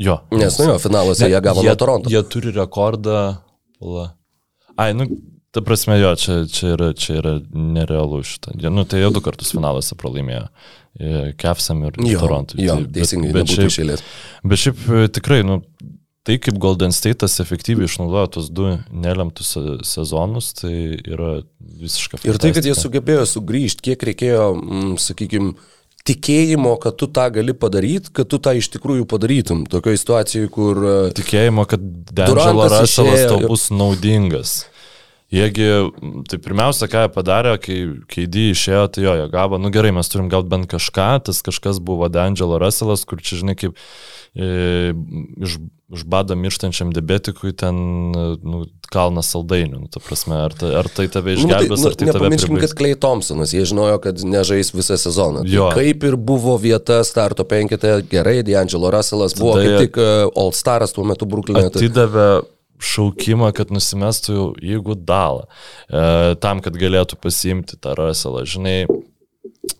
Jo. 0.00 0.20
Nes, 0.32 0.56
nu 0.58 0.70
jo, 0.70 0.78
finaluose 0.82 1.28
jie 1.28 1.40
gavo 1.44 1.62
jie, 1.62 1.68
nuo 1.70 1.78
Toronto. 1.78 2.10
Jie 2.10 2.22
turi 2.32 2.52
rekordą. 2.56 3.20
La. 3.82 4.06
Ai, 4.80 4.92
nu, 4.96 5.06
ta 5.52 5.60
prasme, 5.64 5.98
jo, 6.00 6.12
čia, 6.16 6.38
čia, 6.48 6.74
yra, 6.76 6.92
čia 6.96 7.18
yra 7.20 7.34
nerealu 7.52 8.22
šitą. 8.26 8.54
Nu, 8.72 8.86
tai 8.88 9.02
jie 9.02 9.10
du 9.12 9.22
kartus 9.24 9.52
finaluose 9.54 9.98
pralaimėjo. 10.00 10.46
Kefsam 11.40 11.84
ir 11.88 11.98
jo, 12.00 12.20
Toronto. 12.20 12.58
Jo, 12.60 12.78
tai, 12.80 12.92
teisingai, 12.98 13.32
bet, 13.34 13.50
bet 13.52 13.74
šiaip. 13.74 14.06
Bet 14.48 14.62
šiaip 14.64 14.86
tikrai, 15.16 15.40
nu, 15.46 15.60
tai 16.26 16.38
kaip 16.42 16.58
Golden 16.62 16.94
State'as 16.94 17.38
efektyviai 17.42 17.88
išnaudojo 17.88 18.32
tos 18.36 18.50
du 18.54 18.74
nelemtus 18.92 19.54
sezonus, 19.88 20.52
tai 20.60 20.74
yra 21.00 21.40
visiškai. 21.82 22.22
Ir 22.28 22.40
tai, 22.42 22.52
kad 22.54 22.66
jie 22.68 22.76
sugebėjo 22.78 23.24
sugrįžti, 23.28 23.88
kiek 23.90 24.04
reikėjo, 24.12 24.48
sakykime, 25.02 25.56
tikėjimo, 26.08 26.74
kad 26.82 26.96
tu 26.98 27.08
tą 27.14 27.28
gali 27.34 27.54
padaryti, 27.54 28.10
kad 28.16 28.28
tu 28.30 28.40
tą 28.42 28.56
iš 28.58 28.68
tikrųjų 28.74 29.06
padarytum. 29.10 29.64
Tokioje 29.70 30.00
situacijoje, 30.02 30.50
kur... 30.52 30.82
E, 30.82 30.96
tikėjimo, 31.18 31.66
kad 31.70 31.82
Dangelo 32.10 32.66
Russellas 32.72 33.26
tau 33.30 33.40
bus 33.46 33.68
naudingas. 33.74 34.56
Jiegi, 35.32 35.66
tai 36.28 36.36
pirmiausia, 36.44 36.90
ką 36.92 37.06
jie 37.06 37.10
padarė, 37.14 37.54
kai 37.62 37.76
KD 38.12 38.50
išėjo, 38.52 38.82
tai 38.92 39.06
jo, 39.06 39.14
jie 39.16 39.28
gavo, 39.32 39.56
nu 39.56 39.70
gerai, 39.72 39.94
mes 39.96 40.12
turim 40.12 40.28
gauti 40.32 40.52
bent 40.52 40.68
kažką, 40.68 41.06
tas 41.24 41.40
kažkas 41.46 41.80
buvo 41.80 42.10
D'Angelo 42.12 42.58
Russellas, 42.60 43.06
kur 43.08 43.22
čia, 43.24 43.38
žinai, 43.40 43.54
kaip 43.56 43.78
e, 44.36 44.92
iš, 45.40 45.56
iš 45.96 46.04
bado 46.04 46.36
mirštančiam 46.36 46.92
diabetikui 46.92 47.54
ten, 47.56 47.80
nu, 48.44 48.66
kalnas 48.92 49.32
saldainių, 49.32 49.86
nu, 49.86 49.88
ta 49.88 50.04
prasme, 50.04 50.36
ar, 50.36 50.52
ta, 50.52 50.68
ar 50.82 50.92
tai 50.92 51.08
tave 51.08 51.38
išgelbės, 51.38 51.80
nu, 51.80 51.88
ar 51.88 51.96
tai 51.96 52.10
tave 52.10 52.26
Nepamirškim, 52.28 52.52
pribaigs. 52.52 52.76
kad 52.76 52.82
Clay 52.82 53.00
Thompsonas, 53.00 53.56
jie 53.56 53.64
žinojo, 53.72 53.96
kad 54.04 54.20
nežais 54.20 54.74
visą 54.76 55.00
sezoną. 55.00 55.48
Jo. 55.48 55.72
Tai 55.72 55.80
kaip 55.80 56.04
ir 56.12 56.20
buvo 56.20 56.58
vieta 56.60 57.00
starto 57.08 57.48
penkete, 57.48 58.02
gerai, 58.12 58.42
D'Angelo 58.44 58.92
Russellas 58.92 59.32
buvo 59.40 59.56
Tada 59.56 59.64
kaip 59.64 59.86
tik 59.86 60.02
uh, 60.02 60.26
All 60.36 60.52
Staras 60.52 60.92
tuo 60.92 61.08
metu 61.08 61.24
Brooklyn'e. 61.24 61.70
Tai, 61.72 61.80
atidavė 61.80 62.26
šaukimą, 62.82 63.52
kad 63.56 63.70
nusimestų 63.74 64.54
jeigu 64.62 64.96
dalą, 64.98 65.46
e, 65.88 66.34
tam, 66.42 66.60
kad 66.64 66.74
galėtų 66.78 67.18
pasiimti 67.22 67.78
tą 67.80 67.94
raselą. 67.98 68.42
Žinai, 68.48 68.86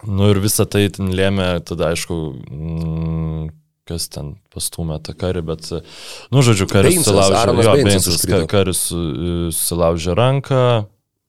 nu 0.07 0.31
ir 0.31 0.41
visą 0.43 0.67
tai 0.71 0.87
ten 0.95 1.11
lėmė, 1.15 1.51
tada 1.67 1.91
aišku, 1.93 2.19
mm, 2.51 3.51
kas 3.89 4.09
ten 4.15 4.37
pastumė 4.55 5.01
tą 5.03 5.15
karį, 5.19 5.43
bet, 5.45 5.67
e, 5.75 5.83
nu 6.33 6.43
žodžiu, 6.47 6.69
karis 6.71 6.95
Aaronas 7.43 7.67
jo, 7.67 7.73
ka- 8.47 8.47
karis 8.57 8.83
su- 8.89 9.51
sulaužė 9.53 10.15
ranką, 10.17 10.87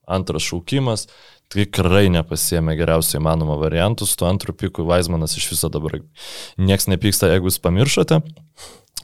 antras 0.07 0.43
šaukimas. 0.45 1.07
Tikrai 1.53 2.07
nepasėmė 2.09 2.74
geriausiai 2.80 3.19
įmanomą 3.21 3.59
variantų, 3.61 4.07
su 4.09 4.15
tuo 4.17 4.26
antru 4.30 4.53
piku 4.57 4.86
Vaismanas 4.88 5.36
iš 5.38 5.51
viso 5.51 5.69
dabar 5.69 5.99
nieks 6.57 6.88
nepyksta, 6.89 7.30
jeigu 7.30 7.45
jūs 7.51 7.59
pamiršote 7.61 8.21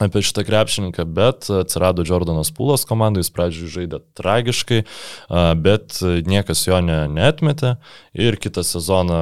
apie 0.00 0.22
šitą 0.24 0.44
krepšininką, 0.48 1.04
bet 1.14 1.50
atsirado 1.60 2.04
Jordanas 2.08 2.52
Pūlas 2.56 2.86
komandai, 2.88 3.24
jis 3.24 3.32
pradžioje 3.34 3.72
žaidė 3.76 4.02
tragiškai, 4.18 4.82
bet 5.60 6.00
niekas 6.28 6.64
jo 6.66 6.80
ne, 6.84 7.02
neatmetė. 7.12 7.76
Ir 8.16 8.38
kitą 8.40 8.64
sezoną 8.66 9.20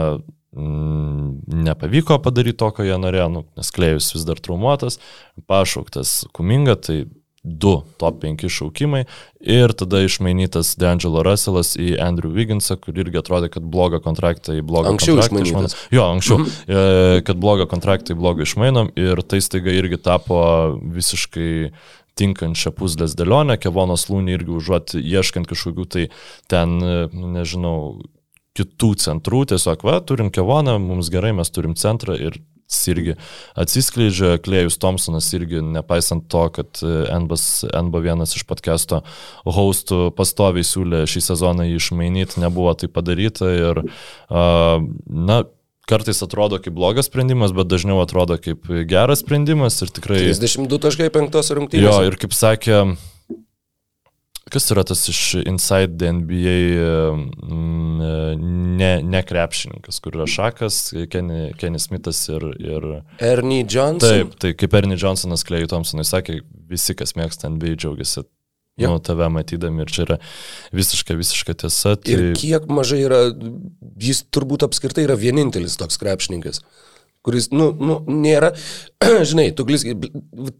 mm, 0.54 1.28
nepavyko 1.66 2.20
padaryti 2.22 2.60
to, 2.62 2.70
ko 2.76 2.86
jie 2.86 2.98
norėjo, 3.00 3.28
nu, 3.34 3.44
nes 3.58 3.72
Klėjus 3.74 4.12
vis 4.14 4.26
dar 4.28 4.40
traumuotas, 4.42 5.00
pašauktas 5.50 6.20
Kuminga, 6.36 6.78
tai 6.78 7.02
du 7.48 7.74
top 8.00 8.20
5 8.22 8.46
šaukimai. 8.52 9.04
Ir 9.40 9.72
tada 9.78 10.02
išmainytas 10.04 10.74
D'Angelo 10.80 11.22
Russellas 11.26 11.74
į 11.78 11.94
Andrew 12.02 12.32
Wigginsą, 12.34 12.76
kur 12.82 12.96
irgi 12.98 13.20
atrodė, 13.20 13.50
kad 13.54 13.66
blogą 13.66 14.02
kontraktą 14.04 14.58
į 14.58 14.64
blogą 14.66 14.92
Anksčiau 14.94 15.16
kontraktą 15.18 15.44
išmainom. 15.46 15.76
Jo, 15.94 16.08
anksčiau, 16.16 16.40
mhm. 16.42 17.22
kad 17.28 17.40
blogą 17.40 17.68
kontraktą 17.70 18.14
į 18.14 18.20
blogą 18.20 18.44
išmainom. 18.48 18.92
Ir 18.98 19.22
tai 19.26 19.40
staiga 19.44 19.74
irgi 19.74 20.00
tapo 20.02 20.42
visiškai 20.82 21.50
tinkančią 22.18 22.72
puzlės 22.74 23.14
dėlionę, 23.18 23.58
Kevonas 23.62 24.08
Lūnį 24.10 24.34
irgi 24.34 24.54
užuot 24.58 24.96
ieškant 24.98 25.48
kažkokių 25.50 25.86
tai 25.86 26.06
ten, 26.50 26.78
nu, 26.82 27.32
nežinau, 27.36 27.78
kitų 28.58 28.94
centrų, 28.98 29.44
tiesiog, 29.52 29.84
va, 29.86 30.00
turim 30.02 30.32
Kevoną, 30.34 30.78
mums 30.82 31.12
gerai, 31.14 31.34
mes 31.36 31.52
turim 31.54 31.76
centrą 31.78 32.18
ir 32.18 32.40
irgi 32.88 33.16
atsiskleidžia, 33.58 34.36
Klėjus 34.44 34.78
Thompsonas 34.80 35.28
irgi, 35.36 35.62
nepaisant 35.64 36.26
to, 36.30 36.44
kad 36.54 36.80
NBS, 36.84 37.68
NB 37.72 38.02
vienas 38.04 38.34
iš 38.36 38.44
podcast'o 38.48 39.02
hostų 39.48 40.08
pastoviai 40.16 40.66
siūlė 40.66 41.04
šį 41.08 41.24
sezoną 41.30 41.68
jį 41.68 41.78
išmainyti, 41.80 42.42
nebuvo 42.44 42.74
tai 42.78 42.90
padaryta 42.92 43.50
ir, 43.56 43.82
na, 44.28 45.42
kartais 45.88 46.20
atrodo 46.24 46.60
kaip 46.60 46.76
blogas 46.76 47.08
sprendimas, 47.08 47.54
bet 47.56 47.70
dažniau 47.70 48.02
atrodo 48.04 48.36
kaip 48.40 48.68
geras 48.90 49.24
sprendimas 49.24 49.80
ir 49.84 49.92
tikrai... 49.94 50.20
32.5 50.28 51.54
rungtynės. 51.58 51.88
Jo, 51.88 52.02
ir 52.04 52.18
kaip 52.20 52.36
sakė, 52.36 52.82
kas 54.52 54.70
yra 54.74 54.84
tas 54.88 55.04
iš 55.10 55.20
Inside 55.42 55.98
the 56.00 56.12
NBA 56.12 56.56
mm, 57.48 58.48
ne, 58.78 58.90
ne 59.02 59.22
krepšininkas, 59.26 60.00
kur 60.04 60.16
yra 60.18 60.28
Šakas, 60.30 60.80
Kenny, 61.12 61.52
Kenny 61.58 61.80
Smithas 61.82 62.22
ir... 62.32 62.48
ir 62.58 62.88
Ernie 63.24 63.64
Johnson. 63.64 64.08
taip, 64.08 64.34
tai 64.40 64.54
kaip 64.58 64.74
Ernie 64.80 64.98
Johnsonas 64.98 65.44
Klejui 65.48 65.70
Thompsonui 65.70 66.06
sakė, 66.08 66.40
visi, 66.70 66.96
kas 66.98 67.16
mėgsta 67.18 67.50
NBA, 67.52 67.76
džiaugiasi. 67.78 68.26
Jo. 68.78 68.92
Nu, 68.94 69.00
tave 69.02 69.26
matydami 69.34 69.82
ir 69.82 69.90
čia 69.90 70.04
yra 70.04 70.16
visiška, 70.76 71.16
visiška 71.18 71.56
tiesa. 71.64 71.96
Tai... 71.98 72.14
Ir 72.14 72.36
kiek 72.38 72.68
mažai 72.70 73.00
yra, 73.02 73.24
jis 73.98 74.22
turbūt 74.30 74.62
apskritai 74.68 75.02
yra 75.08 75.16
vienintelis 75.18 75.74
toks 75.80 75.98
krepšininkas, 75.98 76.62
kuris, 77.28 77.50
nu, 77.52 77.68
nu 77.76 78.00
nėra, 78.08 78.54
žinai, 79.28 79.50
tu 79.56 79.68
glis, 79.68 79.84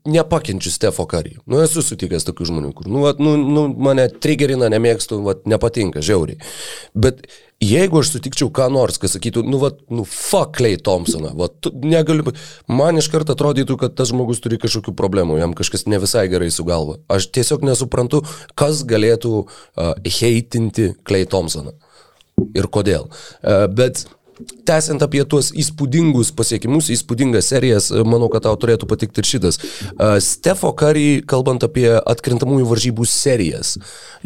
nepakenčiu 0.09 0.73
Stefo 0.75 1.09
Karį. 1.09 1.39
Nu, 1.49 1.63
esu 1.65 1.85
sutikęs 1.85 2.29
tokių 2.29 2.53
žmonių, 2.53 2.73
kur, 2.77 2.93
nu, 2.93 3.03
vat, 3.07 3.23
nu, 3.23 3.39
nu 3.41 3.67
mane 3.73 4.09
trigerina, 4.13 4.69
nemėgstu, 4.73 5.23
vat, 5.25 5.47
nepatinka, 5.49 6.05
žiauriai. 6.05 6.41
Bet 6.93 7.25
jeigu 7.65 8.03
aš 8.03 8.13
sutikčiau 8.15 8.51
ką 8.55 8.69
nors, 8.75 9.01
kas 9.01 9.17
sakytų, 9.17 9.43
nu, 9.49 9.61
vat, 9.63 9.81
nu, 9.91 10.05
fuck 10.09 10.59
Clay 10.59 10.79
Thompsoną, 10.85 11.33
vat, 11.39 11.71
negaliu, 11.83 12.35
man 12.71 13.01
iš 13.01 13.11
karto 13.13 13.35
atrodytų, 13.35 13.79
kad 13.81 13.97
tas 13.99 14.13
žmogus 14.13 14.43
turi 14.45 14.61
kažkokių 14.61 14.95
problemų, 14.99 15.41
jam 15.41 15.57
kažkas 15.59 15.89
ne 15.91 16.01
visai 16.03 16.29
gerai 16.31 16.53
su 16.55 16.67
galva. 16.69 17.01
Aš 17.11 17.31
tiesiog 17.35 17.67
nesuprantu, 17.67 18.23
kas 18.59 18.85
galėtų 18.89 19.35
uh, 19.43 19.93
heitinti 20.21 20.93
Clay 21.09 21.27
Thompsoną 21.31 21.75
ir 22.55 22.71
kodėl. 22.71 23.09
Uh, 23.09 23.67
bet 23.67 24.05
Tęsiant 24.39 25.03
apie 25.03 25.25
tuos 25.27 25.49
įspūdingus 25.57 26.31
pasiekimus, 26.37 26.91
įspūdingas 26.95 27.49
serijas, 27.51 27.89
manau, 28.07 28.29
kad 28.31 28.45
tau 28.47 28.55
turėtų 28.61 28.87
patikti 28.91 29.23
ir 29.23 29.27
šitas. 29.27 29.59
Uh, 29.59 30.19
Stefo 30.23 30.71
Curry, 30.79 31.25
kalbant 31.27 31.65
apie 31.67 31.89
atkrintamųjų 31.99 32.69
varžybų 32.71 33.07
serijas, 33.11 33.75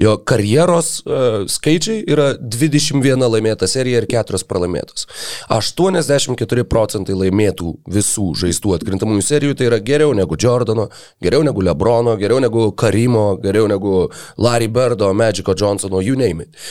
jo 0.00 0.18
karjeros 0.28 0.90
uh, 1.06 1.46
skaičiai 1.48 2.02
yra 2.12 2.32
21 2.36 3.24
laimėta 3.24 3.68
serija 3.70 4.02
ir 4.02 4.08
4 4.10 4.42
pralaimėtos. 4.50 5.06
84 5.52 6.66
procentai 6.68 7.16
laimėtų 7.16 7.72
visų 7.96 8.28
žaistų 8.44 8.76
atkrintamųjų 8.76 9.26
serijų 9.30 9.56
tai 9.56 9.70
yra 9.70 9.80
geriau 9.80 10.12
negu 10.18 10.36
Jordano, 10.36 10.90
geriau 11.24 11.46
negu 11.46 11.64
Lebrono, 11.64 12.18
geriau 12.20 12.42
negu 12.44 12.68
Karimo, 12.76 13.38
geriau 13.40 13.70
negu 13.70 14.04
Larry 14.36 14.68
Birdo, 14.68 15.08
Magico 15.16 15.56
Johnsono, 15.56 16.04
you 16.04 16.18
name 16.20 16.44
it. 16.44 16.62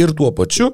Ir 0.00 0.14
tuo 0.16 0.34
pačiu 0.34 0.72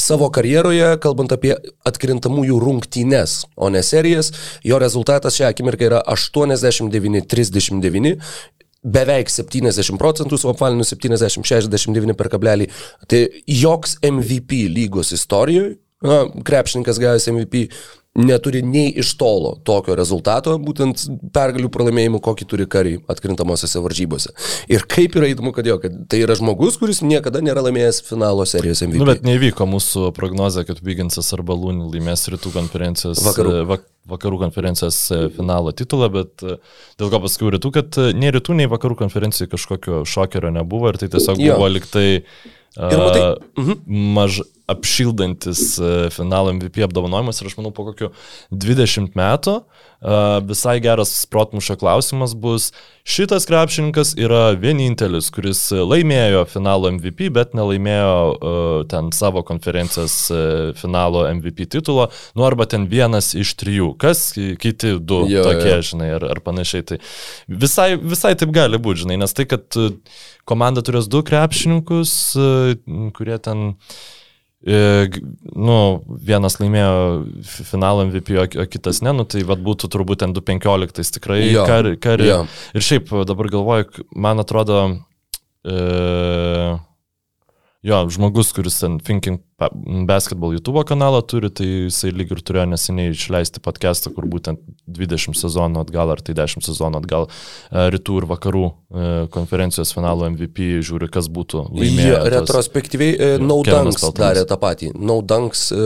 savo 0.00 0.30
karjeroje, 0.32 0.96
kalbant 1.02 1.32
apie 1.34 1.54
atkrintamųjų 1.88 2.58
rungtynes, 2.62 3.44
o 3.56 3.68
ne 3.72 3.82
serijas, 3.86 4.32
jo 4.66 4.78
rezultatas 4.82 5.36
šią 5.38 5.46
akimirką 5.50 5.84
yra 5.90 6.00
89-39. 6.12 8.16
Beveik 8.86 9.28
70 9.32 9.98
procentų, 9.98 10.38
su 10.38 10.46
apvaliniu 10.52 10.84
70-69 10.86 12.14
per 12.18 12.28
kablelį. 12.30 12.66
Tai 13.10 13.20
joks 13.50 13.96
MVP 14.06 14.50
lygos 14.70 15.10
istorijoje, 15.16 15.70
na, 16.06 16.16
krepšininkas 16.46 17.00
gavęs 17.02 17.26
MVP, 17.32 17.54
neturi 18.16 18.62
nei 18.64 18.90
iš 19.02 19.12
tolo 19.20 19.54
tokio 19.66 19.94
rezultato, 19.98 20.54
būtent 20.62 21.04
pergalių 21.36 21.68
pralaimėjimų, 21.74 22.20
kokį 22.24 22.46
turi 22.48 22.66
kariai 22.70 23.00
atkrintamosiose 23.12 23.82
varžybose. 23.84 24.32
Ir 24.72 24.86
kaip 24.88 25.16
yra 25.20 25.28
įdomu, 25.32 25.52
kad 25.56 25.68
jo, 25.68 25.76
kad 25.82 25.94
tai 26.10 26.22
yra 26.24 26.36
žmogus, 26.38 26.78
kuris 26.80 27.02
niekada 27.04 27.42
nėra 27.44 27.64
laimėjęs 27.66 28.02
finalo 28.08 28.46
serijos 28.48 28.82
MVP. 28.86 29.00
Nu, 29.02 29.08
bet 29.10 29.26
neįvyko 29.26 29.68
mūsų 29.68 30.10
prognozija, 30.16 30.64
kad 30.68 30.80
Vyginsas 30.86 31.28
arba 31.36 31.56
Lūnį 31.58 31.90
laimės 31.92 32.26
rytų 32.32 32.54
konferencijos, 32.56 33.22
Vakarų. 33.26 33.52
e, 33.60 33.64
vak, 33.68 33.86
vakarų 34.08 34.40
konferencijos 34.46 35.00
e, 35.12 35.22
finalo 35.36 35.72
titulą, 35.76 36.08
bet 36.14 36.44
e, 36.46 36.56
dėl 37.00 37.12
ko 37.12 37.20
pasakiau 37.26 37.52
rytų, 37.56 37.72
kad 37.76 38.00
nei 38.16 38.32
rytų, 38.34 38.56
nei 38.60 38.68
vakarų 38.70 38.96
konferencijai 39.04 39.50
kažkokio 39.52 40.04
šokerio 40.08 40.52
nebuvo 40.56 40.92
ir 40.92 41.00
tai 41.02 41.08
tiesiog 41.12 41.40
Jo. 41.42 41.56
buvo 41.60 41.72
liktai 41.76 42.08
Ir 42.76 42.98
matai- 43.00 43.38
uh, 43.56 43.70
maž 43.88 44.42
apšildantis 44.66 45.78
e, 45.78 45.90
finalo 46.10 46.52
MVP 46.56 46.82
apdovanojimas 46.86 47.40
ir 47.42 47.46
aš 47.50 47.56
manau 47.60 47.70
po 47.74 47.84
kokiu 47.86 48.08
20 48.50 49.14
metų 49.18 49.52
uh, 49.60 50.38
visai 50.46 50.76
geras 50.82 51.12
protmušio 51.30 51.76
klausimas 51.80 52.34
bus, 52.38 52.68
šitas 53.06 53.46
krepšininkas 53.48 54.14
yra 54.18 54.50
vienintelis, 54.58 55.28
kuris 55.34 55.60
laimėjo 55.72 56.42
finalo 56.50 56.90
MVP, 56.96 57.28
bet 57.34 57.54
nelaimėjo 57.58 58.10
uh, 58.34 58.82
ten 58.90 59.12
savo 59.14 59.42
konferencijos 59.46 60.16
uh, 60.34 60.40
finalo 60.78 61.24
MVP 61.36 61.68
titulo, 61.76 62.08
nu 62.34 62.46
arba 62.48 62.66
ten 62.70 62.88
vienas 62.90 63.32
iš 63.38 63.54
trijų, 63.62 63.92
kas 64.02 64.32
kiti 64.36 64.96
du 64.98 65.22
Jo, 65.30 65.46
tokie, 65.46 65.76
jo. 65.78 65.82
žinai, 65.92 66.10
ar, 66.18 66.26
ar 66.34 66.42
panašiai. 66.44 66.86
Tai 66.90 66.98
visai, 67.48 67.92
visai 68.02 68.34
taip 68.38 68.50
gali 68.56 68.78
būti, 68.82 69.04
žinai, 69.06 69.20
nes 69.22 69.34
tai, 69.36 69.46
kad 69.50 69.78
uh, 69.80 69.94
komanda 70.46 70.82
turės 70.86 71.08
du 71.10 71.22
krepšininkus, 71.26 72.12
uh, 72.38 73.10
kurie 73.16 73.38
ten 73.42 73.72
E, 73.72 73.74
g- 73.86 74.15
Nu, 74.66 75.76
vienas 76.26 76.56
laimėjo 76.58 76.94
fi- 77.46 77.64
finalą 77.68 78.08
MVP, 78.08 78.34
o 78.42 78.66
kitas 78.66 78.98
ne, 79.06 79.12
nu 79.14 79.22
tai 79.24 79.44
vad 79.46 79.62
būtų 79.62 79.86
turbūt 79.92 80.24
ten 80.24 80.34
2.15 80.34 81.12
tikrai 81.18 81.44
Jo, 81.52 81.62
kari. 81.68 81.94
kari. 82.02 82.26
jo. 82.26 82.40
Ir 82.74 82.82
šiaip 82.82 83.12
dabar 83.30 83.46
galvoju, 83.52 84.06
man 84.18 84.42
atrodo, 84.42 84.80
e, 85.62 85.76
jo, 87.86 88.00
žmogus, 88.10 88.50
kuris 88.56 88.80
ten 88.82 88.98
thinking 88.98 89.38
basketball 90.06 90.52
YouTube 90.52 90.84
kanalą 90.84 91.22
turi, 91.24 91.48
tai 91.50 91.66
jisai 91.88 92.10
lyg 92.12 92.28
ir 92.34 92.40
turėjo 92.44 92.66
neseniai 92.68 93.14
išleisti 93.14 93.62
podcastą, 93.64 94.10
kur 94.12 94.26
būtent 94.28 94.60
20 94.84 95.32
sezonų 95.38 95.80
atgal 95.80 96.10
ar 96.12 96.20
tai 96.20 96.34
10 96.36 96.60
sezonų 96.66 97.00
atgal 97.00 97.24
e, 97.30 97.86
rytų 97.94 98.18
ir 98.20 98.26
vakarų 98.28 98.64
e, 98.68 99.06
konferencijos 99.32 99.94
finalo 99.96 100.28
MVP 100.28 100.82
žiūri, 100.84 101.08
kas 101.12 101.30
būtų 101.32 101.62
laimėjęs. 101.72 102.18
tas- 102.20 102.34
retrospektyviai 102.36 103.14
e, 103.16 103.30
No 103.40 103.62
darė 103.64 104.44
tą 104.50 104.58
patį. 104.60 104.90
No 105.00 105.22
Dunks 105.24 105.70
e, 105.72 105.80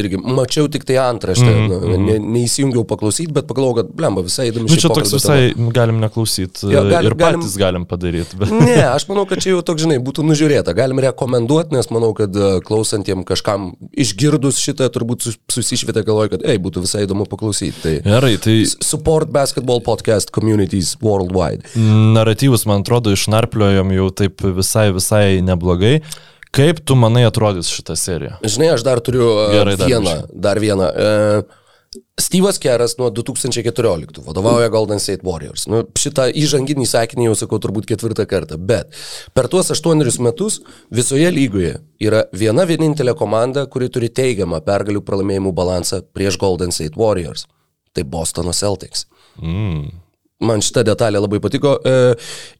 irgi 0.00 0.16
mačiau 0.22 0.70
tik 0.72 0.88
tai 0.88 0.96
antraštę, 1.04 1.44
mm 1.52 1.68
-hmm. 1.68 2.06
ne, 2.08 2.16
neįsijungiau 2.38 2.86
paklausyti, 2.88 3.28
bet 3.32 3.46
pagalvojau, 3.46 3.82
kad 3.82 3.92
blemba 3.92 4.24
visai 4.24 4.48
įdomi. 4.50 4.70
Nu, 4.72 4.76
čia 4.80 4.88
toks 4.88 5.12
visai, 5.12 5.52
tema. 5.52 5.70
galim 5.72 6.00
neklausyti 6.00 6.72
Jo, 6.72 6.82
galim- 6.88 7.12
ir 7.12 7.14
galim- 7.14 7.40
patys 7.44 7.56
galim 7.60 7.84
padaryti. 7.84 8.36
Bet... 8.40 8.50
Ne, 8.50 8.80
aš 8.88 9.04
manau, 9.08 9.26
kad 9.28 9.38
čia 9.44 9.50
jau 9.52 9.62
toks, 9.62 9.82
žinai, 9.84 9.98
būtų 10.00 10.24
nužiūrėta. 10.24 10.72
Galim 10.74 10.98
rekomenduoti, 10.98 11.76
nes 11.76 11.90
manau, 11.92 12.14
kad 12.14 12.32
e, 12.36 12.60
klausantiem 12.86 13.24
kažkam 13.26 13.72
išgirdus 13.98 14.58
šitą 14.62 14.86
turbūt 14.94 15.22
sus- 15.26 15.38
susišvietė 15.50 16.04
galvoja, 16.06 16.30
kad, 16.36 16.44
ei, 16.46 16.58
būtų 16.58 16.84
visai 16.84 17.02
įdomu 17.06 17.26
paklausyti. 17.26 17.74
Tai 17.82 17.94
Gerai, 18.04 18.36
tai 18.38 18.64
Support 18.82 19.28
Basketball 19.30 19.80
Podcast 19.80 20.30
Communities 20.30 20.96
Worldwide. 21.02 21.62
naratyvus, 22.14 22.66
man 22.66 22.82
atrodo, 22.82 23.10
išnarpliojom 23.12 23.90
jau 23.92 24.10
taip 24.14 24.40
visai, 24.40 24.92
visai 24.92 25.40
neblogai. 25.42 26.00
Kaip 26.52 26.78
tu 26.86 26.94
manai 26.96 27.26
atrodys 27.26 27.68
šitą 27.68 27.96
seriją? 27.98 28.38
Žinai, 28.46 28.70
aš 28.76 28.82
dar 28.86 29.00
turiu 29.00 29.26
uh, 29.34 29.50
Gerai, 29.52 29.76
dar 29.76 29.88
vieną, 29.90 30.12
biškį. 30.22 30.40
dar 30.40 30.60
vieną. 30.62 30.86
Uh, 30.94 31.42
Steve'as 32.20 32.58
Keras 32.62 32.96
nuo 32.98 33.10
2014 33.10 34.22
vadovauja 34.26 34.68
Golden 34.72 35.00
State 35.00 35.26
Warriors. 35.26 35.66
Nu, 35.70 35.82
šitą 35.98 36.28
įžanginį 36.32 36.86
sakinį 36.88 37.28
jau 37.28 37.34
sakau 37.42 37.60
turbūt 37.62 37.88
ketvirtą 37.90 38.26
kartą, 38.28 38.58
bet 38.58 38.94
per 39.36 39.50
tuos 39.52 39.70
aštuonerius 39.74 40.18
metus 40.24 40.60
visoje 40.94 41.28
lygoje 41.32 41.76
yra 42.02 42.24
viena 42.32 42.66
vienintelė 42.68 43.16
komanda, 43.18 43.66
kuri 43.70 43.90
turi 43.92 44.08
teigiamą 44.08 44.62
pergalių 44.66 45.04
pralaimėjimų 45.06 45.52
balansą 45.56 46.02
prieš 46.16 46.40
Golden 46.40 46.74
State 46.74 46.98
Warriors. 47.00 47.46
Tai 47.96 48.04
Bostono 48.04 48.52
Celtics. 48.52 49.06
Mm. 49.40 49.86
Man 50.44 50.60
šita 50.60 50.82
detalė 50.84 51.22
labai 51.22 51.38
patiko. 51.40 51.78
E, 51.80 52.16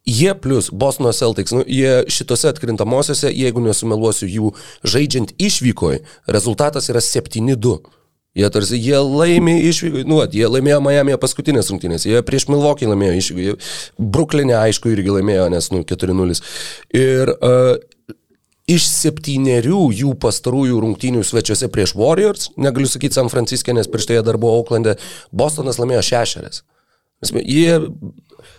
jie 0.09 0.32
plus 0.41 0.70
Bostono 0.72 1.12
Celtics, 1.12 1.53
nu, 1.53 1.64
jie 1.68 2.07
šitose 2.09 2.49
atkrintamosiose, 2.49 3.28
jeigu 3.28 3.61
nesumeluosiu 3.61 4.28
jų 4.32 4.53
žaidžiant 4.89 5.34
išvykoje, 5.37 6.01
rezultatas 6.32 6.89
yra 6.93 7.05
7-2. 7.05 7.76
Jie 8.37 8.49
tarsi, 8.53 8.76
jie 8.76 8.99
laimė 9.01 9.55
išvykoje, 9.70 10.05
nu, 10.09 10.20
jie 10.28 10.49
laimėjo 10.53 10.82
Miami'e 10.84 11.16
paskutinės 11.20 11.70
rungtynės, 11.72 12.05
jie 12.05 12.20
prieš 12.26 12.51
Milwaukee 12.53 12.89
laimėjo 12.91 13.14
išvykoje, 13.22 13.55
Brooklyn'e 13.97 14.59
aišku 14.59 14.93
irgi 14.93 15.14
laimėjo, 15.14 15.47
nes, 15.55 15.70
nu, 15.72 15.80
4-0. 15.89 16.37
Ir 17.01 17.32
uh, 17.32 17.78
iš 18.68 18.91
septyniarių 18.91 19.80
jų 20.03 20.12
pastarųjų 20.20 20.82
rungtynių 20.84 21.24
svečiuose 21.24 21.70
prieš 21.72 21.97
Warriors, 21.97 22.51
negaliu 22.61 22.91
sakyti 22.91 23.16
San 23.16 23.32
Franciske, 23.32 23.72
nes 23.72 23.89
prieš 23.89 24.11
tai 24.11 24.18
jie 24.18 24.26
dar 24.26 24.37
buvo 24.43 24.61
Oakland'e, 24.61 24.99
Bostonas 25.32 25.80
laimėjo 25.80 26.05
šešerias. 26.11 26.64
Jie 27.41 27.78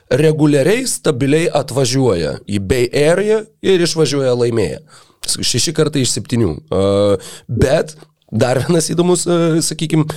reguliariai, 0.09 0.88
stabiliai 0.89 1.51
atvažiuoja 1.53 2.39
į 2.49 2.61
Bay 2.65 2.89
Area 2.89 3.43
ir 3.61 3.84
išvažiuoja 3.86 4.34
laimėję. 4.39 4.82
Šeši 5.28 5.73
kartai 5.75 6.05
iš 6.05 6.15
septynių. 6.15 6.53
Uh, 6.71 7.34
Bet 7.45 7.97
dar 8.32 8.61
vienas 8.63 8.89
įdomus, 8.93 9.25
uh, 9.30 9.57
sakykime, 9.63 10.07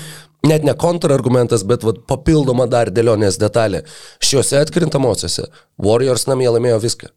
net 0.47 0.65
ne 0.67 0.75
kontrargumentas, 0.75 1.65
bet 1.69 1.85
vat, 1.87 2.03
papildoma 2.09 2.67
dar 2.71 2.93
dėlionės 2.95 3.39
detalė. 3.41 3.85
Šiuose 4.25 4.61
atkrintamosiose 4.61 5.49
Warriors 5.81 6.27
namie 6.31 6.49
laimėjo 6.51 6.81
viską. 6.87 7.11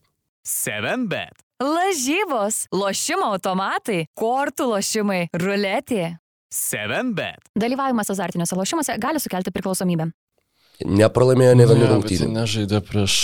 7bet. 0.47 1.39
Lažybos, 1.63 2.65
lošimo 2.75 3.29
automatai, 3.31 4.03
kortų 4.19 4.67
lošimai, 4.73 5.21
ruletė. 5.39 6.17
7bet. 6.53 7.47
Dalyvavimas 7.57 8.11
azartiniuose 8.11 8.57
lošimuose 8.57 8.97
gali 9.01 9.21
sukelti 9.23 9.53
priklausomybę. 9.55 10.09
Nepralaimėjo 10.83 11.55
ne 11.55 11.67
vienų 11.69 11.85
bet 11.85 11.93
rungtynių. 11.93 12.29
Nežaidė 12.35 12.81
prieš... 12.85 13.15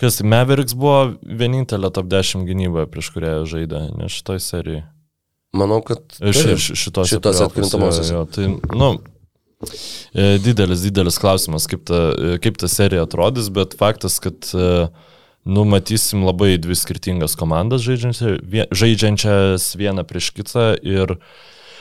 Kas, 0.00 0.20
Mavericks 0.24 0.72
buvo 0.76 1.16
vienintelė 1.24 1.90
top 1.92 2.08
10 2.08 2.46
gynyba, 2.48 2.86
prieš 2.88 3.10
kurią 3.14 3.34
žaidė, 3.48 3.82
ne 3.96 4.08
šitoj 4.12 4.40
serijai. 4.40 4.84
Manau, 5.52 5.80
kad 5.82 6.02
taip. 6.14 6.34
iš 6.54 6.70
šitos 6.78 7.10
Šitos 7.10 7.40
atkrintamosiose. 7.42 8.18
Tai, 8.34 8.48
nu, 8.78 8.90
e, 10.14 10.38
didelis, 10.44 10.84
didelis 10.86 11.18
klausimas, 11.18 11.66
kaip 11.70 11.82
ta, 11.90 12.02
e, 12.14 12.36
kaip 12.42 12.60
ta 12.60 12.70
serija 12.70 13.02
atrodys, 13.06 13.50
bet 13.54 13.74
faktas, 13.78 14.20
kad 14.22 14.52
e, 14.54 14.86
nu, 15.50 15.64
matysim 15.66 16.22
labai 16.28 16.54
dvi 16.62 16.78
skirtingas 16.78 17.34
komandas 17.40 17.82
žaidžiančias 17.82 19.72
vieną 19.80 20.06
prieš 20.06 20.30
kitą 20.38 20.70
ir 20.86 21.16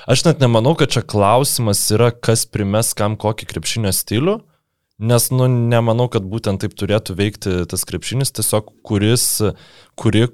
aš 0.09 0.26
net 0.26 0.41
nemanau, 0.41 0.74
kad 0.80 0.89
čia 0.95 1.05
klausimas 1.05 1.86
yra, 1.93 2.09
kas 2.09 2.47
primes 2.49 2.95
kam 2.97 3.20
kokį 3.22 3.51
krepšinio 3.53 3.93
stilių. 3.93 4.39
Nes, 4.99 5.30
nu, 5.32 5.45
nemanau, 5.47 6.09
kad 6.11 6.26
būtent 6.28 6.59
taip 6.59 6.74
turėtų 6.76 7.13
veikti 7.15 7.51
tas 7.72 7.86
krepšinis, 7.88 8.34
tiesiog 8.36 8.74
kuris, 8.84 9.38
kuri 9.95 10.26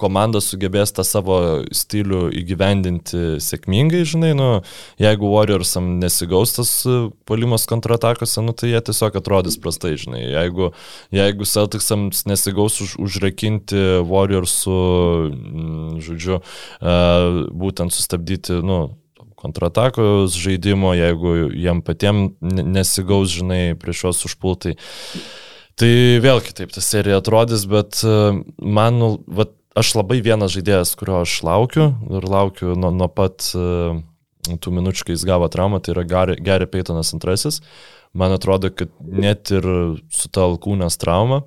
komanda 0.00 0.40
sugebės 0.42 0.90
tą 0.94 1.04
savo 1.06 1.36
stilių 1.74 2.26
įgyvendinti 2.40 3.36
sėkmingai, 3.42 4.02
žinai, 4.08 4.32
nu, 4.34 4.48
jeigu 5.00 5.30
Warriorsam 5.30 5.92
nesigaus 6.00 6.56
tas 6.56 6.72
e, 6.88 6.96
polimas 7.28 7.68
kontratakose, 7.70 8.42
nu, 8.42 8.56
tai 8.58 8.72
jie 8.72 8.80
tiesiog 8.88 9.20
atrodys 9.20 9.58
prastai, 9.62 9.94
žinai. 10.00 10.24
Jeigu, 10.32 10.72
jeigu 11.14 11.46
Celticsams 11.46 12.24
nesigaus 12.26 12.80
už, 12.82 12.96
užrakinti 13.06 14.02
Warriorsų, 14.10 14.82
mm, 15.30 16.02
žodžiu, 16.08 16.42
e, 16.42 16.98
būtent 17.54 17.94
sustabdyti, 17.94 18.58
nu, 18.66 18.82
kontratakos 19.44 20.34
žaidimo, 20.40 20.94
jeigu 20.96 21.52
jiem 21.52 21.84
patiem 21.84 22.30
ne- 22.42 22.66
nesigaus, 22.80 23.30
žinai, 23.36 23.76
prieš 23.78 24.06
juos 24.08 24.26
užpultai. 24.26 24.74
Tai 25.78 25.90
vėl 26.22 26.38
kitaip 26.42 26.70
ta 26.70 26.82
serija 26.82 27.18
atrodys, 27.20 27.66
bet 27.70 28.00
e, 28.06 28.16
man, 28.58 28.98
nu, 28.98 29.08
vat, 29.26 29.54
aš 29.78 29.94
labai 29.98 30.20
vienas 30.24 30.54
žaidėjas, 30.54 30.94
kurio 30.98 31.20
aš 31.22 31.40
laukiu 31.46 31.88
ir 32.14 32.26
laukiu 32.30 32.74
nuo, 32.78 32.92
nuo 32.94 33.08
pat 33.10 33.50
e, 33.58 33.96
tų 34.62 34.74
minučių, 34.78 35.08
kai 35.08 35.16
jis 35.16 35.26
gavo 35.28 35.48
traumą, 35.52 35.80
tai 35.82 35.94
yra 35.96 36.06
Gary, 36.08 36.38
Gary 36.44 36.68
Paytonas 36.70 37.14
antrasis. 37.16 37.60
Man 38.14 38.34
atrodo, 38.34 38.70
kad 38.70 38.92
net 39.02 39.50
ir 39.54 39.66
su 40.14 40.30
ta 40.30 40.46
alkūnės 40.46 40.98
trauma 41.02 41.42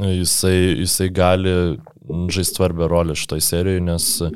e, 0.00 0.16
jisai, 0.22 0.56
jisai 0.80 1.10
gali 1.12 1.54
žaisti 2.32 2.56
svarbę 2.56 2.88
rolę 2.90 3.16
šitoj 3.18 3.44
serijoje, 3.44 3.84
nes 3.84 4.08
e, 4.24 4.32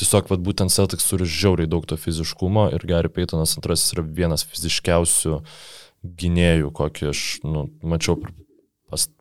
tiesiog 0.00 0.30
vat, 0.30 0.44
būtent 0.46 0.72
Celtics 0.72 1.10
turi 1.10 1.26
žiauriai 1.28 1.70
daug 1.70 1.88
to 1.88 1.98
fiziškumo 1.98 2.70
ir 2.76 2.86
Gary 2.88 3.10
Paytonas 3.12 3.56
antrasis 3.58 3.96
yra 3.96 4.06
vienas 4.06 4.46
fiziškiausių 4.46 5.40
gynėjų, 6.20 6.70
kokį 6.78 7.10
aš 7.10 7.24
nu, 7.44 7.66
mačiau 7.84 8.20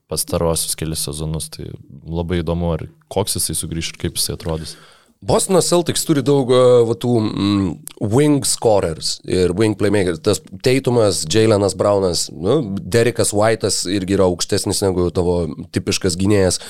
pastarosius 0.09 0.77
kelius 0.79 1.05
sezonus. 1.07 1.49
Tai 1.53 1.71
labai 2.09 2.43
įdomu, 2.43 2.73
ar 2.75 2.87
koks 3.11 3.37
jisai 3.39 3.57
sugrįš 3.57 3.93
ir 3.93 4.01
kaip 4.01 4.17
jisai 4.19 4.37
atrodys. 4.37 4.77
Bostono 5.19 5.59
Celtics 5.59 6.05
turi 6.07 6.21
daug 6.23 6.47
uh, 6.47 6.85
va, 6.87 6.93
tų 6.95 7.09
mm, 7.19 7.71
wing 8.07 8.45
scorers 8.47 9.17
ir 9.27 9.51
wing 9.51 9.75
playmakers. 9.75 10.21
Tas 10.23 10.39
Teitumas, 10.63 11.25
Jailenas 11.27 11.75
Brownas, 11.75 12.29
nu, 12.31 12.61
Derekas 12.79 13.33
White'as 13.35 13.81
irgi 13.91 14.15
yra 14.15 14.29
aukštesnis 14.31 14.79
negu 14.85 15.09
tavo 15.11 15.41
tipiškas 15.75 16.15
gynėjas. 16.19 16.61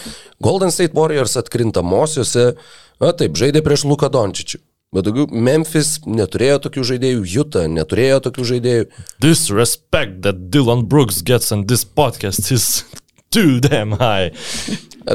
Golden 0.41 0.73
State 0.73 0.97
Warriors 0.97 1.37
atkrintamosiose, 1.37 2.55
na 2.97 3.13
taip, 3.13 3.37
žaidė 3.37 3.61
prieš 3.65 3.85
Luką 3.85 4.09
Dončičių. 4.17 4.63
Bet 4.97 5.05
daugiau 5.05 5.27
Memphis 5.29 5.99
neturėjo 6.09 6.63
tokių 6.63 6.87
žaidėjų, 6.89 7.25
Utah 7.29 7.67
neturėjo 7.69 8.23
tokių 8.25 8.45
žaidėjų. 8.55 8.87
This 9.21 9.51
respect 9.53 10.23
that 10.25 10.49
Dylan 10.49 10.87
Brooks 10.89 11.21
gets 11.21 11.53
on 11.53 11.67
this 11.69 11.85
podcast 11.85 12.49
is 12.49 12.81
too 13.29 13.59
damn 13.59 13.91
high. 13.91 14.31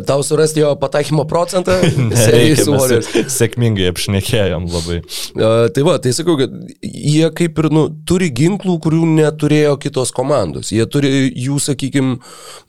Tau 0.07 0.23
surasti 0.23 0.61
jo 0.61 0.73
pataikymo 0.77 1.25
procentą? 1.25 1.77
Nereikia, 2.11 2.65
mes 2.73 3.31
sėkmingai 3.35 3.91
apšnekėjom 3.93 4.67
labai. 4.73 4.99
Uh, 5.37 5.69
tai 5.75 5.85
va, 5.87 5.99
tai 6.03 6.15
sakau, 6.17 6.39
kad 6.41 6.53
jie 6.83 7.29
kaip 7.37 7.61
ir, 7.62 7.71
nu, 7.75 7.87
turi 8.09 8.31
ginklų, 8.35 8.79
kurių 8.83 9.07
neturėjo 9.21 9.77
kitos 9.83 10.15
komandos. 10.15 10.73
Jie 10.75 10.87
turi 10.91 11.12
jų, 11.29 11.61
sakykime, 11.62 12.17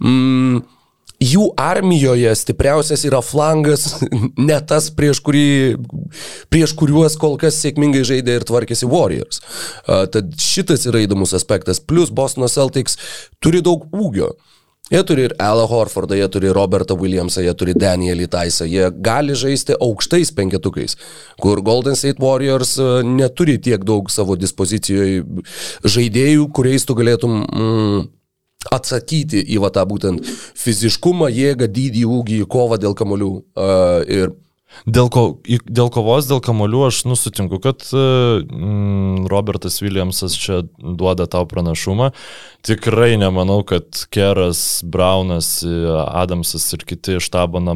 mm, 0.04 0.64
jų 1.26 1.48
armijoje 1.62 2.34
stipriausias 2.38 3.06
yra 3.08 3.22
flangas, 3.26 3.88
ne 4.50 4.58
tas, 4.68 4.91
prieš, 4.93 5.24
kurį, 5.26 5.48
prieš 6.54 6.76
kuriuos 6.78 7.18
kol 7.22 7.39
kas 7.41 7.58
sėkmingai 7.64 8.04
žaidė 8.06 8.41
ir 8.41 8.50
tvarkėsi 8.50 8.89
Warriors. 8.91 9.41
Uh, 9.88 10.04
tad 10.12 10.36
šitas 10.41 10.86
yra 10.91 11.06
įdomus 11.08 11.34
aspektas. 11.38 11.82
Plus 11.82 12.14
Bostono 12.14 12.52
Celtics 12.52 13.00
turi 13.41 13.64
daug 13.66 13.88
ūgio. 13.96 14.36
Jie 14.92 15.02
turi 15.02 15.24
ir 15.26 15.34
Alą 15.42 15.66
Horfordą, 15.66 16.14
jie 16.16 16.28
turi 16.30 16.52
Robertą 16.54 16.94
Williamsą, 17.00 17.42
jie 17.42 17.54
turi 17.58 17.74
Danielį 17.74 18.28
Taisą, 18.30 18.68
jie 18.70 18.92
gali 18.94 19.34
žaisti 19.34 19.74
aukštais 19.82 20.30
penketukais, 20.38 20.94
kur 21.42 21.62
Golden 21.66 21.98
State 21.98 22.22
Warriors 22.22 22.76
e, 22.78 22.90
neturi 23.02 23.58
tiek 23.58 23.82
daug 23.82 24.12
savo 24.14 24.38
dispozicijoje 24.38 25.24
žaidėjų, 25.82 26.46
kuriais 26.54 26.86
tu 26.86 26.94
galėtum 27.02 27.42
mm, 27.42 28.06
atsakyti 28.78 29.42
į 29.56 29.58
va 29.66 29.74
tą 29.74 29.88
būtent 29.90 30.22
fiziškumą, 30.62 31.32
jėgą, 31.34 31.66
dydį, 31.66 32.06
ūgį, 32.20 32.40
kovą 32.46 32.78
dėl 32.82 32.94
kamolių. 32.98 33.32
Uh, 33.58 34.02
ir 34.06 34.34
Dėl, 34.86 35.07
ko, 35.09 35.22
dėl 35.47 35.88
kovos, 35.93 36.28
dėl 36.30 36.41
kamolių 36.43 36.82
aš 36.89 36.99
nusutinku, 37.07 37.57
kad 37.63 37.86
mm, 37.95 39.26
Robertas 39.32 39.80
Williamsas 39.82 40.36
čia 40.38 40.59
duoda 40.78 41.26
tau 41.32 41.47
pranašumą. 41.49 42.11
Tikrai 42.66 43.16
nemanau, 43.22 43.61
kad 43.66 44.03
Keras, 44.13 44.84
Braunas, 44.84 45.63
e, 45.66 45.72
Adamsas 46.05 46.68
ir 46.76 46.86
kiti 46.86 47.18
štabo 47.24 47.61
e, 47.61 47.76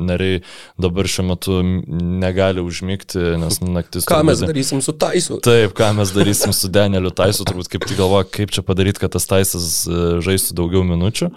nariai 0.00 0.42
dabar 0.80 1.08
šiuo 1.08 1.28
metu 1.30 1.60
negali 1.62 2.64
užmygti, 2.64 3.22
nes 3.40 3.60
naktis... 3.78 4.08
Ką 4.10 4.22
mes 4.26 4.40
turbūt- 4.42 4.52
darysim 4.54 4.84
su 4.84 4.96
Taisu? 4.96 5.40
Taip, 5.44 5.76
ką 5.78 5.92
mes 6.00 6.12
darysim 6.16 6.56
su 6.56 6.72
Danieliu 6.76 7.14
Taisu, 7.14 7.46
turbūt 7.48 7.72
kaip 7.72 7.88
tik 7.88 8.00
galvoja, 8.00 8.28
kaip 8.28 8.52
čia 8.56 8.66
padaryti, 8.66 9.00
kad 9.04 9.16
tas 9.16 9.28
Taisas 9.30 9.84
e, 9.86 10.00
žaistų 10.24 10.60
daugiau 10.60 10.84
minučių. 10.88 11.30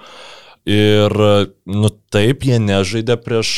Ir, 0.64 1.12
nu 1.68 1.90
taip, 2.14 2.46
jie 2.48 2.56
nežaidė 2.64 3.18
prieš 3.20 3.50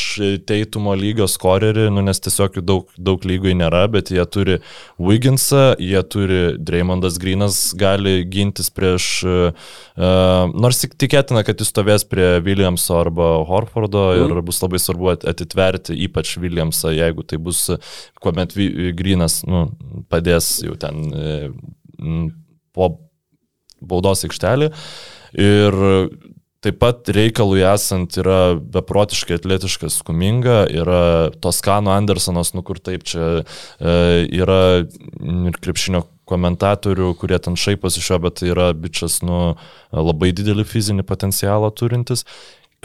teitumo 0.42 0.90
lygio 0.98 1.28
skorerį, 1.30 1.84
nu 1.94 2.02
nes 2.02 2.18
tiesiog 2.18 2.58
jų 2.58 2.64
daug, 2.66 2.88
daug 2.98 3.22
lygoj 3.22 3.54
nėra, 3.60 3.84
bet 3.94 4.10
jie 4.10 4.24
turi 4.26 4.56
Wigginsą, 4.98 5.76
jie 5.78 6.02
turi 6.10 6.40
Dreymondas 6.58 7.20
Grinas, 7.22 7.60
gali 7.78 8.16
gintis 8.26 8.72
prieš, 8.74 9.06
uh, 9.22 9.70
nors 10.50 10.82
tik 10.82 10.98
tikėtina, 10.98 11.46
kad 11.46 11.62
jis 11.62 11.70
stovės 11.70 12.08
prie 12.10 12.40
Williamso 12.42 12.98
arba 12.98 13.36
Horfordo 13.46 14.08
mm. 14.10 14.26
ir 14.26 14.42
bus 14.50 14.58
labai 14.66 14.82
svarbu 14.82 15.14
at- 15.14 15.30
atitverti 15.30 15.94
ypač 16.08 16.34
Williamsą, 16.42 16.90
jeigu 16.96 17.22
tai 17.22 17.38
bus, 17.38 17.68
kuomet 18.18 18.58
Grinas 18.98 19.44
nu, 19.46 19.68
padės 20.10 20.56
jau 20.66 20.74
ten 20.74 21.06
m, 22.02 22.32
po 22.74 22.96
baudos 23.78 24.26
aikštelį. 24.26 24.74
Ir 25.36 25.84
taip 26.66 26.80
pat 26.82 27.08
reikalui 27.14 27.62
esant 27.66 28.18
yra 28.18 28.56
beprotiškai 28.58 29.38
atletiškas 29.38 30.00
skuminga, 30.02 30.64
yra 30.74 31.30
Toskano 31.42 31.94
Andersonas, 31.94 32.52
nu 32.56 32.64
kur 32.66 32.80
taip 32.82 33.06
čia 33.06 33.40
e, 33.40 33.96
yra 34.34 34.60
ir 34.82 35.58
krepšinio 35.62 36.04
komentatorių, 36.26 37.12
kurie 37.20 37.38
ten 37.38 37.54
šaiposi 37.58 38.02
iš 38.02 38.10
jo, 38.10 38.20
bet 38.24 38.40
tai 38.40 38.50
yra 38.50 38.72
bičias, 38.74 39.20
nu, 39.22 39.54
labai 39.94 40.32
didelį 40.34 40.66
fizinį 40.66 41.06
potencialą 41.06 41.70
turintis. 41.78 42.26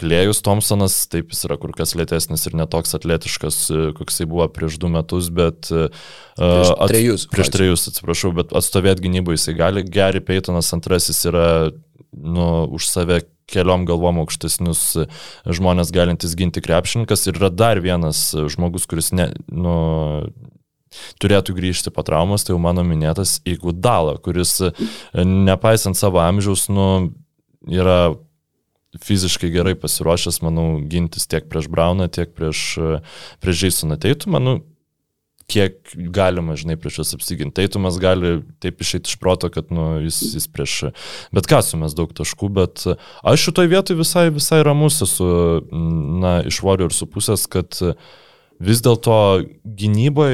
Klėjus 0.00 0.40
Thompsonas, 0.42 0.94
taip 1.12 1.34
jis 1.34 1.42
yra 1.46 1.58
kur 1.60 1.74
kas 1.76 1.92
lėtesnis 1.98 2.46
ir 2.48 2.54
netoks 2.58 2.94
atletiškas, 2.96 3.58
e, 3.70 3.82
koks 3.98 4.22
jis 4.22 4.30
buvo 4.30 4.46
prieš 4.50 4.78
du 4.82 4.88
metus, 4.90 5.28
bet... 5.34 5.68
e, 5.74 5.90
Prieš 6.38 6.72
ats- 6.72 6.94
trejus, 6.94 7.26
Prieš 7.34 7.50
trejus, 7.54 7.88
atsiprašau, 7.90 8.32
bet 8.38 8.54
atstovėti 8.56 9.04
gynybai 9.04 9.36
jisai 9.36 9.58
gali. 9.58 9.84
Gary 9.84 10.22
Paytonas 10.24 10.72
antrasis 10.74 11.20
yra 11.28 11.46
nu, 12.12 12.48
už 12.72 12.88
save 12.88 13.20
keliom 13.52 13.86
galvom 13.88 14.22
aukštesnius 14.22 14.82
e, 15.02 15.06
žmonės 15.46 15.92
galintis 15.94 16.36
ginti 16.38 16.62
krepšininkas 16.64 17.26
ir 17.28 17.38
yra 17.40 17.52
dar 17.52 17.82
vienas 17.84 18.30
e, 18.34 18.46
žmogus, 18.52 18.88
kuris 18.90 19.12
ne, 19.16 19.30
nu, 19.52 19.76
turėtų 21.22 21.56
grįžti 21.56 21.92
po 21.94 22.04
traumos, 22.06 22.44
tai 22.44 22.54
jau 22.54 22.60
mano 22.62 22.84
minėtas 22.86 23.38
Igudala, 23.48 24.18
kuris 24.22 24.58
e, 24.64 24.72
nepaisant 25.22 25.98
savo 25.98 26.22
amžiaus, 26.24 26.68
nu, 26.72 26.88
yra 27.70 28.14
fiziškai 29.00 29.48
gerai 29.54 29.72
pasiruošęs, 29.80 30.42
manau, 30.44 30.66
gintis 30.88 31.24
tiek 31.30 31.46
prieš 31.48 31.70
Brauną, 31.72 32.10
tiek 32.12 32.34
prieš, 32.36 32.76
prieš 33.40 33.62
Žaisoną 33.64 33.96
Teitumą. 34.02 34.40
Nu, 34.42 34.58
kiek 35.52 35.92
galima, 36.14 36.56
žinai, 36.58 36.78
prieš 36.80 37.00
juos 37.00 37.12
apsiginti. 37.16 37.54
Teitumas 37.60 37.98
gali 38.02 38.38
taip 38.62 38.80
išeiti 38.84 39.12
iš 39.12 39.18
proto, 39.20 39.50
kad 39.52 39.68
nu, 39.74 39.98
jis, 40.04 40.20
jis 40.38 40.48
prieš 40.52 40.78
bet 41.34 41.48
ką 41.50 41.60
sumes 41.66 41.96
daug 41.98 42.14
taškų, 42.16 42.50
bet 42.56 42.86
aš 42.88 43.48
šitoj 43.48 43.70
vietoj 43.72 44.00
visai, 44.00 44.26
visai 44.34 44.62
ramus 44.66 45.02
esu, 45.04 45.28
na, 46.22 46.38
iš 46.48 46.62
Warriorsų 46.64 47.08
pusės, 47.12 47.46
kad 47.52 47.82
vis 48.62 48.82
dėlto 48.84 49.16
gynybai 49.64 50.32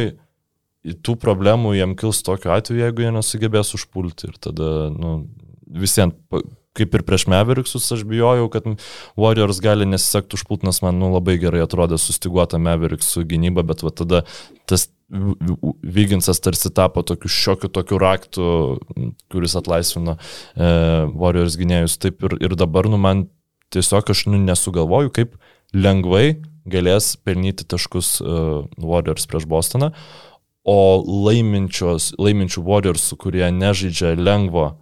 tų 1.05 1.17
problemų 1.21 1.75
jam 1.77 1.97
kils 1.99 2.23
tokiu 2.27 2.53
atveju, 2.55 2.85
jeigu 2.85 3.05
jie 3.05 3.13
nesugebės 3.15 3.75
užpulti 3.77 4.31
ir 4.31 4.39
tada, 4.41 4.89
nu, 4.95 5.19
visiems, 5.69 6.17
kaip 6.79 6.95
ir 6.95 7.05
prieš 7.07 7.27
Meveriksus, 7.31 7.89
aš 7.95 8.05
bijojau, 8.09 8.49
kad 8.53 8.69
Warriors 9.19 9.63
gali 9.65 9.89
nesisekti 9.89 10.39
užpult, 10.39 10.67
nes 10.67 10.81
man 10.85 11.01
nu, 11.01 11.11
labai 11.15 11.39
gerai 11.43 11.65
atrodė 11.65 11.99
sustiguota 12.01 12.61
Meveriksų 12.63 13.27
gynyba, 13.29 13.67
bet 13.67 13.85
va 13.87 13.95
tada 13.95 14.25
tas 14.69 14.89
Vyginsas 15.09 16.37
tarsi 16.45 16.69
tapo 16.77 17.01
tokiu 17.01 17.31
šiokiu 17.33 17.71
tokiu 17.73 17.97
raktu, 17.97 18.43
kuris 19.33 19.55
atlaisvino 19.57 20.19
e, 20.19 20.69
Warriors 21.17 21.57
gynėjus. 21.57 21.95
Taip 22.03 22.27
ir, 22.29 22.35
ir 22.45 22.57
dabar, 22.61 22.91
nu, 22.93 23.01
man 23.01 23.25
tiesiog 23.73 24.13
aš 24.13 24.27
nu, 24.29 24.37
nesugalvoju, 24.45 25.15
kaip 25.17 25.39
lengvai 25.73 26.43
galės 26.69 27.15
pelnyti 27.25 27.65
taškus 27.69 28.19
uh, 28.21 28.67
Warriors 28.77 29.25
prieš 29.31 29.47
Bostoną, 29.49 29.93
o 30.69 30.79
laiminčių 31.25 32.65
Warriors, 32.67 33.09
kurie 33.21 33.47
nežaidžia 33.49 34.13
lengvo 34.21 34.75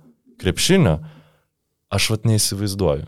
krepšinio, 0.42 0.98
aš 1.96 2.10
vat 2.14 2.28
neįsivaizduoju. 2.28 3.06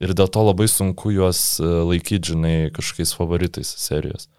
Ir 0.00 0.14
dėl 0.16 0.30
to 0.32 0.40
labai 0.46 0.64
sunku 0.72 1.10
juos 1.12 1.40
uh, 1.60 1.82
laikyti, 1.84 2.32
žinai, 2.32 2.54
kažkokiais 2.72 3.12
favoritais 3.16 3.68
serijos. 3.82 4.30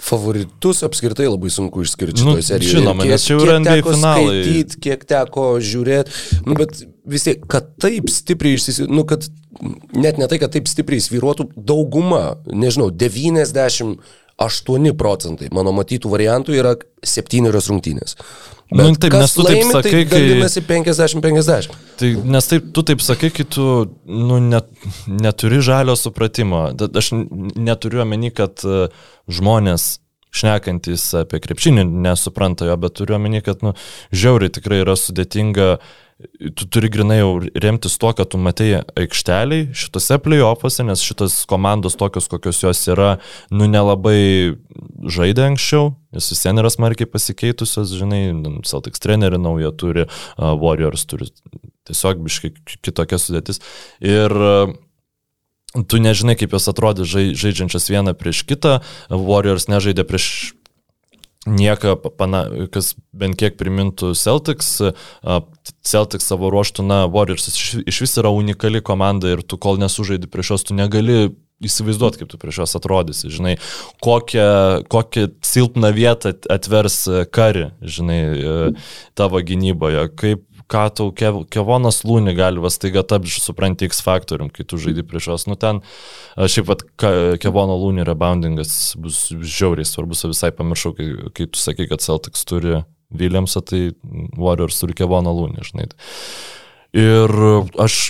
Favoritus 0.00 0.80
apskritai 0.86 1.26
labai 1.28 1.50
sunku 1.52 1.82
išskirti 1.84 2.22
Nu, 2.24 2.36
šitoje 2.38 2.42
serijoje. 2.46 2.76
žinoma, 2.78 3.04
Kiek- 3.04 3.10
nes 3.12 3.24
čia 3.26 3.34
jau 3.34 3.42
yra 3.44 3.56
NBA 3.60 3.82
finalai. 3.84 4.38
skaityt, 4.44 4.76
kiek 4.80 5.04
teko 5.10 5.44
žiūrėti, 5.60 6.10
nu, 6.46 6.54
bet 6.56 6.70
vis 7.04 7.26
tiek, 7.26 7.42
kad 7.50 7.66
taip 7.82 8.08
stipriai 8.08 8.56
išsisis, 8.56 8.88
nu, 8.88 9.04
kad 9.04 9.26
net 9.92 10.16
ne 10.22 10.26
tai, 10.30 10.38
kad 10.40 10.54
taip 10.54 10.70
stipriai 10.70 11.02
sviruotų, 11.04 11.50
dauguma, 11.56 12.38
nežinau, 12.46 12.88
98 14.40 14.96
procentai 14.96 15.50
mano 15.52 15.72
matytų 15.76 16.10
variantų 16.12 16.56
yra 16.56 16.74
septynerios 17.04 17.68
rungtynės. 17.70 18.16
Nu, 18.70 18.84
Bet 18.84 19.00
taip, 19.02 19.12
kas 19.16 19.24
nes 19.24 19.32
tu 19.34 19.44
taip 19.44 19.56
laimi, 19.58 19.72
sakai, 19.74 20.02
tai 20.06 20.20
dalinasi 20.22 20.60
50-50. 20.68 21.78
Tai, 21.98 22.10
nes 22.36 22.50
taip, 22.52 22.68
tu 22.76 22.84
taip 22.86 23.02
sakai, 23.02 23.32
kai 23.34 23.46
tu 23.50 23.64
nu, 24.06 24.38
net, 24.44 24.68
neturi 25.10 25.58
žalio 25.64 25.96
supratimo. 25.98 26.68
Aš 26.86 27.10
neturiu 27.58 28.04
omeny, 28.04 28.30
kad 28.30 28.62
e, 28.62 28.84
žmonės 29.26 29.96
šnekantis 30.34 31.06
apie 31.22 31.40
krepšinį 31.42 31.86
nesupranta 32.04 32.68
jo, 32.68 32.76
bet 32.80 32.96
turiu 32.98 33.16
omeny, 33.18 33.42
kad 33.44 33.64
nu, 33.66 33.74
žiauriai 34.14 34.52
tikrai 34.54 34.84
yra 34.84 34.96
sudėtinga. 34.98 35.74
Tu 36.20 36.66
turi 36.68 36.90
grinai 36.92 37.16
jau 37.22 37.30
remtis 37.64 37.94
tuo, 37.96 38.10
kad 38.12 38.28
tu 38.28 38.36
matei 38.36 38.74
aikšteliai 38.76 39.70
šitose 39.72 40.18
playoffuose, 40.20 40.84
nes 40.84 41.00
šitos 41.00 41.38
komandos 41.48 41.96
tokios, 41.96 42.26
kokios 42.28 42.60
jos 42.60 42.82
yra, 42.92 43.14
nu 43.48 43.64
nelabai 43.70 44.52
žaidė 45.00 45.46
anksčiau, 45.46 45.94
nes 46.12 46.28
vis 46.28 46.44
vien 46.44 46.60
yra 46.60 46.68
smarkiai 46.74 47.08
pasikeitusios, 47.08 47.96
žinai, 47.96 48.20
Celtics 48.68 49.00
treneri 49.00 49.40
naują 49.40 49.72
turi, 49.80 50.04
Warriors 50.36 51.08
turi 51.08 51.30
tiesiog 51.88 52.20
biškai 52.28 52.52
kitokia 52.84 53.16
sudėtis. 53.16 53.64
Ir 54.04 54.36
uh, 54.36 54.76
tu 55.74 56.00
nežinai, 56.02 56.36
kaip 56.38 56.54
jos 56.56 56.70
atrodė 56.70 57.06
žai, 57.08 57.30
žaidžiančias 57.38 57.90
vieną 57.92 58.14
prieš 58.18 58.42
kitą, 58.48 58.80
Warriors 59.10 59.68
nežaidė 59.70 60.06
prieš 60.08 60.26
nieką, 61.48 61.96
kas 62.72 62.94
bent 63.16 63.38
kiek 63.40 63.56
primintų 63.60 64.12
Celtics. 64.18 64.80
Celtics 65.86 66.26
savo 66.28 66.50
ruoštų, 66.52 66.84
na, 66.84 67.04
Warriors 67.08 67.48
iš, 67.52 68.02
vis 68.04 68.18
yra 68.20 68.32
unikali 68.34 68.82
komanda 68.84 69.32
ir 69.32 69.44
tu 69.46 69.56
kol 69.60 69.80
nesužaidi 69.80 70.28
prieš 70.30 70.54
juos, 70.54 70.66
tu 70.68 70.76
negali 70.76 71.30
įsivaizduoti, 71.64 72.22
kaip 72.22 72.30
tu 72.32 72.38
prieš 72.40 72.62
juos 72.62 72.76
atrodysi, 72.78 73.28
žinai, 73.32 73.54
kokią, 74.04 74.88
kokią 74.90 75.26
silpną 75.44 75.90
vietą 75.96 76.32
atvers 76.52 77.02
kari, 77.34 77.66
žinai, 77.84 78.20
e, 78.20 78.54
tavo 79.18 79.42
gynyboje, 79.44 80.06
kaip 80.16 80.44
ką 80.70 80.84
tau 80.94 81.10
Kev, 81.16 81.42
Kevonas 81.50 82.02
Lūni 82.06 82.34
gali 82.38 82.62
vas 82.62 82.78
taiga 82.82 83.02
tapti, 83.06 83.32
supranti, 83.42 83.88
X 83.90 84.04
faktorium, 84.06 84.52
kai 84.54 84.66
tu 84.68 84.78
žaidži 84.80 85.04
prieš 85.08 85.30
juos. 85.30 85.46
Nu 85.50 85.58
ten, 85.60 85.82
šiaip 86.38 86.70
pat 86.70 86.86
Kevono 87.42 87.78
Lūni 87.80 88.06
reboundingas 88.06 88.94
bus 89.00 89.26
žiauriai 89.30 89.88
svarbus, 89.88 90.24
visai 90.30 90.52
pamiršau, 90.54 90.94
kai, 90.98 91.10
kai 91.36 91.50
tu 91.50 91.60
sakai, 91.60 91.88
kad 91.90 92.04
Celtics 92.04 92.46
turi 92.48 92.80
Williamsą, 93.10 93.64
tai 93.66 93.82
Warriors 94.38 94.78
turi 94.82 94.96
Kevono 94.98 95.34
Lūni, 95.34 95.66
žinai. 95.66 95.90
Ir 96.96 97.36
aš 97.80 98.00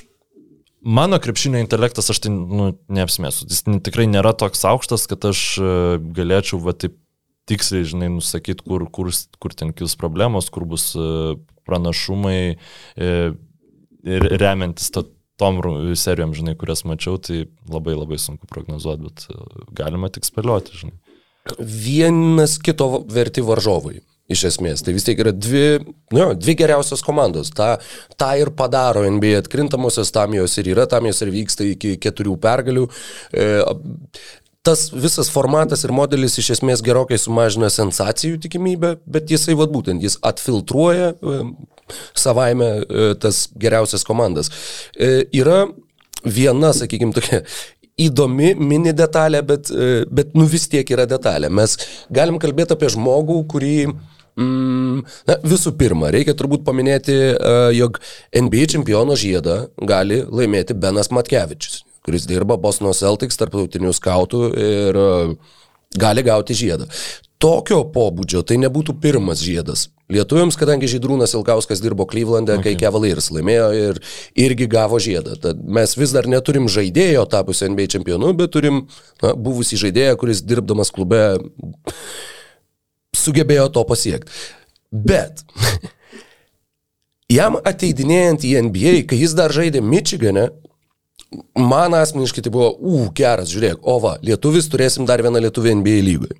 Mano 0.80 1.18
krepšinio 1.20 1.60
intelektas, 1.60 2.06
aš 2.08 2.22
tai 2.24 2.30
nu, 2.32 2.70
neapsimėsiu. 2.88 3.44
Jis 3.52 3.66
tikrai 3.84 4.06
nėra 4.08 4.32
toks 4.32 4.62
aukštas, 4.64 5.04
kad 5.10 5.26
aš 5.28 5.42
galėčiau 6.16 6.56
va 6.64 6.72
taip 6.72 6.94
tiksliai, 7.50 7.86
žinai, 7.92 8.10
nusakyti, 8.14 8.64
kur, 8.66 8.86
kur, 8.94 9.10
kur 9.42 9.56
ten 9.56 9.74
kils 9.76 9.96
problemos, 10.00 10.50
kur 10.54 10.66
bus 10.70 10.90
e, 10.96 11.36
pranašumai 11.68 12.38
e, 12.54 13.14
remiantis 14.40 14.92
to, 14.94 15.04
tom 15.40 15.60
serijom, 15.96 16.34
žinai, 16.36 16.56
kurias 16.60 16.84
mačiau, 16.88 17.16
tai 17.22 17.46
labai 17.70 17.96
labai 17.96 18.20
sunku 18.20 18.48
prognozuoti, 18.50 19.08
bet 19.08 19.26
e, 19.32 19.66
galima 19.76 20.12
tik 20.12 20.28
spėlioti, 20.28 20.78
žinai. 20.84 20.96
vienas 21.60 22.58
kito 22.60 22.92
verti 23.10 23.44
varžovai. 23.44 24.00
Iš 24.30 24.44
esmės, 24.46 24.84
tai 24.86 24.92
vis 24.94 25.02
tiek 25.02 25.18
yra 25.18 25.32
dvi, 25.34 25.80
nu, 26.14 26.26
dvi 26.38 26.52
geriausios 26.60 27.00
komandos. 27.02 27.48
Ta, 27.50 27.80
tą 28.20 28.28
ir 28.38 28.52
padaro 28.54 29.02
NBA 29.02 29.40
atkrintamosios, 29.40 30.12
tam 30.14 30.36
jos 30.36 30.54
ir 30.62 30.68
yra, 30.70 30.84
tam 30.86 31.08
jos 31.08 31.24
ir 31.24 31.32
vyksta 31.34 31.66
iki 31.66 31.96
keturių 31.98 32.36
pergalių. 32.44 32.84
E, 33.34 33.48
tas 34.62 34.90
visas 34.92 35.30
formatas 35.32 35.84
ir 35.84 35.92
modelis 35.96 36.36
iš 36.40 36.50
esmės 36.56 36.82
gerokai 36.84 37.18
sumažina 37.18 37.70
sensacijų 37.72 38.40
tikimybę, 38.44 38.94
bet 39.08 39.32
jisai 39.32 39.56
vad 39.56 39.72
būtent, 39.72 40.04
jis 40.04 40.18
atfiltruoja 40.26 41.14
e, 41.14 41.40
savaime 42.18 42.70
e, 42.82 43.10
tas 43.20 43.46
geriausias 43.60 44.04
komandas. 44.06 44.52
E, 44.96 45.24
yra 45.40 45.64
viena, 46.24 46.74
sakykime, 46.76 47.16
tokia 47.16 47.40
įdomi 48.00 48.52
mini 48.60 48.92
detalė, 48.96 49.40
bet, 49.44 49.68
bet 50.08 50.32
nu 50.36 50.46
vis 50.48 50.66
tiek 50.72 50.88
yra 50.92 51.04
detalė. 51.08 51.50
Mes 51.52 51.76
galim 52.12 52.38
kalbėti 52.40 52.76
apie 52.76 52.92
žmogų, 52.92 53.42
kurį 53.50 53.76
Mm, 54.40 55.02
na, 55.28 55.34
visų 55.42 55.72
pirma, 55.76 56.08
reikia 56.14 56.32
turbūt 56.38 56.62
paminėti, 56.64 57.12
jog 57.76 57.98
NBA 58.30 58.68
čempiono 58.72 59.16
žiedą 59.18 59.56
gali 59.90 60.20
laimėti 60.22 60.76
Benas 60.80 61.10
Matkevičius, 61.12 61.82
kuris 62.10 62.26
dirba 62.26 62.58
Bosno 62.58 62.90
Celtics 62.90 63.38
tarptautinių 63.38 63.94
skautų 63.94 64.38
ir 64.58 64.96
uh, 64.98 65.34
gali 65.94 66.24
gauti 66.26 66.56
žiedą. 66.58 66.88
Tokio 67.40 67.84
pobūdžio 67.94 68.42
tai 68.44 68.58
nebūtų 68.60 68.96
pirmas 69.00 69.40
žiedas. 69.40 69.86
Lietuviams, 70.10 70.58
kadangi 70.58 70.88
Žydrūnas 70.90 71.36
Ilkauskas 71.38 71.78
dirbo 71.80 72.02
Klyvlande, 72.10 72.56
okay. 72.58 72.74
kai 72.74 72.80
Cavaliers 72.82 73.30
laimėjo 73.30 73.68
ir 73.78 74.00
irgi 74.34 74.66
gavo 74.68 74.98
žiedą. 75.00 75.38
Tad 75.38 75.62
mes 75.62 75.94
vis 75.94 76.10
dar 76.12 76.26
neturim 76.26 76.66
žaidėjo 76.66 77.22
tapusio 77.30 77.70
NBA 77.70 77.86
čempionu, 77.94 78.32
bet 78.36 78.50
turim 78.56 78.82
na, 79.22 79.32
buvusį 79.38 79.78
žaidėją, 79.86 80.18
kuris 80.18 80.42
dirbdamas 80.42 80.90
klube 80.92 81.22
sugebėjo 83.16 83.70
to 83.70 83.86
pasiekti. 83.86 84.34
Bet 84.90 85.46
jam 87.38 87.60
ateidinėjant 87.62 88.50
į 88.50 88.56
NBA, 88.66 88.96
kai 89.06 89.22
jis 89.22 89.38
dar 89.38 89.54
žaidė 89.54 89.84
Michigane, 89.86 90.50
man 91.54 91.94
asmeniškai 91.94 92.42
tai 92.42 92.50
buvo, 92.50 92.70
u, 92.80 93.04
geras, 93.14 93.50
žiūrėk, 93.52 93.84
o 93.86 93.96
va, 94.02 94.16
lietuvis 94.24 94.66
turėsim 94.70 95.06
dar 95.06 95.22
vieną 95.22 95.38
lietuvį 95.44 95.76
NBA 95.78 95.98
lygui. 96.02 96.30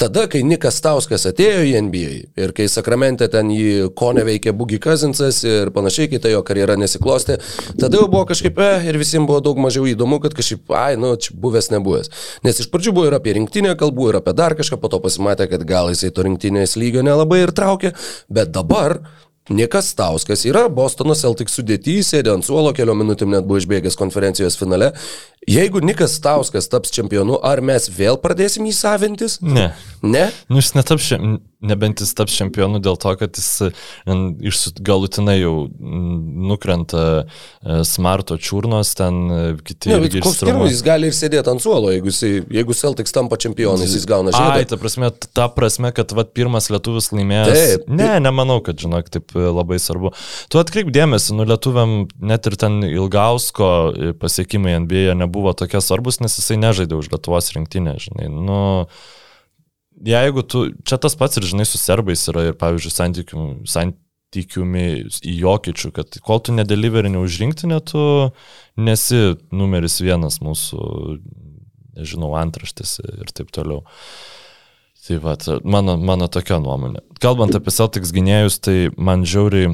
Tada, 0.00 0.24
kai 0.30 0.40
Nikas 0.46 0.80
Tauskas 0.84 1.26
atėjo 1.28 1.66
į 1.68 1.74
NBA 1.88 2.12
ir 2.40 2.54
kai 2.56 2.68
Sakramente 2.72 3.28
ten 3.32 3.50
jį 3.52 3.90
ko 3.98 4.12
neveikė 4.16 4.54
Bugi 4.56 4.80
Kazinsas 4.82 5.42
ir 5.44 5.72
panašiai, 5.74 6.08
kai 6.12 6.22
ta 6.22 6.32
jo 6.32 6.40
karjera 6.48 6.78
nesiklostė, 6.80 7.38
tada 7.76 8.00
jau 8.00 8.08
buvo 8.08 8.24
kažkaip, 8.30 8.56
eh, 8.64 8.86
ir 8.88 9.00
visiems 9.00 9.28
buvo 9.28 9.42
daug 9.44 9.60
mažiau 9.60 9.84
įdomu, 9.90 10.20
kad 10.22 10.36
kažkaip, 10.38 10.64
ai, 10.78 10.96
nu, 10.96 11.12
čia 11.16 11.36
buvęs 11.36 11.68
nebuvęs. 11.74 12.12
Nes 12.46 12.62
iš 12.62 12.70
pradžių 12.72 12.94
buvo 12.96 13.10
ir 13.10 13.18
apie 13.18 13.36
rinktinę 13.36 13.76
kalbų, 13.76 14.08
ir 14.14 14.20
apie 14.22 14.32
dar 14.38 14.56
kažką, 14.56 14.80
po 14.80 14.88
to 14.88 15.02
pasimatė, 15.04 15.50
kad 15.50 15.66
gal 15.68 15.92
jisai 15.92 16.12
to 16.14 16.24
rinktinės 16.24 16.78
lygio 16.80 17.04
nelabai 17.04 17.42
ir 17.44 17.52
traukė, 17.52 17.92
bet 18.32 18.54
dabar 18.54 19.02
Nikas 19.50 19.88
Tauskas 19.98 20.44
yra 20.46 20.68
Bostono 20.70 21.16
Celtics 21.18 21.56
sudėty, 21.58 21.96
sėdė 22.06 22.30
ant 22.36 22.46
suolo, 22.46 22.70
keliom 22.76 23.00
minutėm 23.02 23.32
net 23.34 23.46
buvo 23.48 23.58
išbėgęs 23.58 23.98
konferencijos 23.98 24.54
finale. 24.60 24.92
Jeigu 25.50 25.82
Nikas 25.82 26.14
Tauskas 26.22 26.70
taps 26.70 26.94
čempionu, 26.94 27.40
ar 27.42 27.58
mes 27.60 27.88
vėl 27.90 28.20
pradėsim 28.22 28.68
jį 28.70 28.74
savintis? 28.78 29.40
Ne. 29.42 29.72
Ne? 30.02 30.28
Nu, 30.46 30.62
jis 30.62 30.74
netaps, 30.78 31.08
čem- 31.10 31.40
nebent 31.62 32.02
jis 32.02 32.12
taps 32.18 32.34
čempionu 32.36 32.80
dėl 32.82 32.98
to, 33.00 33.12
kad 33.20 33.38
jis 33.38 33.68
e, 33.68 33.70
iš 34.50 34.60
galutinai 34.82 35.38
jau 35.38 35.54
nukrenta 35.78 37.04
e, 37.22 37.78
smarto 37.88 38.36
čiurnos, 38.40 38.92
ten 38.98 39.20
e, 39.30 39.40
kiti 39.62 39.92
Ne, 39.92 40.00
bet 40.02 40.16
koks 40.18 40.40
skirtumas, 40.40 40.72
jis 40.74 40.82
gali 40.86 41.10
ir 41.10 41.16
sėdėti 41.16 41.52
ant 41.52 41.62
suolo, 41.62 41.92
jeigu, 41.94 42.10
jisai, 42.10 42.32
jeigu 42.58 42.76
Celtics 42.76 43.14
tampa 43.14 43.38
čempionais, 43.40 43.94
jis 43.94 44.06
gauna 44.08 44.34
žiedą. 44.34 44.58
Ai, 44.58 44.66
ta 44.68 44.78
prasme, 44.80 45.12
ta 45.32 45.48
prasme, 45.52 45.92
kad 45.94 46.14
vat, 46.18 46.34
pirmas 46.36 46.68
lietuvis 46.72 47.12
laimėjęs. 47.14 47.52
Taip, 47.52 47.88
ne, 47.92 48.10
nemanau, 48.24 48.58
kad, 48.64 48.80
žinok, 48.82 49.10
taip 49.12 49.36
labai 49.38 49.78
svarbu. 49.82 50.14
Tu 50.52 50.60
atkreip 50.60 50.92
dėmesį, 50.94 51.38
nu 51.38 51.46
lietuviam 51.48 51.96
net 52.22 52.50
ir 52.50 52.58
ten 52.60 52.82
Ilgausko 52.88 53.72
pasiekimai 54.22 54.78
NBA 54.86 55.16
nebuvo 55.18 55.54
tokie 55.56 55.82
svarbus, 55.84 56.20
nes 56.24 56.38
jisai 56.40 56.58
nežaidė 56.62 56.98
už 56.98 57.12
Lietuvos 57.12 57.52
rinktinę, 57.54 57.96
žinai. 58.02 58.30
Nu, 58.32 58.60
jeigu 60.06 60.42
tu, 60.42 60.64
čia 60.86 60.98
tas 61.00 61.16
pats 61.18 61.38
ir, 61.38 61.46
žinai, 61.46 61.66
su 61.68 61.80
serbais 61.80 62.24
yra 62.30 62.48
ir, 62.50 62.58
pavyzdžiui, 62.58 62.92
santykių, 62.94 63.46
santykiumi 63.70 64.86
į 65.28 65.36
jokičių, 65.44 65.92
kad 65.96 66.18
kol 66.26 66.42
tu 66.44 66.54
nedeliverini 66.56 67.20
už 67.20 67.40
rinktinę, 67.42 67.80
tu 67.86 68.04
nesi 68.80 69.22
numeris 69.54 70.00
vienas 70.02 70.40
mūsų, 70.44 70.82
nežinau, 71.98 72.32
antraštėse 72.40 73.06
ir 73.22 73.34
taip 73.34 73.52
toliau. 73.54 73.84
Tai 75.02 75.16
va, 75.18 75.34
mano, 75.66 75.96
mano 75.98 76.28
tokia 76.30 76.60
nuomonė. 76.62 77.00
Kalbant 77.22 77.56
apie 77.58 77.74
Celtics 77.74 78.12
gynėjus, 78.14 78.60
tai 78.62 78.76
man 78.94 79.24
žiauriai 79.26 79.72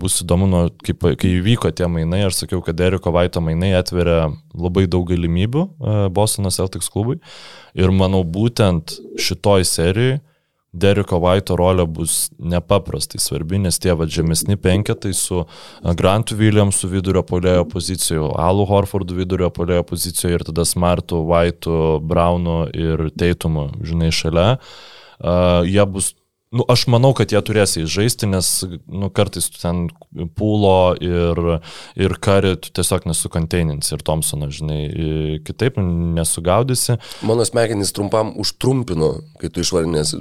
bus 0.00 0.18
įdomu, 0.24 0.48
nuo, 0.50 0.62
kaip, 0.84 1.04
kai 1.20 1.30
įvyko 1.38 1.70
tie 1.76 1.86
mainai, 1.90 2.24
aš 2.26 2.42
sakiau, 2.42 2.62
kad 2.64 2.80
Eriko 2.82 3.12
Vaito 3.14 3.42
mainai 3.44 3.72
atveria 3.78 4.32
labai 4.50 4.86
daug 4.90 5.06
galimybių 5.08 5.64
e, 5.64 5.96
Bostono 6.14 6.50
Celtics 6.54 6.90
klubui. 6.90 7.20
Ir 7.78 7.92
manau, 7.94 8.24
būtent 8.26 8.96
šitoj 9.20 9.66
serijai 9.68 10.18
Deriko 10.74 11.20
Vaito 11.22 11.54
rolė 11.54 11.86
bus 11.86 12.32
nepaprastai 12.42 13.20
svarbi, 13.22 13.60
nes 13.62 13.78
tie 13.78 13.94
va 13.94 14.08
žemesni 14.10 14.58
penketai 14.58 15.12
su 15.14 15.44
a, 15.44 15.94
Grantu 15.94 16.34
Williamsu 16.40 16.90
vidurio 16.90 17.22
polėjo 17.22 17.62
pozicijoje, 17.70 18.32
Alu 18.42 18.66
Horfordu 18.66 19.20
vidurio 19.20 19.52
polėjo 19.54 19.86
pozicijoje 19.86 20.40
ir 20.40 20.46
tada 20.50 20.66
Smartu, 20.66 21.22
Vaitu, 21.30 21.78
Braunu 22.02 22.64
ir 22.74 23.06
Teitumu, 23.14 23.68
žinai, 23.86 24.10
šalia. 24.10 24.56
Uh, 25.24 25.62
jie 25.62 25.84
bus 25.86 26.10
Nu, 26.54 26.62
aš 26.70 26.84
manau, 26.92 27.10
kad 27.18 27.32
jie 27.34 27.40
turės 27.42 27.72
įžaisti, 27.80 28.28
nes 28.30 28.48
nu, 28.86 29.08
kartais 29.10 29.48
tu 29.50 29.58
ten 29.58 29.88
pūlo 30.38 30.94
ir, 31.02 31.40
ir 31.98 32.14
karį 32.22 32.52
tu 32.62 32.70
tiesiog 32.78 33.08
nesukonteinins 33.10 33.90
ir 33.90 34.04
Thompsono, 34.06 34.46
žinai, 34.54 35.40
kitaip 35.46 35.80
nesugaudysi. 35.82 36.96
Mano 37.26 37.42
smegenys 37.48 37.90
trumpam 37.96 38.30
užtrumpino, 38.38 39.10
kai 39.42 39.50
tu 39.50 39.64
išvardinės, 39.64 40.14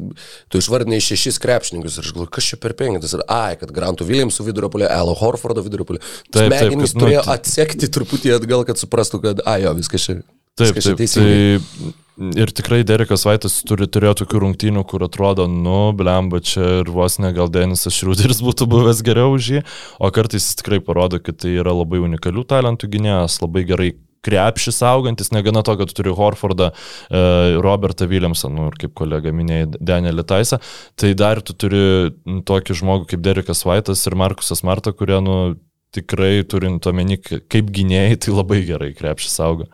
tu 0.49 0.61
išvardinai 0.63 1.01
šešis 1.05 1.37
krepšininkus 1.43 1.99
ir 1.99 2.07
aš 2.07 2.13
galvoju, 2.15 2.33
kas 2.33 2.49
čia 2.49 2.61
per 2.63 2.73
penketas. 2.81 3.13
Ir 3.13 3.25
ai, 3.29 3.53
kad 3.61 3.73
Grantų 3.75 4.09
Williamsų 4.09 4.47
vidurio 4.49 4.73
polė, 4.73 4.89
Elo 4.89 5.13
Horfordo 5.21 5.61
vidurio 5.65 5.85
polė. 5.85 6.01
Taip, 6.31 6.49
taip, 6.49 6.57
Smegenys 6.57 6.95
kad, 6.95 6.97
nu, 6.97 7.05
turėjo 7.05 7.25
tai- 7.27 7.37
atsekti 7.37 7.91
truputį 7.93 8.37
atgal, 8.39 8.65
kad 8.65 8.81
suprastų, 8.81 9.21
kad, 9.27 9.45
ai 9.45 9.61
jo, 9.67 9.77
viskas 9.77 10.09
čia. 10.09 10.21
Taip, 10.57 10.77
čia 10.81 10.97
taip. 10.97 12.01
Ir 12.17 12.53
tikrai 12.55 12.83
Derekas 12.87 13.25
Vaitas 13.27 13.59
turi, 13.67 13.87
turėjo 13.89 14.13
tokių 14.23 14.43
rungtynių, 14.43 14.85
kur 14.89 15.05
atrodo, 15.07 15.47
nu, 15.49 15.91
blemba, 15.97 16.41
čia 16.43 16.81
ir 16.81 16.91
vos 16.93 17.19
ne 17.21 17.33
gal 17.35 17.51
Denisas 17.53 17.97
Šrūderis 17.97 18.43
būtų 18.45 18.67
buvęs 18.69 19.03
geriau 19.05 19.33
už 19.37 19.49
jį, 19.55 19.65
o 19.99 20.11
kartais 20.13 20.45
jis 20.45 20.59
tikrai 20.61 20.81
parodo, 20.83 21.21
kad 21.23 21.41
tai 21.43 21.55
yra 21.61 21.73
labai 21.75 22.03
unikalių 22.03 22.45
talentų 22.49 22.91
gynėjas, 22.95 23.39
labai 23.43 23.65
gerai 23.69 23.91
krepšis 24.23 24.79
augantis, 24.87 25.33
negana 25.35 25.65
to, 25.67 25.75
kad 25.79 25.89
tu 25.91 25.97
turi 25.99 26.13
Horfordą, 26.15 26.69
e, 26.71 27.23
Robertą 27.63 28.07
Williamsą, 28.07 28.47
nu 28.53 28.69
ir 28.69 28.77
kaip 28.79 28.93
kolega 28.95 29.33
minėjai, 29.35 29.73
Danielį 29.83 30.23
Taisą, 30.29 30.61
tai 30.95 31.11
dar 31.19 31.41
tu 31.43 31.55
turi 31.57 32.13
tokį 32.47 32.79
žmogų 32.79 33.09
kaip 33.11 33.25
Derekas 33.25 33.65
Vaitas 33.67 34.05
ir 34.07 34.15
Markusas 34.15 34.63
Marta, 34.63 34.95
kurie, 34.95 35.19
nu, 35.23 35.57
tikrai 35.93 36.41
turint 36.49 36.87
omeny, 36.89 37.19
kaip 37.21 37.69
gynėjai, 37.75 38.17
tai 38.23 38.33
labai 38.33 38.63
gerai 38.65 38.93
krepšis 38.97 39.35
auga. 39.43 39.67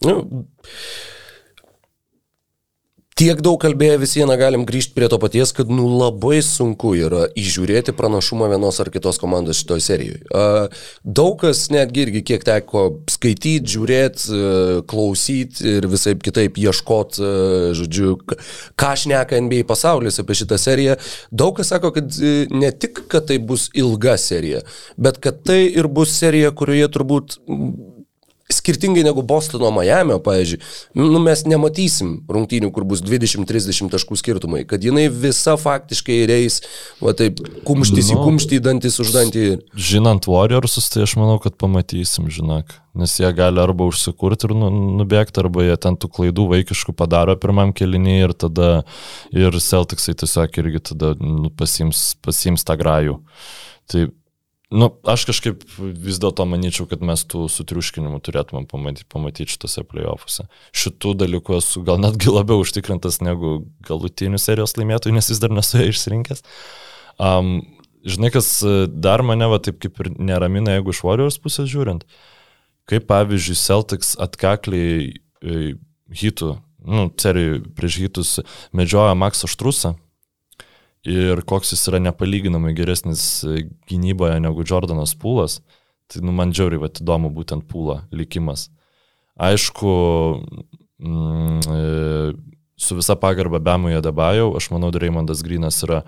Nu, 0.00 0.14
tiek 3.20 3.40
daug 3.44 3.58
kalbėję 3.60 3.98
vis 4.00 4.14
viena 4.16 4.32
galim 4.40 4.62
grįžti 4.64 4.94
prie 4.96 5.08
to 5.12 5.18
paties, 5.20 5.50
kad 5.52 5.68
nu 5.68 5.84
labai 6.00 6.38
sunku 6.44 6.94
yra 6.96 7.26
įžiūrėti 7.36 7.92
pranašumą 7.96 8.48
vienos 8.48 8.80
ar 8.80 8.88
kitos 8.94 9.20
komandos 9.20 9.60
šitoje 9.60 9.84
serijoje. 9.84 10.22
Daug 11.04 11.36
kas 11.42 11.66
netgi 11.72 12.06
irgi 12.06 12.22
kiek 12.30 12.46
teko 12.48 12.86
skaityti, 13.12 13.74
žiūrėti, 13.74 14.30
uh, 14.32 14.72
klausyti 14.88 15.76
ir 15.76 15.88
visai 15.92 16.14
kitaip 16.16 16.56
ieškoti, 16.64 17.20
uh, 17.20 17.68
žodžiu, 17.76 18.16
ką 18.80 18.94
šneka 19.04 19.42
NBA 19.44 19.66
pasaulis 19.68 20.16
apie 20.22 20.38
šitą 20.40 20.56
seriją. 20.60 20.96
Daug 21.28 21.58
kas 21.60 21.74
sako, 21.74 21.92
kad 21.98 22.08
uh, 22.16 22.48
ne 22.56 22.72
tik, 22.72 23.04
kad 23.12 23.28
tai 23.28 23.36
bus 23.36 23.68
ilga 23.76 24.16
serija, 24.16 24.64
bet 24.96 25.20
kad 25.20 25.44
tai 25.44 25.66
ir 25.68 25.92
bus 25.92 26.16
serija, 26.16 26.56
kurioje 26.56 26.88
turbūt 26.96 27.40
skirtingai 28.52 29.04
negu 29.06 29.22
Bostono 29.26 29.70
Miami, 29.74 30.16
pavyzdžiui, 30.24 30.60
nu, 30.98 31.22
mes 31.22 31.44
nematysim 31.48 32.12
rungtynių, 32.30 32.70
kur 32.74 32.84
bus 32.88 33.02
20-30 33.06 33.90
taškų 33.92 34.18
skirtumai, 34.20 34.64
kad 34.68 34.84
jinai 34.84 35.06
visa 35.12 35.56
faktiškai 35.60 36.20
reis, 36.30 36.60
va 37.02 37.14
taip, 37.16 37.40
kumštis 37.68 38.12
į 38.12 38.18
Nu. 38.18 38.26
kumštį, 38.26 38.60
dantis 38.64 39.00
už 39.00 39.14
dantį. 39.14 39.46
Žinant 39.74 40.26
Warriorsus, 40.30 40.90
tai 40.92 41.04
aš 41.06 41.16
manau, 41.20 41.38
kad 41.42 41.56
pamatysim, 41.60 42.28
žinok. 42.32 42.74
Nes 42.98 43.12
jie 43.20 43.28
gali 43.32 43.60
arba 43.62 43.86
užsikurti 43.86 44.48
ir 44.48 44.54
nu, 44.58 44.68
nubėgti, 44.98 45.38
arba 45.44 45.62
jie 45.62 45.76
ten 45.78 45.94
tų 45.94 46.10
klaidų 46.10 46.48
vaikiškų 46.50 46.94
padaro 46.98 47.36
pirmam 47.38 47.70
kelinį 47.76 48.16
ir 48.24 48.34
tada 48.34 48.70
ir 49.30 49.54
Celticsai 49.62 50.16
tiesiog 50.18 50.58
irgi 50.58 50.82
tada 50.90 51.14
nu, 51.22 51.52
pasims, 51.54 52.16
pasims 52.24 52.66
tą 52.66 52.74
grajų. 52.80 53.20
Tai, 53.90 54.08
nu, 54.70 54.86
aš 55.10 55.24
kažkaip 55.28 55.64
vis 55.78 56.20
dėlto 56.22 56.46
manyčiau, 56.46 56.86
kad 56.90 57.02
mes 57.04 57.24
tų 57.26 57.48
sutriuškinimų 57.50 58.20
turėtume 58.26 58.62
pamatyti, 58.70 59.06
pamatyti 59.10 59.56
šitose 59.56 59.82
playoffuose. 59.88 60.46
Šitų 60.76 61.16
dalykų 61.24 61.56
esu 61.58 61.82
gal 61.86 61.98
netgi 62.02 62.30
labiau 62.30 62.62
užtikrintas 62.62 63.18
negu 63.24 63.60
galutinių 63.86 64.38
serijos 64.38 64.76
laimėtojų, 64.78 65.16
nes 65.16 65.30
vis 65.32 65.42
dar 65.42 65.54
nesu 65.54 65.80
ją 65.80 65.90
išsirinkęs. 65.90 66.44
Um, 67.20 67.56
žinai, 68.06 68.30
kas 68.34 68.52
dar 68.88 69.24
mane 69.26 69.48
va 69.50 69.58
taip 69.62 69.80
kaip 69.82 69.98
ir 70.04 70.12
neramina, 70.18 70.78
jeigu 70.78 70.94
iš 70.94 71.02
Warriors 71.06 71.40
pusės 71.42 71.70
žiūrint, 71.72 72.06
kaip 72.90 73.08
pavyzdžiui 73.10 73.58
Celtics 73.58 74.14
atkakliai 74.22 75.10
e, 75.10 75.72
hitų, 76.22 76.54
nu, 76.86 77.08
serijų 77.20 77.64
prieš 77.76 77.98
hitus 78.04 78.36
medžioja 78.76 79.18
Maksą 79.18 79.50
Štrusą 79.50 79.96
ir 81.06 81.40
koks 81.48 81.72
jis 81.74 81.86
yra 81.88 82.00
nepalyginamai 82.02 82.74
geresnis 82.76 83.42
e, 83.44 83.64
gynyboje 83.88 84.40
negu 84.42 84.64
Jordanas 84.66 85.14
Pūlas, 85.16 85.60
tai 86.10 86.22
nu, 86.24 86.34
man 86.36 86.52
džiauriai 86.52 86.82
va 86.82 86.90
įdomu 86.92 87.30
būtent 87.32 87.66
Pūlo 87.70 88.00
likimas. 88.12 88.68
Aišku, 89.40 89.92
mm, 91.00 91.60
e, 91.72 91.84
su 92.80 92.96
visa 92.98 93.16
pagarba 93.16 93.60
Bemui 93.62 93.96
Adabajau, 93.96 94.52
aš 94.58 94.70
manau, 94.74 94.92
Raimondas 94.92 95.44
Grinas 95.46 95.80
yra 95.86 96.02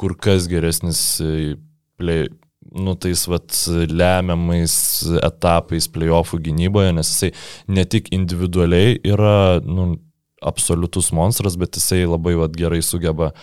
kur 0.00 0.16
kas 0.16 0.48
geresnis 0.48 1.02
e, 1.20 1.56
play, 2.00 2.30
nu, 2.72 2.94
tais 2.96 3.26
vat, 3.28 3.50
lemiamais 3.90 4.74
etapais 5.20 5.88
playoffų 5.92 6.40
gynyboje, 6.48 6.94
nes 6.96 7.10
jisai 7.12 7.34
ne 7.68 7.84
tik 7.84 8.08
individualiai 8.14 9.00
yra 9.04 9.60
nu, 9.64 9.98
absoliutus 10.40 11.10
monstras, 11.12 11.58
bet 11.60 11.76
jisai 11.76 12.06
labai 12.08 12.38
vat, 12.40 12.54
gerai 12.56 12.80
sugeba 12.84 13.34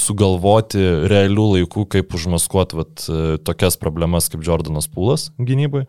sugalvoti 0.00 0.80
realių 1.10 1.46
laikų, 1.56 1.84
kaip 1.94 2.14
užmaskuoti 2.16 2.78
vat, 2.78 3.04
tokias 3.46 3.78
problemas 3.80 4.30
kaip 4.32 4.46
Jordanas 4.46 4.88
Pūlas 4.90 5.28
gynybai. 5.38 5.84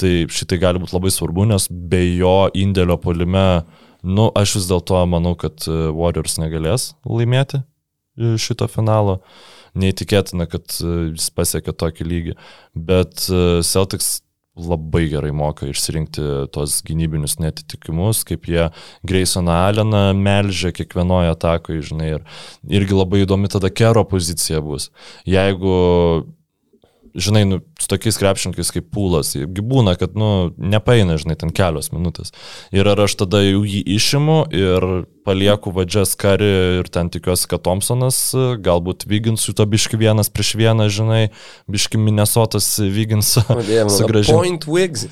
Tai 0.00 0.12
šitai 0.32 0.58
gali 0.62 0.80
būti 0.80 0.96
labai 0.96 1.12
svarbu, 1.12 1.44
nes 1.50 1.68
be 1.68 2.00
jo 2.16 2.48
indėlio 2.56 2.96
polime, 3.00 3.62
nu, 4.02 4.30
aš 4.38 4.56
vis 4.56 4.68
dėlto 4.70 5.02
manau, 5.10 5.34
kad 5.38 5.66
Warriors 5.68 6.38
negalės 6.40 6.94
laimėti 7.04 7.60
šito 8.40 8.68
finalo. 8.72 9.20
Neįtikėtina, 9.78 10.44
kad 10.52 10.68
jis 10.76 11.30
pasiekė 11.32 11.72
tokį 11.80 12.04
lygį. 12.08 12.34
Bet 12.88 13.24
Celtics 13.64 14.18
labai 14.58 15.06
gerai 15.08 15.32
moka 15.32 15.66
išsirinkti 15.70 16.48
tos 16.52 16.80
gynybinius 16.84 17.38
netitikimus, 17.40 18.20
kaip 18.28 18.44
jie 18.50 18.68
Graysoną 19.08 19.54
Alleną 19.68 20.02
melžia 20.18 20.74
kiekvienoje 20.76 21.32
atakoje, 21.32 21.86
žinai, 21.88 22.10
ir 22.18 22.78
irgi 22.82 22.98
labai 22.98 23.24
įdomi 23.24 23.48
tada 23.52 23.72
kero 23.72 24.04
pozicija 24.08 24.60
bus. 24.64 24.90
Jeigu 25.28 25.72
žinai, 27.14 27.44
nu, 27.44 27.60
su 27.80 27.88
tokiais 27.90 28.16
krepšininkais 28.20 28.72
kaip 28.74 28.88
pūlas, 28.94 29.34
būna, 29.36 29.94
kad, 30.00 30.16
nu, 30.18 30.52
nepaina, 30.56 31.18
žinai, 31.20 31.36
ten 31.40 31.52
kelios 31.54 31.92
minutės. 31.92 32.32
Ir 32.74 32.88
ar 32.88 33.04
aš 33.04 33.18
tada 33.24 33.42
jau 33.44 33.64
jį 33.68 33.82
išimu 33.96 34.38
ir 34.56 34.88
palieku 35.26 35.72
vadžias 35.74 36.14
karį 36.18 36.50
ir 36.80 36.88
ten 36.92 37.10
tikiuosi, 37.12 37.46
kad 37.50 37.62
Thompsonas, 37.64 38.18
galbūt 38.62 39.06
Vyginsų 39.10 39.54
to 39.58 39.66
biški 39.70 39.98
vienas 40.00 40.30
prieš 40.32 40.54
vieną, 40.58 40.88
žinai, 40.92 41.22
biški 41.70 42.00
Minnesotas 42.00 42.68
Vyginsą 42.80 43.44
sugražinti. 43.46 44.34
Point 44.34 44.66
Wigs. 44.66 45.06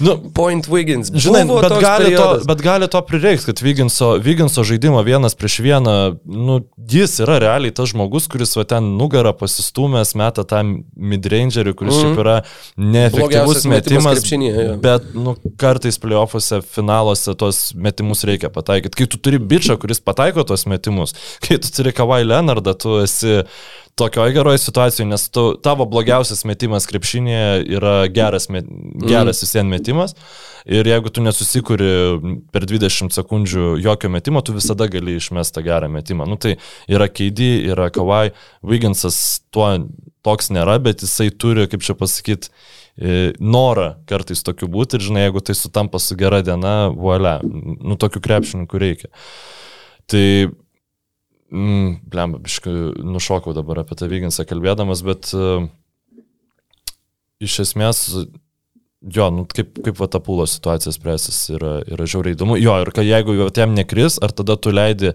Nu, 0.00 0.16
Point 0.36 0.68
Wiggins. 0.70 1.10
Žinai, 1.12 1.42
bet 1.50 1.74
gali, 1.82 2.12
to, 2.14 2.28
bet 2.48 2.62
gali 2.64 2.90
to 2.90 3.02
prireiks, 3.06 3.46
kad 3.48 3.62
Vyginso, 3.64 4.12
Vyginso 4.22 4.64
žaidimo 4.66 5.02
vienas 5.06 5.36
prieš 5.38 5.58
vieną, 5.66 5.96
nu, 6.24 6.60
jis 6.90 7.18
yra 7.24 7.40
realiai 7.42 7.74
tas 7.74 7.90
žmogus, 7.90 8.30
kuris 8.30 8.54
va 8.58 8.64
ten 8.70 8.92
nugarą 9.00 9.34
pasistumęs 9.36 10.14
meta 10.18 10.46
tą 10.46 10.62
midrangerių, 10.94 11.74
kuris 11.78 11.96
mm. 11.96 12.06
šiaip 12.06 12.22
yra 12.22 12.36
neefektyvus 12.78 13.66
metimas, 13.70 14.24
metimas 14.30 14.80
bet 14.84 15.10
nu, 15.16 15.34
kartais 15.60 15.98
playoffuose, 16.00 16.62
finaluose 16.70 17.34
tos 17.40 17.62
metimus 17.74 18.24
reikia 18.28 18.52
pataikyti. 18.52 19.02
Kai 19.02 19.08
tu 19.10 19.20
turi 19.20 19.39
bičią, 19.40 19.76
kuris 19.80 20.02
pataiko 20.04 20.44
tos 20.46 20.66
metimus. 20.70 21.14
Kai 21.44 21.58
tu 21.62 21.72
turi 21.74 21.94
Kawai 21.96 22.22
Leonardą, 22.26 22.74
tu 22.78 22.98
esi 23.02 23.40
tokioje 24.00 24.32
geroje 24.32 24.58
situacijoje, 24.58 25.08
nes 25.10 25.26
tu, 25.30 25.42
tavo 25.62 25.84
blogiausias 25.88 26.44
metimas 26.48 26.86
krepšinėje 26.88 27.66
yra 27.76 27.94
geras, 28.12 28.48
met, 28.52 28.68
geras 29.02 29.40
mm. 29.40 29.44
vis 29.44 29.54
vien 29.56 29.68
metimas. 29.72 30.16
Ir 30.70 30.88
jeigu 30.88 31.12
tu 31.12 31.24
nesusikuri 31.24 31.90
per 32.52 32.66
20 32.68 33.12
sekundžių 33.16 33.74
jokio 33.80 34.10
metimo, 34.12 34.42
tu 34.44 34.54
visada 34.56 34.88
gali 34.92 35.16
išmesti 35.18 35.56
tą 35.56 35.64
gerą 35.66 35.88
metimą. 35.92 36.28
Nu 36.28 36.36
tai 36.40 36.56
yra 36.88 37.08
Keidį, 37.08 37.50
yra 37.72 37.88
Kawai, 37.92 38.30
Wigginsas 38.66 39.40
tuo 39.52 39.72
toks 40.24 40.52
nėra, 40.52 40.76
bet 40.84 41.04
jisai 41.04 41.30
turi, 41.32 41.66
kaip 41.70 41.84
čia 41.84 41.96
pasakyti, 41.96 42.52
norą 43.40 43.92
kartais 44.10 44.42
tokiu 44.44 44.68
būti 44.72 44.98
ir 44.98 45.06
žinai, 45.06 45.26
jeigu 45.28 45.42
tai 45.44 45.54
sutampa 45.56 46.00
su 46.02 46.16
gera 46.18 46.42
diena, 46.44 46.90
vuolia, 46.92 47.38
nu 47.44 47.96
tokių 48.00 48.22
krepšininkų 48.24 48.80
reikia. 48.82 49.10
Tai, 50.10 50.24
mm, 51.54 51.92
blemba, 52.10 52.40
biškai 52.44 52.74
nušokau 53.06 53.54
dabar 53.56 53.84
apie 53.84 53.96
tą 53.96 54.10
Vyginsą 54.10 54.44
kalbėdamas, 54.48 55.04
bet 55.06 55.30
uh, 55.38 55.68
iš 57.40 57.60
esmės 57.64 58.04
Jo, 59.00 59.30
nu, 59.32 59.46
kaip, 59.48 59.78
kaip 59.80 59.96
va 59.96 60.06
ta 60.12 60.18
pūlo 60.20 60.44
situacija 60.44 60.92
spręsis 60.92 61.36
yra, 61.54 61.70
yra 61.88 62.04
žiauriai 62.04 62.36
įdomu. 62.36 62.58
Jo, 62.60 62.74
ir 62.82 62.90
kad 62.92 63.06
jeigu 63.08 63.32
jam 63.56 63.72
nekris, 63.72 64.18
ar 64.20 64.34
tada 64.36 64.58
tu 64.60 64.74
leidi 64.76 65.14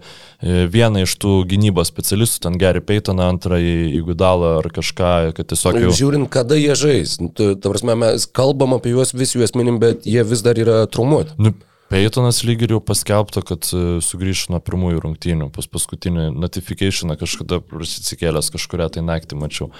vieną 0.74 1.04
iš 1.04 1.14
tų 1.22 1.36
gynybos 1.52 1.92
specialistų, 1.92 2.40
ten 2.48 2.58
Gary 2.58 2.82
Paytoną, 2.82 3.28
antrąjį 3.36 3.76
įgudalą 4.00 4.56
ar 4.58 4.68
kažką, 4.74 5.12
kad 5.38 5.50
tiesiog 5.54 5.78
jau... 5.84 5.94
Žiūrint, 6.00 6.26
kada 6.34 6.58
jie 6.58 6.74
žais. 6.74 7.14
Nu, 7.22 7.30
tu, 7.30 7.52
ta 7.54 7.70
prasme, 7.70 7.94
mes 8.02 8.26
kalbam 8.26 8.74
apie 8.74 8.90
juos 8.90 9.14
vis 9.14 9.38
juos 9.38 9.54
minim, 9.54 9.78
bet 9.78 10.02
jie 10.02 10.26
vis 10.26 10.42
dar 10.42 10.58
yra 10.58 10.82
trumuoti. 10.90 11.38
Nu, 11.38 11.54
Peytonas 11.86 12.42
lyg 12.42 12.64
ir 12.66 12.74
jau 12.74 12.80
paskelbta, 12.82 13.46
kad 13.46 13.70
e, 13.70 14.00
sugrįš 14.02 14.48
nuo 14.50 14.58
pirmųjų 14.66 15.04
rungtynių, 15.04 15.52
pas 15.54 15.70
paskutinį 15.70 16.32
notifikationą 16.34 17.14
kažkada 17.20 17.62
prasikėlęs 17.62 18.50
kažkuria 18.50 18.90
tai 18.90 19.06
naktį 19.06 19.38
mačiau. 19.38 19.70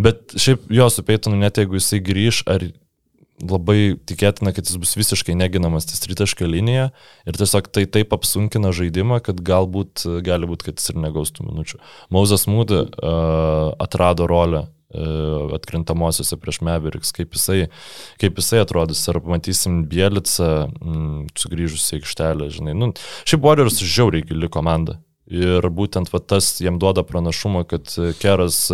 Bet 0.00 0.32
šiaip 0.32 0.72
jo 0.72 0.88
su 0.88 1.04
Peytonu, 1.04 1.36
net 1.36 1.60
jeigu 1.60 1.76
jisai 1.76 2.00
grįž, 2.00 2.46
ar 2.48 2.64
labai 3.42 3.96
tikėtina, 4.08 4.52
kad 4.54 4.68
jis 4.68 4.78
bus 4.80 4.94
visiškai 4.98 5.34
neginamas 5.38 5.88
ties 5.88 6.02
tritašką 6.04 6.46
liniją 6.48 6.90
ir 7.28 7.38
tiesiog 7.38 7.70
tai 7.74 7.86
taip 7.90 8.14
apsunkina 8.14 8.72
žaidimą, 8.74 9.20
kad 9.26 9.42
galbūt 9.44 10.06
gali 10.26 10.48
būti, 10.50 10.70
kad 10.70 10.80
jis 10.80 10.92
ir 10.92 11.00
negaus 11.02 11.34
tų 11.34 11.48
minučių. 11.50 11.80
Mauzas 12.14 12.46
Mūdė 12.50 12.84
uh, 12.86 13.72
atrado 13.82 14.28
rolę 14.30 14.64
uh, 14.66 15.52
atkrintamosiose 15.58 16.38
prieš 16.40 16.62
Meveriks, 16.66 17.14
kaip 17.16 17.36
jisai, 17.36 17.66
kaip 18.22 18.38
jisai 18.40 18.62
atrodys, 18.62 19.04
ar 19.10 19.20
matysim 19.26 19.82
Bielicą 19.90 20.52
mm, 20.68 21.32
sugrįžusi 21.38 21.96
į 21.96 22.02
aikštelę, 22.02 22.50
žinai. 22.54 22.76
Nu, 22.78 22.92
šiaip 23.28 23.46
Warriors 23.46 23.82
žiauriai 23.82 24.26
gili 24.28 24.50
komanda. 24.52 25.00
Ir 25.30 25.64
būtent 25.70 26.10
va, 26.10 26.18
tas 26.18 26.56
jiem 26.60 26.80
duoda 26.82 27.04
pranašumą, 27.06 27.62
kad 27.70 27.92
Keras 28.18 28.72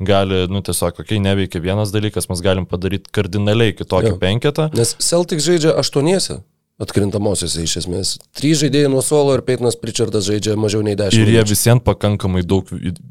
gali, 0.00 0.46
nu 0.48 0.62
tiesiog, 0.64 0.96
kai 0.96 1.04
okay, 1.04 1.18
neveikia 1.20 1.60
vienas 1.60 1.92
dalykas, 1.92 2.30
mes 2.30 2.40
galim 2.44 2.64
padaryti 2.66 3.12
kardinaliai 3.12 3.76
kitokį 3.76 4.14
ja. 4.14 4.20
penketą. 4.22 4.70
Nes 4.76 4.94
Celtic 4.96 5.44
žaidžia 5.44 5.76
aštuoniese. 5.80 6.40
Atkrintamosiose 6.80 7.60
iš 7.60 7.74
esmės. 7.82 8.14
Trys 8.32 8.62
žaidėjai 8.62 8.88
nuo 8.88 9.02
suolo 9.04 9.34
ir 9.36 9.42
Peitinas 9.44 9.76
Pritchardas 9.76 10.24
žaidžia 10.24 10.54
mažiau 10.56 10.80
nei 10.80 10.96
dešimt. 10.96 11.20
Ir 11.20 11.34
jie 11.34 11.42
visiems 11.44 11.84
pakankamai 11.84 12.40
daug 12.48 12.70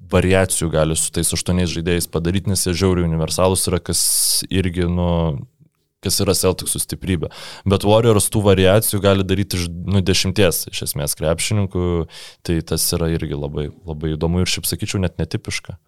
variacijų 0.10 0.72
gali 0.74 0.98
su 0.98 1.14
tais 1.14 1.30
aštuoniais 1.38 1.70
žaidėjais 1.76 2.10
padaryti, 2.10 2.50
nes 2.50 2.66
jie 2.66 2.74
žiauriai 2.82 3.06
universalūs 3.06 3.68
yra, 3.70 3.78
kas 3.78 4.02
irgi, 4.50 4.90
nu, 4.90 5.12
kas 6.04 6.20
yra 6.24 6.36
Celticsų 6.38 6.82
stiprybė. 6.84 7.32
Bet 7.70 7.86
Warriors 7.88 8.30
tų 8.32 8.44
variacijų 8.48 9.02
gali 9.04 9.26
daryti 9.28 9.60
iš 9.60 9.70
nu, 9.70 10.04
dešimties 10.06 10.68
iš 10.72 10.84
esmės 10.90 11.18
krepšininkų, 11.20 11.86
tai 12.46 12.60
tas 12.66 12.86
yra 12.96 13.12
irgi 13.16 13.36
labai, 13.36 13.70
labai 13.88 14.16
įdomu 14.16 14.44
ir 14.44 14.52
šiaip 14.52 14.70
sakyčiau 14.70 15.02
net 15.04 15.20
netipiška. 15.22 15.80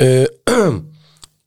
E, 0.00 0.26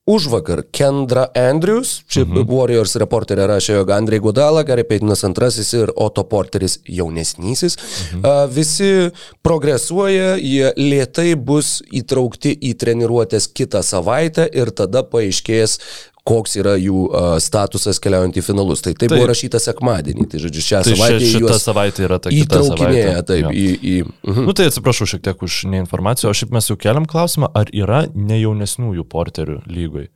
Už 0.03 0.25
vakar 0.27 0.65
Kendra 0.67 1.29
Andrews, 1.31 2.01
čia 2.11 2.25
mhm. 2.27 2.43
Warriors 2.51 2.97
reporterė 2.99 3.45
rašė, 3.47 3.77
jog 3.77 3.91
Andrei 3.95 4.19
Gudala, 4.19 4.65
Gary 4.67 4.83
Peitinas 4.83 5.23
antrasis 5.23 5.69
ir 5.77 5.93
Otto 5.95 6.25
Porteris 6.27 6.81
jaunesnysis. 6.83 7.77
Mhm. 7.79 8.19
Uh, 8.19 8.41
visi 8.51 8.89
progresuoja, 9.47 10.33
jie 10.43 10.73
lietai 10.75 11.37
bus 11.39 11.77
įtraukti 11.87 12.51
į 12.51 12.73
treniruotės 12.83 13.47
kitą 13.47 13.79
savaitę 13.79 14.49
ir 14.51 14.75
tada 14.75 15.05
paaiškės, 15.07 15.79
koks 16.28 16.55
yra 16.59 16.74
jų 16.80 17.03
uh, 17.09 17.36
statusas 17.43 17.99
keliaujant 18.03 18.38
į 18.39 18.43
finalus. 18.45 18.84
Tai 18.84 18.93
tai 18.95 19.09
taip. 19.09 19.17
buvo 19.17 19.28
rašyta 19.28 19.59
sekmadienį, 19.59 20.28
tai 20.32 20.41
žodžiu, 20.43 20.63
šią 20.63 20.82
tai 20.88 20.95
savaitę. 20.95 21.30
Šitą 21.34 21.57
savaitę 21.59 22.05
yra 22.07 22.19
ta 22.24 22.32
kita 22.32 22.63
savaitė. 22.69 23.03
Taip, 23.28 23.43
jo. 23.43 23.51
į... 23.51 23.67
į 23.76 23.95
uh 24.07 24.09
-huh. 24.32 24.47
Nu 24.47 24.55
tai 24.55 24.69
atsiprašau 24.71 25.07
šiek 25.13 25.24
tiek 25.28 25.43
už 25.43 25.63
neinformaciją, 25.74 26.32
o 26.32 26.38
šiaip 26.38 26.55
mes 26.55 26.69
jau 26.71 26.80
keliam 26.80 27.07
klausimą, 27.09 27.51
ar 27.53 27.71
yra 27.76 28.05
nejaunesniųjų 28.15 29.03
porterių 29.03 29.59
lygoj? 29.67 30.07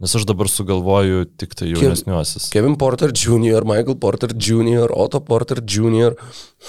Nes 0.00 0.12
aš 0.16 0.26
dabar 0.28 0.48
sugalvoju 0.48 1.24
tik 1.40 1.54
tai 1.56 1.70
jaunesniuosius. 1.70 2.50
Kevin 2.52 2.76
Porter 2.76 3.12
Jr., 3.12 3.64
Michael 3.64 3.96
Porter 3.96 4.32
Jr., 4.32 4.92
Otto 4.92 5.20
Porter 5.20 5.62
Jr. 5.64 6.16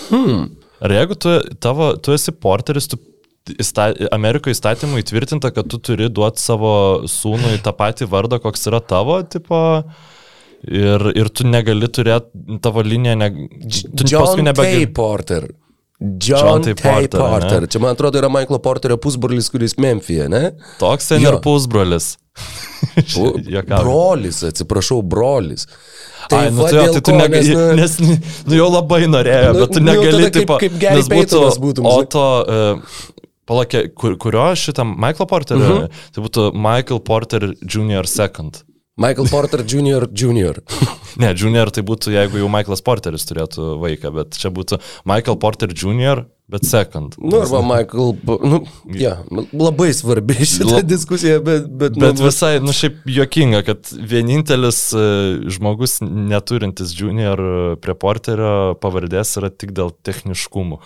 Hmm. 0.10 0.56
Ar 0.80 0.92
jeigu 0.92 1.16
tu, 1.16 1.34
tavo, 1.60 1.96
tu 1.98 2.14
esi 2.16 2.32
porteris, 2.32 2.88
tu 2.88 3.00
įsta, 3.56 3.90
Amerikoje 4.16 4.56
įstatymų 4.58 5.02
įtvirtinta, 5.04 5.52
kad 5.56 5.70
tu 5.72 5.80
turi 5.84 6.10
duoti 6.10 6.42
savo 6.44 6.74
sūnui 7.10 7.58
tą 7.64 7.74
patį 7.78 8.10
vardą, 8.12 8.40
koks 8.44 8.68
yra 8.72 8.82
tavo, 8.84 9.20
tipo, 9.24 9.62
ir, 10.68 11.08
ir 11.16 11.30
tu 11.30 11.48
negali 11.48 11.88
turėti 11.88 12.60
tavo 12.66 12.84
liniją, 12.86 13.16
ne, 13.24 13.32
tu 13.96 14.08
paskui 14.12 14.46
nebegali. 14.46 14.90
Porter. 14.94 15.50
John, 15.98 16.46
John 16.46 16.62
T. 16.62 16.76
Porter. 16.78 17.18
Porter. 17.18 17.64
Čia, 17.66 17.80
man 17.82 17.96
atrodo, 17.96 18.20
yra 18.22 18.30
Michaelo 18.30 18.60
Porterio 18.62 19.00
pusbrolis, 19.02 19.48
kuris 19.50 19.74
Memphije, 19.82 20.28
ne? 20.30 20.52
Toks 20.78 21.10
ten 21.10 21.24
ir 21.26 21.40
pusbrolis. 21.42 22.12
Brolis, 23.82 24.44
atsiprašau, 24.46 25.02
brolis. 25.02 25.66
Ai, 26.30 26.50
nu 26.52 26.62
va 26.62 26.70
tai, 26.70 26.78
jo, 26.86 26.92
tai 26.98 27.02
tu 27.02 27.14
negali, 27.16 27.54
nes, 27.56 27.76
nes, 27.80 27.94
nu, 28.04 28.16
nu 28.52 28.58
jau 28.60 28.68
labai 28.74 29.06
norėjo, 29.08 29.54
Nu, 29.56 29.62
bet 29.64 29.74
tu 29.74 29.82
nu, 29.82 29.88
negali, 29.94 30.24
kaip- 30.28 30.36
tipo, 30.42 30.58
kaip 30.60 30.74
Gary 30.82 31.00
nes 31.00 31.08
būtų, 31.12 31.40
būtum, 31.64 31.88
o 31.88 31.94
žinai. 31.96 32.10
to, 32.12 32.26
uh, 32.44 33.27
palakė, 33.48 33.88
kur, 33.96 34.18
kurio 34.22 34.50
šitam 34.60 34.96
Michael 35.00 35.28
Porter, 35.28 35.58
uh 35.58 35.64
Mhm. 35.64 35.78
-huh. 35.84 35.90
tai 36.14 36.24
būtų 36.24 36.54
Michael 36.54 37.00
Porter 37.00 37.54
Junior 37.76 38.06
Second. 38.08 38.64
Michael 38.98 39.28
Porter 39.30 39.62
Jr. 39.64 40.08
Jr. 40.14 40.62
Ne, 41.22 41.34
Junior 41.38 41.72
tai 41.72 41.84
būtų, 41.88 42.12
jeigu 42.16 42.42
jau 42.44 42.50
Michaelas 42.52 42.84
Porteris 42.86 43.26
turėtų 43.30 43.78
vaiką, 43.84 44.12
bet 44.22 44.40
čia 44.40 44.52
būtų 44.54 44.82
Michael 45.08 45.38
Porter 45.42 45.72
Junior, 45.74 46.26
bet 46.48 46.64
Second. 46.64 47.16
Nu, 47.20 47.42
arba 47.44 47.60
Michael, 47.60 48.14
nu, 48.48 48.62
ja, 48.96 49.18
labai 49.52 49.90
svarbi 49.96 50.38
šitą 50.48 50.78
La- 50.78 50.84
diskusiją, 50.88 51.42
bet... 51.44 51.66
Bet, 51.68 51.98
Bet 52.00 52.16
nu, 52.22 52.24
visai, 52.30 52.54
nu 52.64 52.72
šiaip 52.72 53.02
juokinga, 53.12 53.60
kad 53.68 53.90
vienintelis 53.92 54.80
e, 54.96 55.02
žmogus 55.52 55.98
neturintis 56.08 56.94
junior 56.96 57.42
e, 57.44 57.58
prie 57.84 57.96
porterio 58.00 58.78
pavardės 58.80 59.34
yra 59.42 59.50
tik 59.52 59.74
dėl 59.76 59.92
techniškumų. 60.08 60.80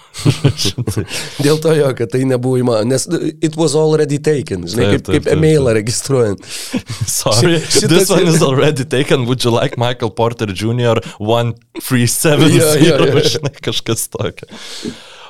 Dėl 1.46 1.62
to 1.62 1.74
jo, 1.78 1.92
kad 1.98 2.10
tai 2.14 2.24
nebuvo 2.26 2.58
įmanoma, 2.62 2.88
nes 2.96 3.06
it 3.46 3.54
was 3.60 3.76
already 3.78 4.18
taken, 4.18 4.66
žinai, 4.70 4.96
Taip, 4.96 5.06
kaip, 5.12 5.14
kaip 5.14 5.30
emailą 5.36 5.76
registruojant. 5.78 6.42
Sorry, 7.22 7.60
Ši- 7.62 7.84
šitas 7.84 7.90
this 7.94 8.10
one 8.14 8.28
is 8.34 8.42
already 8.50 8.86
taken. 8.86 9.26
Would 9.30 9.44
you 9.46 9.52
like 9.54 9.78
Michael 9.78 10.10
Porter 10.10 10.21
Jr. 10.54 11.02
137? 11.20 12.52
Jo, 12.56 12.74
jo, 12.80 12.98
jo. 13.12 13.24
Žinai, 13.36 13.56
kažkas 13.64 14.08
tokio. 14.14 14.50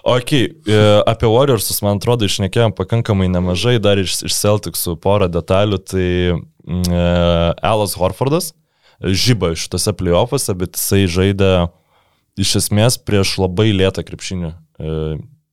Ok, 0.01 0.31
e, 0.33 0.77
apie 1.05 1.29
Warriorsus, 1.29 1.77
man 1.85 1.99
atrodo, 1.99 2.25
išnekėjom 2.25 2.73
pakankamai 2.73 3.27
nemažai, 3.29 3.75
dar 3.77 4.01
iš, 4.01 4.17
iš 4.25 4.33
Celticsų 4.39 4.95
porą 5.01 5.27
detalių. 5.29 5.77
Tai 5.85 6.07
mm, 6.33 6.87
e, 6.89 7.03
Alas 7.69 7.93
Horfordas 7.99 8.51
žyba 9.01 9.53
šitose 9.57 9.93
playoffuose, 9.97 10.55
bet 10.57 10.77
jisai 10.77 11.05
žaidė 11.09 11.51
iš 12.41 12.55
esmės 12.63 12.97
prieš 13.01 13.35
labai 13.41 13.69
lėtą 13.75 14.05
krepšinį. 14.07 14.53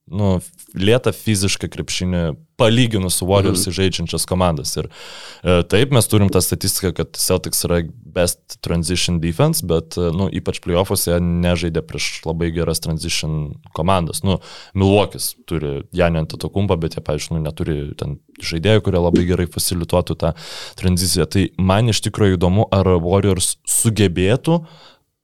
Nu, 0.09 0.37
lėtą 0.77 1.13
fizišką 1.15 1.69
krepšinį 1.71 2.23
palyginus 2.59 3.15
su 3.19 3.27
Warriors 3.29 3.63
mhm. 3.63 3.75
žaidžiančias 3.77 4.25
komandas. 4.27 4.73
Ir 4.81 4.89
e, 4.89 5.61
taip, 5.71 5.93
mes 5.95 6.09
turim 6.11 6.31
tą 6.33 6.41
statistiką, 6.43 6.91
kad 6.97 7.19
Celtics 7.19 7.63
yra 7.67 7.81
best 7.87 8.57
transition 8.65 9.21
defense, 9.23 9.63
bet, 9.65 9.95
e, 9.95 10.09
nu, 10.15 10.27
ypač 10.35 10.59
playoffuose 10.65 11.19
nežaidė 11.23 11.85
prieš 11.87 12.09
labai 12.27 12.51
geras 12.55 12.83
transition 12.83 13.55
komandas. 13.77 14.23
Nu, 14.27 14.39
Milwaukee'is 14.75 15.31
turi 15.49 15.85
Janį 15.95 16.23
ant 16.25 16.35
to 16.35 16.51
kumpą, 16.51 16.79
bet 16.81 16.97
jie, 16.97 17.05
pavyzdžiui, 17.05 17.37
nu, 17.37 17.45
neturi 17.47 17.79
ten 17.99 18.19
žaidėjų, 18.43 18.83
kurie 18.85 19.03
labai 19.05 19.25
gerai 19.29 19.47
facilituotų 19.51 20.19
tą 20.19 20.35
tranziciją. 20.79 21.29
Tai 21.31 21.47
man 21.71 21.93
iš 21.93 22.03
tikrųjų 22.09 22.39
įdomu, 22.39 22.67
ar 22.75 22.91
Warriors 22.99 23.55
sugebėtų 23.69 24.63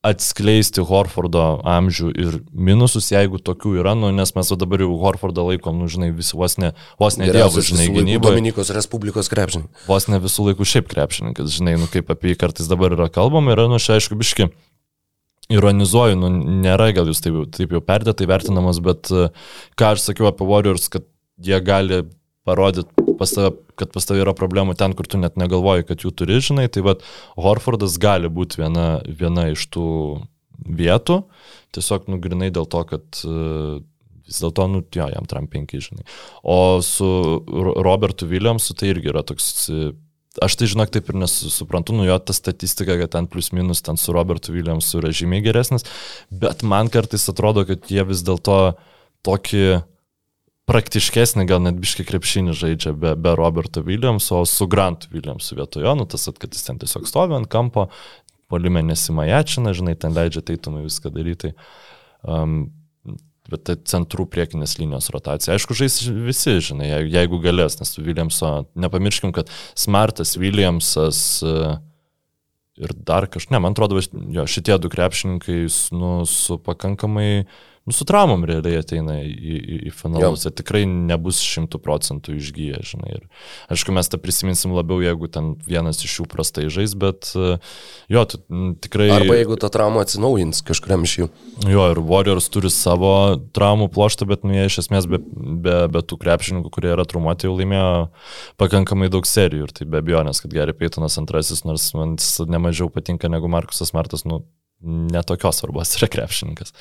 atskleisti 0.05 0.83
Horfordo 0.85 1.43
amžių 1.65 2.09
ir 2.13 2.37
minusus, 2.53 3.07
jeigu 3.13 3.39
tokių 3.41 3.73
yra, 3.81 3.95
nu, 3.97 4.11
nes 4.15 4.31
mes 4.37 4.51
dabar 4.61 4.83
jau 4.85 4.91
Horfordą 5.01 5.45
laikom, 5.49 5.79
nu, 5.81 5.87
žinai, 5.91 6.11
vis 6.15 6.29
vos 6.37 6.57
ne, 6.61 6.73
vos 7.01 7.17
ne 7.17 7.29
dievas, 7.31 7.57
žinai, 7.71 7.87
gynyboje. 7.95 8.35
Dominikos 8.35 8.71
Respublikos 8.75 9.31
krepšininkai. 9.33 9.85
Vos 9.89 10.07
ne 10.11 10.19
visų 10.23 10.49
laikų 10.51 10.67
šiaip 10.75 10.89
krepšininkas, 10.93 11.49
žinai, 11.57 11.75
nu, 11.81 11.89
kaip 11.91 12.11
apie 12.13 12.33
jį 12.33 12.39
kartais 12.45 12.69
dabar 12.71 12.93
yra 12.97 13.09
kalbama, 13.13 13.55
yra, 13.55 13.67
nu, 13.71 13.81
čia 13.81 13.97
aišku, 13.97 14.17
biški. 14.21 14.49
Ironizuoju, 15.53 16.15
nu, 16.17 16.29
nėra 16.63 16.87
gal 16.97 17.09
jūs 17.11 17.21
taip, 17.21 17.35
jau- 17.37 17.49
taip 17.53 17.73
jau 17.75 17.81
perdėtai 17.85 18.25
vertinamas, 18.29 18.79
bet 18.81 19.11
e, 19.13 19.27
ką 19.77 19.91
aš 19.93 20.07
sakiau 20.07 20.31
apie 20.31 20.47
Warriors, 20.49 20.87
kad 20.89 21.05
jie 21.37 21.59
gali 21.61 21.99
parodyti 22.45 23.05
pas 23.19 23.31
tave, 23.33 23.51
kad 23.79 23.91
pas 23.95 24.05
tave 24.07 24.21
yra 24.23 24.35
problemų 24.37 24.75
ten, 24.79 24.93
kur 24.97 25.07
tu 25.09 25.19
net 25.21 25.39
negalvoji, 25.39 25.87
kad 25.89 26.05
jų 26.05 26.13
turi, 26.17 26.39
žinai, 26.43 26.67
tai 26.71 26.83
vad 26.85 27.03
Horfordas 27.39 27.97
gali 28.01 28.29
būti 28.31 28.61
viena, 28.61 28.87
viena 29.05 29.49
iš 29.53 29.67
tų 29.73 29.87
vietų, 30.65 31.23
tiesiog 31.75 32.07
nugrinai 32.11 32.51
dėl 32.53 32.67
to, 32.71 32.83
kad 32.87 33.21
e, 33.25 33.35
vis 34.25 34.39
dėlto, 34.41 34.69
nu, 34.71 34.81
jo, 34.95 35.09
jam 35.11 35.27
Trump 35.29 35.51
5, 35.53 35.75
žinai. 35.89 36.07
O 36.41 36.79
su 36.85 37.05
Ro- 37.45 37.77
Robertu 37.85 38.29
Williamsu 38.29 38.77
tai 38.77 38.93
irgi 38.93 39.13
yra 39.13 39.25
toks 39.27 39.51
e, 39.69 39.93
Aš 40.43 40.57
tai 40.59 40.67
žinok 40.67 40.89
taip 40.91 41.07
ir 41.07 41.15
nesuprantu, 41.15 41.93
nu 41.95 42.03
jo 42.03 42.15
ta 42.19 42.33
statistika, 42.35 42.97
kad 42.99 43.13
ten 43.13 43.27
plus 43.31 43.53
minus 43.55 43.79
ten 43.85 43.95
su 43.95 44.11
Robertu 44.11 44.51
Williamsu 44.51 44.99
yra 44.99 45.13
žymiai 45.15 45.45
geresnis, 45.45 45.85
bet 46.27 46.59
man 46.67 46.89
kartais 46.91 47.23
atrodo, 47.31 47.63
kad 47.63 47.87
jie 47.87 48.03
vis 48.03 48.19
dėlto 48.27 48.57
tokį 49.23 49.61
praktiškesnį, 50.69 51.45
gal 51.49 51.61
net 51.61 51.77
biški 51.81 52.05
krepšinį 52.07 52.55
žaidžia 52.57 52.93
be, 52.97 53.13
be 53.19 53.35
Roberto 53.37 53.83
Williamso, 53.85 54.41
o 54.41 54.47
su 54.49 54.67
Grantu 54.69 55.11
Williamsu 55.13 55.59
vietojo, 55.59 55.93
nu 55.97 56.07
tas, 56.09 56.25
kad 56.41 56.55
jis 56.55 56.65
ten 56.65 56.79
tiesiog 56.81 57.05
stovi 57.09 57.37
ant 57.37 57.49
kampo, 57.51 57.89
polime 58.51 58.81
nesimajačina, 58.85 59.75
žinai, 59.77 59.95
ten 59.99 60.15
leidžia 60.15 60.43
teitumai 60.45 60.85
viską 60.85 61.13
daryti. 61.13 61.53
Um, 62.25 62.65
Bet 63.45 63.61
tai 63.67 63.75
centrų 63.85 64.23
priekinės 64.33 64.79
linijos 64.79 65.11
rotacija. 65.13 65.53
Aišku, 65.53 65.75
žais 65.77 65.99
visi, 66.01 66.55
žinai, 66.65 66.87
jeigu, 67.13 67.37
galės, 67.43 67.75
nes 67.77 67.91
Williamso, 67.99 68.63
nepamirškim, 68.73 69.29
kad 69.35 69.51
Smartas, 69.77 70.31
Williamsas 70.41 71.19
e, 71.45 71.75
ir 72.81 72.95
dar 73.05 73.27
kažkas, 73.29 73.51
ne, 73.53 73.61
man 73.61 73.77
atrodo, 73.77 74.01
jo, 74.01 74.47
šitie 74.49 74.79
du 74.81 74.89
krepšininkai 74.89 75.59
nu, 75.93 76.11
su 76.25 76.57
pakankamai, 76.65 77.45
nu, 77.85 77.93
su 77.93 78.05
traumom 78.05 78.41
realiai 78.49 78.79
ateina 78.81 79.19
į, 79.21 79.29
į, 79.29 79.75
į 79.89 79.91
finalus. 79.93 80.47
Ir 80.47 80.53
tikrai 80.57 80.83
nebus 80.89 81.37
šimtų 81.45 81.77
procentų 81.83 82.33
išgyję, 82.39 82.79
žinai. 82.89 83.11
Ir, 83.19 83.27
aišku, 83.73 83.93
mes 83.93 84.09
tą 84.09 84.17
prisiminsim 84.21 84.73
labiau, 84.73 85.03
jeigu 85.05 85.29
ten 85.29 85.51
vienas 85.67 86.01
iš 86.01 86.15
jų 86.19 86.25
prastai 86.31 86.65
žais, 86.73 86.95
bet 86.97 87.29
e, 87.37 87.59
jo, 88.09 88.23
tu, 88.31 88.41
tikrai... 88.81 89.11
Arba 89.19 89.37
jeigu 89.37 89.59
ta 89.61 89.69
trauma 89.73 90.01
atsinaujins 90.01 90.63
kažkuriam 90.65 91.05
iš 91.05 91.13
jų. 91.19 91.29
Jo, 91.69 91.85
ir 91.93 92.01
Warriors 92.09 92.49
turi 92.53 92.71
savo 92.73 93.13
traumų 93.53 93.91
ploštą, 93.93 94.25
bet 94.33 94.47
nu, 94.47 94.55
jie 94.57 94.65
iš 94.65 94.81
esmės 94.87 95.05
be, 95.11 95.21
be, 95.21 95.77
be 95.93 96.01
tų 96.01 96.17
krepšininkų, 96.25 96.73
kurie 96.73 96.89
yra 96.95 97.05
traumuoti, 97.05 97.45
jau 97.45 97.53
laimėjo 97.53 97.91
pakankamai 98.61 99.11
daug 99.13 99.29
serijų. 99.29 99.69
Ir 99.69 99.77
tai 99.77 99.85
be 99.89 100.01
abejonės, 100.01 100.41
kad 100.41 100.57
Gary 100.57 100.73
Paytonas 100.73 101.19
antrasis, 101.21 101.61
nors 101.69 101.91
man 101.93 102.17
jis 102.17 102.41
nemažiau 102.49 102.89
patinka 102.93 103.29
negu 103.29 103.51
Markusas 103.51 103.93
Martas, 103.93 104.25
nu, 104.25 104.41
netokios 104.81 105.61
svarbos 105.61 105.93
yra 105.99 106.09
krepšininkas 106.11 106.73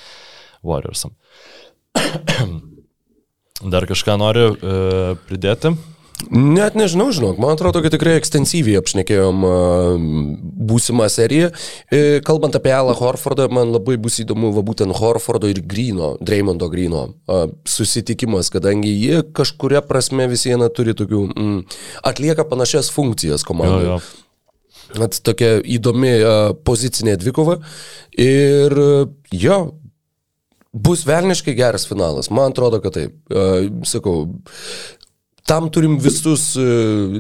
Warriorsam. 0.66 1.14
Dar 3.64 3.86
kažką 3.88 4.16
noriu 4.18 4.54
e, 4.54 4.78
pridėti. 5.28 5.74
Net 6.30 6.76
nežinau, 6.78 7.08
žinok, 7.12 7.40
man 7.42 7.56
atrodo, 7.56 7.80
kad 7.82 7.92
tikrai 7.92 8.14
ekstensyviai 8.20 8.78
apšnekėjom 8.80 9.44
a, 9.44 9.54
būsimą 10.70 11.08
seriją. 11.12 11.50
E, 11.92 12.20
Kalbant 12.24 12.54
apie 12.56 12.72
Alą 12.72 12.94
Horfordą, 12.96 13.48
man 13.52 13.72
labai 13.74 13.96
bus 14.00 14.20
įdomu, 14.22 14.52
va 14.54 14.62
būtent 14.64 14.94
Horfordo 14.96 15.50
ir 15.50 15.60
Grino, 15.66 16.14
Dreymondo 16.24 16.70
Grino 16.72 17.04
a, 17.26 17.44
susitikimas, 17.68 18.52
kadangi 18.54 18.94
jie 18.94 19.24
kažkuria 19.36 19.82
prasme 19.84 20.28
vis 20.30 20.46
viena 20.48 20.70
turi 20.72 20.94
tokių, 20.96 21.22
mm, 21.34 21.78
atlieka 22.06 22.46
panašias 22.48 22.92
funkcijas 22.94 23.44
komandoje. 23.46 23.98
At 24.94 25.18
tokia 25.26 25.56
įdomi 25.58 26.12
pozicinė 26.62 27.16
dvikova. 27.18 27.56
Ir 28.20 28.76
jo, 29.34 29.58
bus 30.75 31.07
velniškai 31.07 31.55
geras 31.55 31.87
finalas. 31.89 32.31
Man 32.31 32.53
atrodo, 32.53 32.83
kad 32.83 32.97
taip. 32.99 33.16
A, 33.31 33.64
Sakau, 33.87 34.27
tam 35.47 35.68
turim 35.70 35.99
visus 36.01 36.55
e, 36.57 36.66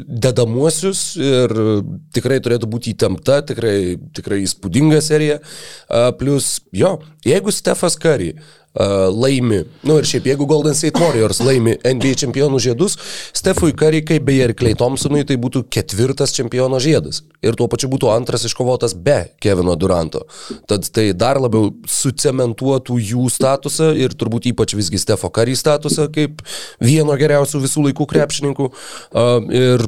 dedamuosius 0.08 1.02
ir 1.20 1.52
e, 1.52 1.76
tikrai 2.16 2.40
turėtų 2.44 2.68
būti 2.72 2.94
įtempta, 2.94 3.42
tikrai, 3.50 3.76
tikrai 4.16 4.40
įspūdinga 4.46 5.00
serija. 5.04 5.40
A, 5.88 6.08
Plus, 6.18 6.56
jo, 6.72 6.96
jeigu 7.26 7.52
Stefas 7.54 7.98
a, 8.00 8.32
laimi, 8.74 9.62
nu 9.86 9.98
ir 10.00 10.08
šiaip 10.08 10.28
jeigu 10.30 10.46
Golden 10.50 10.74
State 10.74 11.00
Warriors 11.00 11.40
laimi 11.44 11.76
NBA 11.78 12.14
čempionų 12.24 12.58
žiedus, 12.62 12.98
Stefui 13.34 13.74
kaip 13.78 14.26
beje 14.26 14.48
ir 14.48 14.54
Clay 14.58 14.74
Thompsonui, 14.78 15.24
tai 15.24 15.36
būtų 15.40 15.64
ketvirtas 15.70 16.34
čempiono 16.34 16.80
žiedas. 16.82 17.22
Ir 17.44 17.54
tuo 17.54 17.68
pačiu 17.70 17.88
būtų 17.92 18.10
antras 18.14 18.44
iškovotas 18.48 18.94
be 18.94 19.30
Kevino 19.40 19.76
Duranto. 19.78 20.24
Tad 20.66 20.88
tai 20.90 21.12
dar 21.12 21.38
labiau 21.42 21.70
sucementuotų 21.86 22.98
jų 22.98 23.28
statusą 23.30 23.92
ir 23.96 24.16
turbūt 24.18 24.50
ypač 24.50 24.74
visgi 24.74 24.98
Stefo 24.98 25.30
Curry 25.30 25.56
statusą 25.56 26.08
kaip 26.14 26.42
vieno 26.82 27.14
geriausių 27.16 27.62
visų 27.64 27.88
laikų 27.88 28.08
krepšininkų. 28.10 28.70
A, 29.14 29.24
Ir 29.54 29.86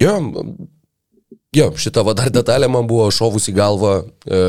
jo, 0.00 0.14
jo, 1.56 1.66
šita 1.76 2.04
va 2.06 2.14
dar 2.18 2.30
detalė 2.34 2.68
man 2.70 2.88
buvo 2.90 3.08
šovus 3.14 3.48
į 3.50 3.56
galvą 3.56 3.94
e, 4.02 4.40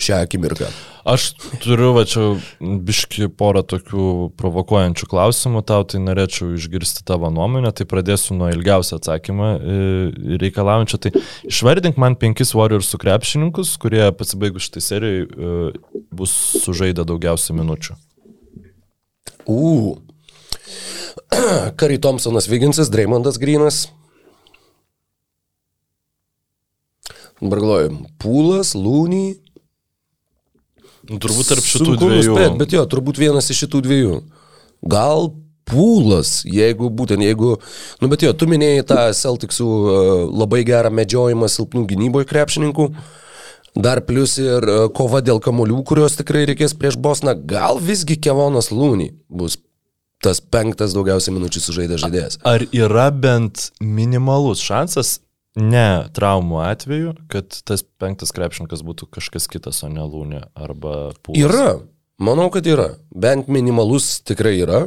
šią 0.00 0.20
akimirką. 0.24 0.68
Aš 1.04 1.34
turiu, 1.60 1.90
va 1.92 2.06
čia, 2.08 2.22
biški 2.60 3.28
porą 3.36 3.60
tokių 3.68 4.30
provokuojančių 4.40 5.08
klausimų 5.10 5.60
tau, 5.68 5.84
tai 5.84 6.00
norėčiau 6.00 6.54
išgirsti 6.56 7.04
tavo 7.06 7.28
nuomonę, 7.34 7.74
tai 7.76 7.84
pradėsiu 7.88 8.38
nuo 8.38 8.48
ilgiausio 8.52 8.96
atsakymą 8.96 9.50
e, 9.54 9.76
reikalaujančio. 10.40 11.02
Tai 11.04 11.12
išvardink 11.50 12.00
man 12.00 12.16
penkis 12.16 12.54
Warriors 12.56 12.88
su 12.88 13.00
krepšininkus, 13.02 13.74
kurie 13.82 14.08
pasibaigus 14.16 14.70
šitai 14.70 14.84
serijai 14.86 15.28
e, 15.28 15.52
bus 16.14 16.32
sužaidę 16.64 17.04
daugiausiai 17.04 17.58
minučių. 17.60 17.98
U. 19.52 20.00
Kari 21.78 22.00
Thompsonas 22.00 22.48
Viginsas, 22.48 22.88
Dreymondas 22.88 23.36
Grinas. 23.38 23.84
Dabar 27.44 27.60
galvoju, 27.60 27.96
Pūlas, 28.22 28.72
Lūny. 28.72 29.43
Nu, 31.10 31.20
turbūt 31.22 31.50
tarp 31.52 31.64
šitų 31.66 31.86
Sunku 31.92 32.08
dviejų. 32.08 32.34
nuspėt, 32.34 32.58
bet 32.60 32.76
jo, 32.76 32.84
turbūt 32.90 33.20
vienas 33.20 33.50
iš 33.52 33.64
šitų 33.64 33.82
dviejų. 33.88 34.20
Gal 34.94 35.32
Pūlas, 35.64 36.42
jeigu 36.44 36.90
būtent, 36.92 37.24
jeigu, 37.24 37.54
nu 38.02 38.08
bet 38.12 38.20
jo, 38.20 38.34
tu 38.36 38.44
minėjai 38.50 38.82
tą 38.84 39.04
Celticsų 39.16 39.64
e, 39.64 39.94
labai 40.28 40.60
gerą 40.68 40.90
medžiojimą 40.92 41.48
silpnų 41.48 41.86
gynyboje 41.88 42.28
krepšininkų. 42.28 42.90
Dar 43.74 44.02
plus 44.04 44.36
ir 44.38 44.60
e, 44.68 44.74
kova 44.92 45.22
dėl 45.24 45.40
kamolių, 45.40 45.80
kurios 45.88 46.18
tikrai 46.20 46.44
reikės 46.50 46.76
prieš 46.76 47.00
Bosną. 47.00 47.32
Gal 47.48 47.80
visgi 47.80 48.18
Kevonas 48.20 48.68
Lūny 48.76 49.14
bus 49.32 49.56
tas 50.24 50.40
penktas 50.40 50.92
daugiausiai 50.96 51.32
minučių 51.32 51.64
sužaidęs 51.64 52.04
žaidėjas. 52.04 52.38
Ar 52.48 52.64
yra 52.68 53.08
bent 53.08 53.70
minimalus 53.80 54.62
šansas, 54.64 55.18
ne 55.60 55.88
traumų 56.14 56.60
atveju, 56.64 57.14
kad 57.30 57.56
tas 57.66 57.84
penktas 58.00 58.34
krepšininkas 58.34 58.82
būtų 58.86 59.08
kažkas 59.18 59.48
kitas, 59.50 59.82
o 59.86 59.90
ne 59.92 60.04
Lūnė 60.06 60.46
arba 60.54 61.12
Pūlas? 61.22 61.44
Yra. 61.46 61.68
Manau, 62.22 62.48
kad 62.54 62.66
yra. 62.70 62.94
Bent 63.10 63.48
minimalus 63.50 64.20
tikrai 64.26 64.56
yra. 64.62 64.84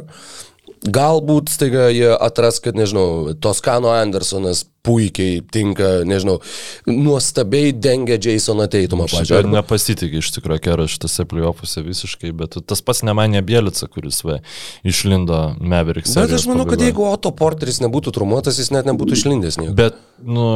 Galbūt 0.86 1.50
staiga 1.50 1.88
jie 1.90 2.10
atras, 2.14 2.60
kad, 2.62 2.76
nežinau, 2.78 3.34
Toskano 3.42 3.90
Andersonas 3.90 4.64
puikiai 4.86 5.40
tinka, 5.52 5.88
nežinau, 6.08 6.38
nuostabiai 6.86 7.72
dengia 7.74 8.18
Jasoną 8.20 8.68
Teitumą, 8.70 9.08
pažiūrėjau. 9.10 9.42
ir 9.42 9.50
nepasitikė 9.52 10.22
iš 10.22 10.30
tikrųjų 10.36 10.62
keras 10.64 10.94
šitose 10.94 11.26
playoffuose 11.28 11.82
visiškai, 11.84 12.32
bet 12.38 12.60
tas 12.68 12.82
pats 12.84 13.02
nemanė 13.06 13.42
Bielica, 13.46 13.88
kuris 13.90 14.22
va, 14.24 14.38
išlindo 14.86 15.40
Mavericks. 15.58 16.14
Bet 16.16 16.36
aš 16.38 16.46
manau, 16.50 16.64
kad 16.64 16.78
pabaigoje. 16.78 16.92
jeigu 16.92 17.08
Otto 17.10 17.34
Porteris 17.36 17.82
nebūtų 17.84 18.14
trumuotas, 18.16 18.60
jis 18.62 18.70
net 18.74 18.88
nebūtų 18.88 19.18
išlindęs 19.18 19.60
nieko. 19.60 19.74
Bet, 19.78 19.98
nu, 20.22 20.48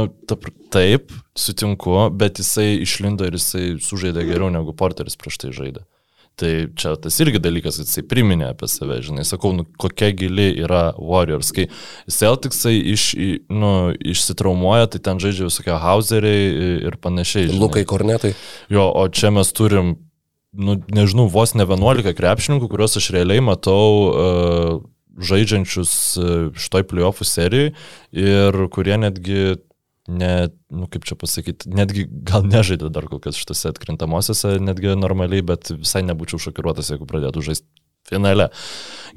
taip, 0.72 1.12
sutinku, 1.38 1.98
bet 2.14 2.40
jisai 2.40 2.76
išlindo 2.86 3.26
ir 3.28 3.40
jisai 3.40 3.74
sužaidė 3.82 4.28
geriau 4.30 4.52
negu 4.54 4.76
Porteris 4.76 5.18
prieš 5.18 5.42
tai 5.42 5.52
žaidė. 5.56 5.84
Tai 6.40 6.50
čia 6.80 6.94
tas 6.96 7.18
irgi 7.20 7.40
dalykas, 7.42 7.76
kad 7.76 7.88
jisai 7.88 8.02
priminė 8.08 8.46
apie 8.54 8.68
save, 8.70 8.96
žinai, 9.04 9.24
sakau, 9.28 9.50
nu, 9.52 9.66
kokia 9.80 10.08
gili 10.16 10.46
yra 10.64 10.94
Warriors, 10.96 11.50
kai 11.52 11.66
Celticsai 12.10 12.72
iš, 12.94 13.10
nu, 13.52 13.72
išsitraumuoja, 14.14 14.88
tai 14.94 15.02
ten 15.04 15.20
žaidžia 15.22 15.50
visokie 15.50 15.76
Hauseriai 15.82 16.46
ir 16.88 16.96
panašiai. 17.04 17.50
žinai. 17.50 17.60
Lukai 17.60 17.84
Kornetai. 17.88 18.32
Jo, 18.72 18.88
o 18.88 19.04
čia 19.12 19.28
mes 19.34 19.52
turim, 19.52 19.92
nu, 20.52 20.78
nežinau, 20.92 21.28
vos 21.32 21.52
ne 21.52 21.68
11 21.68 22.16
krepšininkų, 22.16 22.70
kuriuos 22.72 22.96
aš 23.00 23.10
realiai 23.12 23.44
matau 23.44 23.84
uh, 24.08 24.80
žaidžiančius 25.20 25.92
uh, 26.16 26.32
šitoj 26.56 26.88
playoffų 26.88 27.28
serijai 27.28 27.74
ir 28.16 28.62
kurie 28.72 28.96
netgi, 29.04 29.60
ne, 30.11 30.32
nu 30.72 30.88
kaip 30.90 31.07
čia 31.07 31.16
pasakyti, 31.18 31.70
netgi 31.70 32.07
gal 32.26 32.46
nežaidė 32.46 32.90
dar 32.94 33.07
kol 33.11 33.20
kas 33.22 33.38
šitose 33.38 33.70
atkrintamosiose, 33.70 34.57
netgi 34.62 34.96
normaliai, 34.98 35.44
bet 35.46 35.70
visai 35.76 36.03
nebūčiau 36.07 36.40
šokiruotas, 36.48 36.90
jeigu 36.92 37.07
pradėtų 37.09 37.44
žaisti 37.46 37.68
finale. 38.09 38.48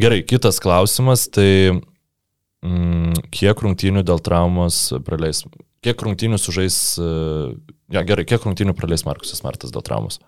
Gerai, 0.02 0.22
kitas 0.28 0.62
klausimas, 0.64 1.26
tai 1.34 1.74
mm, 1.74 3.26
kiek 3.34 3.66
rungtynių 3.66 4.06
dėl 4.06 4.22
traumos 4.24 4.88
praleis, 5.08 5.44
kiek 5.86 6.06
rungtynių 6.06 6.40
sužais, 6.42 6.78
uh, 7.02 7.54
ja, 7.94 8.06
gerai, 8.06 8.28
kiek 8.30 8.46
rungtynių 8.46 8.78
praleis 8.78 9.06
Markusas 9.08 9.42
Martas 9.46 9.74
dėl 9.74 9.86
traumos? 9.86 10.22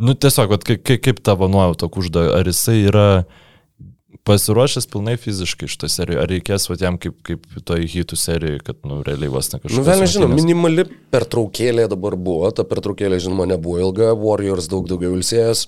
Nu, 0.00 0.14
tiesiog, 0.16 0.48
vat, 0.54 0.64
kaip, 0.64 0.80
kaip, 1.04 1.18
tavo 1.24 1.48
nuojauta 1.52 1.90
kužda, 1.92 2.30
ar 2.38 2.48
jisai 2.48 2.78
yra 2.88 3.08
pasiruošęs 4.28 4.86
pilnai 4.90 5.16
fiziškai 5.20 5.68
šitą 5.70 5.88
seriją, 5.90 6.22
ar 6.22 6.30
reikės 6.30 6.68
vat, 6.70 6.82
jam 6.84 6.98
kaip, 7.00 7.16
kaip 7.26 7.46
toj 7.66 7.86
hitų 7.90 8.18
serijoje, 8.20 8.62
kad, 8.66 8.80
nu, 8.88 9.00
realiai 9.06 9.32
vos 9.32 9.48
ne 9.52 9.60
kažkas. 9.62 9.78
Nu, 9.78 9.86
vėl 9.86 10.04
nežinau, 10.04 10.28
minimali 10.32 10.86
pertraukėlė 11.14 11.88
dabar 11.90 12.18
buvo, 12.20 12.50
ta 12.54 12.66
pertraukėlė, 12.68 13.20
žinoma, 13.22 13.48
nebuvo 13.50 13.80
ilga, 13.86 14.12
Warriors 14.18 14.68
daug 14.70 14.88
daugiau 14.90 15.16
ilsėjęs. 15.18 15.66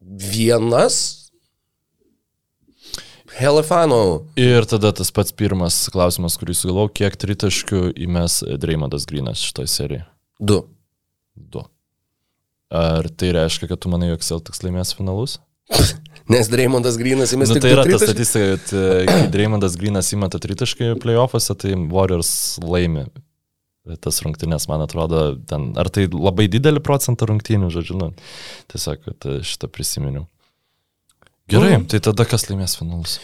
Vienas 0.00 1.26
Helefano. 3.36 4.24
Ir 4.40 4.64
tada 4.64 4.94
tas 4.96 5.10
pats 5.12 5.34
pirmas 5.36 5.76
klausimas, 5.92 6.38
kurį 6.40 6.56
sugalau, 6.56 6.88
kiek 6.88 7.18
tritaškių 7.20 7.90
įmes 8.06 8.40
Dreimondas 8.62 9.04
Grinas 9.10 9.42
šitoje 9.44 9.68
serijoje? 9.68 10.06
Du. 10.40 10.62
Du. 11.36 11.66
Ar 12.74 13.06
tai 13.14 13.30
reiškia, 13.36 13.68
kad 13.70 13.82
tu 13.82 13.90
manai, 13.92 14.10
jog 14.10 14.24
Celtics 14.26 14.64
laimės 14.64 14.94
finalus? 14.98 15.38
Nes 16.32 16.48
Dreymondas 16.50 16.96
Grinas 16.98 17.30
įmės 17.34 17.52
Nu, 17.52 17.60
tai 17.62 17.70
yra 17.74 17.84
ta 17.86 18.00
statistika, 18.02 18.56
kad 18.56 18.72
e, 18.74 19.04
kai 19.06 19.20
Dreymondas 19.30 19.76
Grinas 19.78 20.10
įmeta 20.14 20.40
tritaškai 20.42 20.96
playoffuose, 21.02 21.54
tai 21.62 21.76
Warriors 21.92 22.32
laimi 22.64 23.06
tas 24.02 24.18
rungtynės, 24.24 24.66
man 24.66 24.82
atrodo, 24.82 25.36
ten, 25.46 25.68
ar 25.78 25.90
tai 25.94 26.08
labai 26.10 26.48
didelį 26.50 26.82
procentą 26.82 27.28
rungtynių, 27.30 27.70
žodžiu, 27.70 27.98
nu, 28.00 28.08
tiesiog 28.72 29.04
kad, 29.04 29.28
e, 29.30 29.42
šitą 29.46 29.70
prisiminiau. 29.70 30.26
Gerai, 31.46 31.76
tai 31.86 32.02
tada 32.02 32.26
kas 32.26 32.48
laimės 32.50 32.74
finalus? 32.80 33.20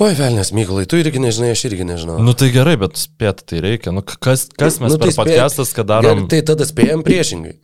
Oi, 0.00 0.14
velnės, 0.16 0.54
Mykolai, 0.56 0.86
tu 0.88 0.96
irgi 0.96 1.20
nežinai, 1.20 1.50
aš 1.52 1.66
irgi 1.68 1.84
nežinau. 1.84 2.16
Nu 2.24 2.32
tai 2.38 2.48
gerai, 2.54 2.78
bet 2.80 2.96
spėti 2.96 3.44
tai 3.52 3.60
reikia. 3.60 3.92
Nu, 3.92 4.00
kas, 4.00 4.46
kas 4.56 4.78
mes 4.80 4.94
Nu, 4.94 4.96
nu, 4.96 5.00
per 5.02 5.10
tai 5.10 5.16
spė- 5.16 5.26
podcastas, 5.26 5.74
kad 5.76 5.90
Gerai, 5.90 6.06
darom... 6.06 6.28
tai 6.30 6.40
tada 6.46 6.64
spėjom 6.64 7.02
priešingai. 7.04 7.58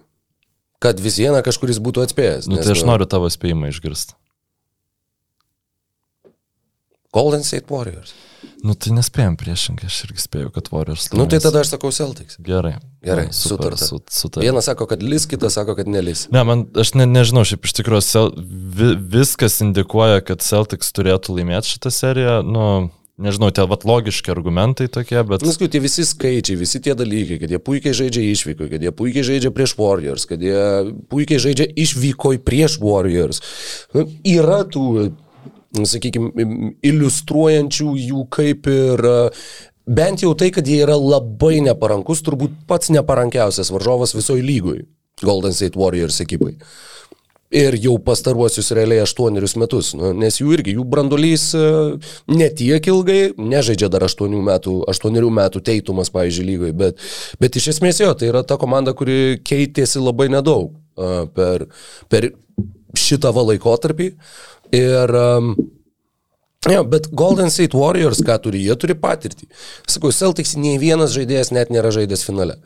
Kad 0.82 1.00
vis 1.00 1.16
viena 1.20 1.40
kažkuris 1.46 1.78
būtų 1.82 2.04
atspėjęs. 2.04 2.48
Nu, 2.52 2.60
tai 2.60 2.74
aš 2.76 2.84
noriu 2.88 3.08
tavo 3.08 3.30
spėjimą 3.32 3.70
išgirsti. 3.72 4.16
Golden 7.16 7.44
State 7.46 7.70
Warriors. 7.72 8.12
Nu 8.66 8.74
tai 8.76 8.92
nespėjom 8.96 9.36
priešingai, 9.40 9.86
aš 9.88 10.02
irgi 10.08 10.20
spėjau, 10.20 10.50
kad 10.52 10.68
Warriors. 10.72 11.06
Nu 11.12 11.24
tai 11.24 11.38
laimės. 11.38 11.44
tada 11.46 11.62
aš 11.62 11.70
sakau 11.72 11.90
Celtics. 11.94 12.36
Gerai. 12.44 12.74
Gerai, 13.04 13.26
Na, 13.30 13.36
super, 13.36 13.76
sutarta. 13.76 13.86
su, 13.88 14.00
sutarta. 14.20 14.44
Vienas 14.44 14.68
sako, 14.68 14.88
kad 14.90 15.04
lis, 15.04 15.24
kitas 15.30 15.56
sako, 15.56 15.76
kad 15.78 15.88
nelis. 15.88 16.26
Ne, 16.34 16.42
man, 16.44 16.66
aš 16.76 16.92
ne, 16.98 17.06
nežinau, 17.08 17.44
šiaip 17.48 17.64
iš 17.68 17.76
tikrųjų 17.78 18.24
vi, 18.36 18.90
viskas 19.16 19.60
indikuoja, 19.64 20.20
kad 20.26 20.44
Celtics 20.44 20.92
turėtų 20.96 21.38
laimėti 21.38 21.76
šitą 21.76 21.92
seriją. 21.94 22.36
Nu, 22.44 22.66
nežinau, 23.22 23.50
tie 23.54 23.64
vat 23.68 23.84
logiški 23.88 24.32
argumentai 24.32 24.88
tokie, 24.92 25.18
bet... 25.28 25.44
Nes 25.46 25.58
kai 25.60 25.68
tie 25.72 25.80
visi 25.82 26.04
skaičiai, 26.06 26.58
visi 26.60 26.80
tie 26.84 26.94
dalykai, 26.98 27.38
kad 27.42 27.52
jie 27.52 27.60
puikiai 27.62 27.96
žaidžia 27.96 28.24
išvyko, 28.32 28.68
kad 28.72 28.84
jie 28.84 28.92
puikiai 28.96 29.26
žaidžia 29.26 29.52
prieš 29.56 29.76
Warriors, 29.80 30.26
kad 30.28 30.42
jie 30.44 30.64
puikiai 31.12 31.42
žaidžia 31.42 31.68
išvyko 31.86 32.36
prieš 32.46 32.78
Warriors. 32.82 33.40
Nu, 33.96 34.06
Yra 34.28 34.62
tų, 34.68 35.12
sakykime, 35.88 36.48
iliustruojančių 36.86 37.92
jų 38.02 38.26
kaip 38.36 38.68
ir 38.72 39.08
bent 39.86 40.24
jau 40.24 40.34
tai, 40.38 40.50
kad 40.54 40.66
jie 40.68 40.82
yra 40.84 40.98
labai 40.98 41.60
neparankus, 41.64 42.24
turbūt 42.26 42.66
pats 42.68 42.92
neparankiausias 42.94 43.72
varžovas 43.74 44.16
visoje 44.16 44.44
lygoj 44.44 44.84
Golden 45.24 45.56
State 45.56 45.78
Warriors 45.78 46.20
ekipai. 46.20 46.56
Ir 47.56 47.76
jau 47.80 47.94
pastaruosius 48.04 48.68
realiai 48.76 49.00
aštuonerius 49.04 49.54
metus, 49.56 49.92
nu, 49.96 50.10
nes 50.18 50.36
jų 50.40 50.50
irgi, 50.58 50.74
jų 50.76 50.82
brandolys 50.92 51.46
e, 51.56 51.62
ne 52.28 52.48
tiek 52.52 52.88
ilgai, 52.92 53.20
nežaidžia 53.40 53.88
dar 53.92 54.04
aštuonių 54.04 54.42
metų, 54.44 54.74
aštuonerių 54.92 55.30
metų 55.38 55.62
teitumas, 55.64 56.12
pavyzdžiui, 56.12 56.48
lygoje, 56.50 56.74
bet, 56.76 57.06
bet 57.40 57.56
iš 57.56 57.70
esmės 57.72 58.02
jo, 58.02 58.10
tai 58.18 58.28
yra 58.28 58.42
ta 58.44 58.58
komanda, 58.60 58.92
kuri 58.98 59.38
keitėsi 59.46 60.02
labai 60.02 60.28
nedaug 60.34 60.74
e, 60.74 61.14
per, 61.38 61.64
per 62.12 62.28
šitą 62.96 63.32
laikotarpį. 63.36 64.10
Ir 64.76 65.16
um, 65.16 65.54
Jo, 66.66 66.80
bet 66.82 67.06
Golden 67.14 67.50
State 67.50 67.78
Warriors, 67.78 68.18
ką 68.26 68.40
turi, 68.42 68.64
jie 68.66 68.74
turi 68.80 68.96
patirtį. 68.98 69.46
Sakau, 69.86 70.10
Celtics 70.10 70.56
nei 70.58 70.80
vienas 70.82 71.12
žaidėjas 71.14 71.52
net 71.54 71.70
nėra 71.70 71.92
žaidęs 71.94 72.24
finale. 72.26 72.56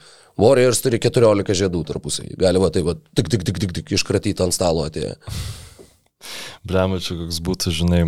Warriors 0.40 0.80
turi 0.84 1.00
14 1.02 1.56
žiedų 1.62 1.82
tarpusai. 1.88 2.30
Gali 2.40 2.62
va 2.62 2.70
taip, 2.72 2.88
va, 2.88 2.96
tik, 3.16 3.28
tik, 3.32 3.44
tik, 3.46 3.60
tik, 3.62 3.76
tik 3.80 3.94
iškratyti 3.98 4.44
ant 4.44 4.56
stalo 4.56 4.86
atėję. 4.88 5.16
Blemačiu, 6.68 7.16
koks 7.22 7.40
būtų, 7.44 7.72
žinai, 7.80 8.02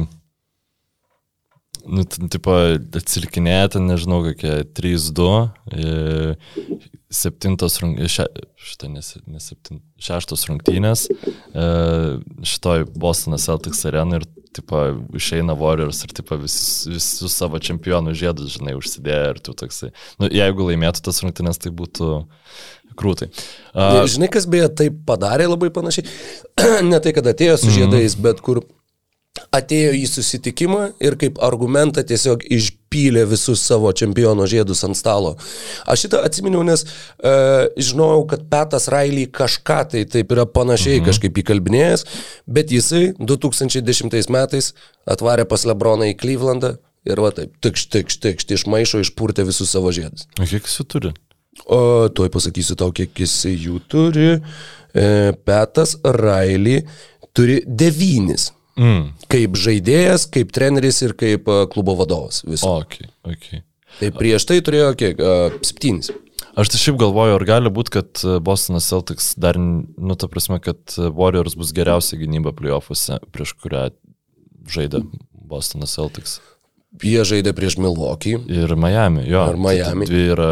nu, 1.88 2.04
tipo, 2.32 2.54
atsilikinėti, 3.00 3.82
nežinau, 3.82 4.22
kokie 4.26 4.58
3-2, 4.76 5.28
e, 5.72 6.36
septintos 7.12 7.78
še, 7.80 8.26
šitą 8.60 8.90
nes, 8.92 9.14
nes 9.28 9.48
septint, 9.52 9.82
šeštos 10.02 10.46
rungtynės, 10.50 11.08
e, 11.08 11.66
šitoj 12.48 12.86
Bostonas 12.92 13.48
Celtics 13.48 13.84
arenai 13.88 14.20
ir, 14.20 14.28
tipo, 14.56 14.82
išeina 15.18 15.56
Warriors 15.58 16.02
ir, 16.06 16.12
tipo, 16.16 16.36
visus, 16.40 16.84
visus 16.90 17.36
savo 17.36 17.60
čempionų 17.62 18.14
žiedus, 18.18 18.58
žinai, 18.58 18.76
užsidėję 18.78 19.30
ir 19.34 19.40
tu 19.44 19.54
toksai. 19.58 19.92
Nu, 20.20 20.30
jeigu 20.32 20.68
laimėtų 20.68 21.04
tas 21.08 21.22
rungtynės, 21.24 21.60
tai 21.62 21.72
būtų 21.76 22.12
krūtai. 22.98 23.30
A, 23.72 24.04
Žinai, 24.10 24.28
kas 24.32 24.46
beje 24.50 24.68
taip 24.82 25.00
padarė 25.08 25.48
labai 25.50 25.72
panašiai. 25.74 26.06
ne 26.90 27.00
tai, 27.02 27.14
kad 27.16 27.28
atėjo 27.32 27.58
su 27.60 27.72
žiedais, 27.74 28.16
bet 28.20 28.42
kur 28.44 28.62
atėjo 29.54 29.94
į 29.96 30.04
susitikimą 30.10 30.92
ir 31.02 31.16
kaip 31.20 31.40
argumentą 31.44 32.04
tiesiog 32.06 32.44
iš, 32.52 32.72
pylė 32.92 33.24
visus 33.30 33.64
savo 33.64 33.90
čempiono 33.96 34.46
žiedus 34.50 34.84
ant 34.86 34.98
stalo. 34.98 35.34
Aš 35.88 36.06
šitą 36.06 36.22
atsiminiau, 36.28 36.62
nes 36.66 36.84
uh, 36.84 37.66
žinojau, 37.80 38.26
kad 38.30 38.46
Petas 38.52 38.90
Railį 38.92 39.26
kažką 39.34 39.80
tai 39.94 40.04
taip 40.12 40.32
yra 40.36 40.46
panašiai 40.46 41.00
mhm. 41.00 41.08
kažkaip 41.08 41.42
įkalbinėjęs, 41.42 42.06
bet 42.46 42.72
jisai 42.74 43.12
2010 43.18 44.32
metais 44.32 44.72
atvarė 45.08 45.48
pas 45.48 45.66
Lebroną 45.68 46.12
į 46.12 46.16
Clevelandą 46.20 46.76
ir 47.08 47.22
va 47.22 47.32
taip, 47.34 47.54
tikš, 47.64 47.88
tikš, 47.92 48.18
tikš, 48.22 48.48
išmaišo, 48.58 49.02
išpurtė 49.02 49.46
visus 49.48 49.72
savo 49.74 49.92
žiedus. 49.94 50.28
O 50.38 50.46
kiek 50.46 50.66
jis 50.68 50.78
jų 50.80 50.88
turi? 50.94 51.12
O 51.66 52.08
tuoj 52.14 52.30
pasakysiu 52.32 52.78
tau, 52.80 52.92
kiek 52.96 53.12
jis 53.24 53.34
jų 53.50 53.82
turi. 53.90 54.30
E, 54.92 55.06
Petas 55.46 55.96
Railį 56.04 56.80
turi 57.36 57.60
devynis. 57.66 58.50
Mm. 58.80 59.12
Kaip 59.32 59.58
žaidėjas, 59.60 60.26
kaip 60.32 60.52
treneris 60.54 61.02
ir 61.04 61.16
kaip 61.18 61.48
klubo 61.72 61.96
vadovas. 61.98 62.42
Viso. 62.46 62.78
Okay, 62.82 63.10
okay. 63.28 63.64
Tai 63.98 64.12
prieš 64.16 64.46
tai 64.48 64.60
turėjo 64.64 64.92
kiek? 64.98 65.20
Uh, 65.20 65.58
septynis. 65.66 66.12
Aš 66.58 66.68
tai 66.68 66.80
šiaip 66.82 66.98
galvoju, 67.00 67.36
ar 67.38 67.44
gali 67.48 67.72
būti, 67.72 67.94
kad 67.94 68.22
Bostonas 68.44 68.88
Celtics 68.90 69.30
dar, 69.40 69.56
nu, 69.56 70.16
ta 70.20 70.28
prasme, 70.28 70.58
kad 70.60 70.96
Warriors 71.16 71.56
bus 71.56 71.72
geriausia 71.72 72.18
gynyba 72.20 72.52
playoffuose, 72.56 73.22
prieš 73.32 73.54
kurią 73.62 73.86
žaidė 74.68 75.00
Bostonas 75.32 75.94
Celtics. 75.96 76.40
Jie 77.00 77.22
žaidė 77.24 77.54
prieš 77.56 77.78
Milwaukee. 77.80 78.36
Ir 78.52 78.74
Miami, 78.76 79.24
jo. 79.24 79.46
Ir 79.48 79.56
Miami. 79.56 80.04
Tai 80.04 80.12
dvi 80.12 80.26
yra 80.34 80.50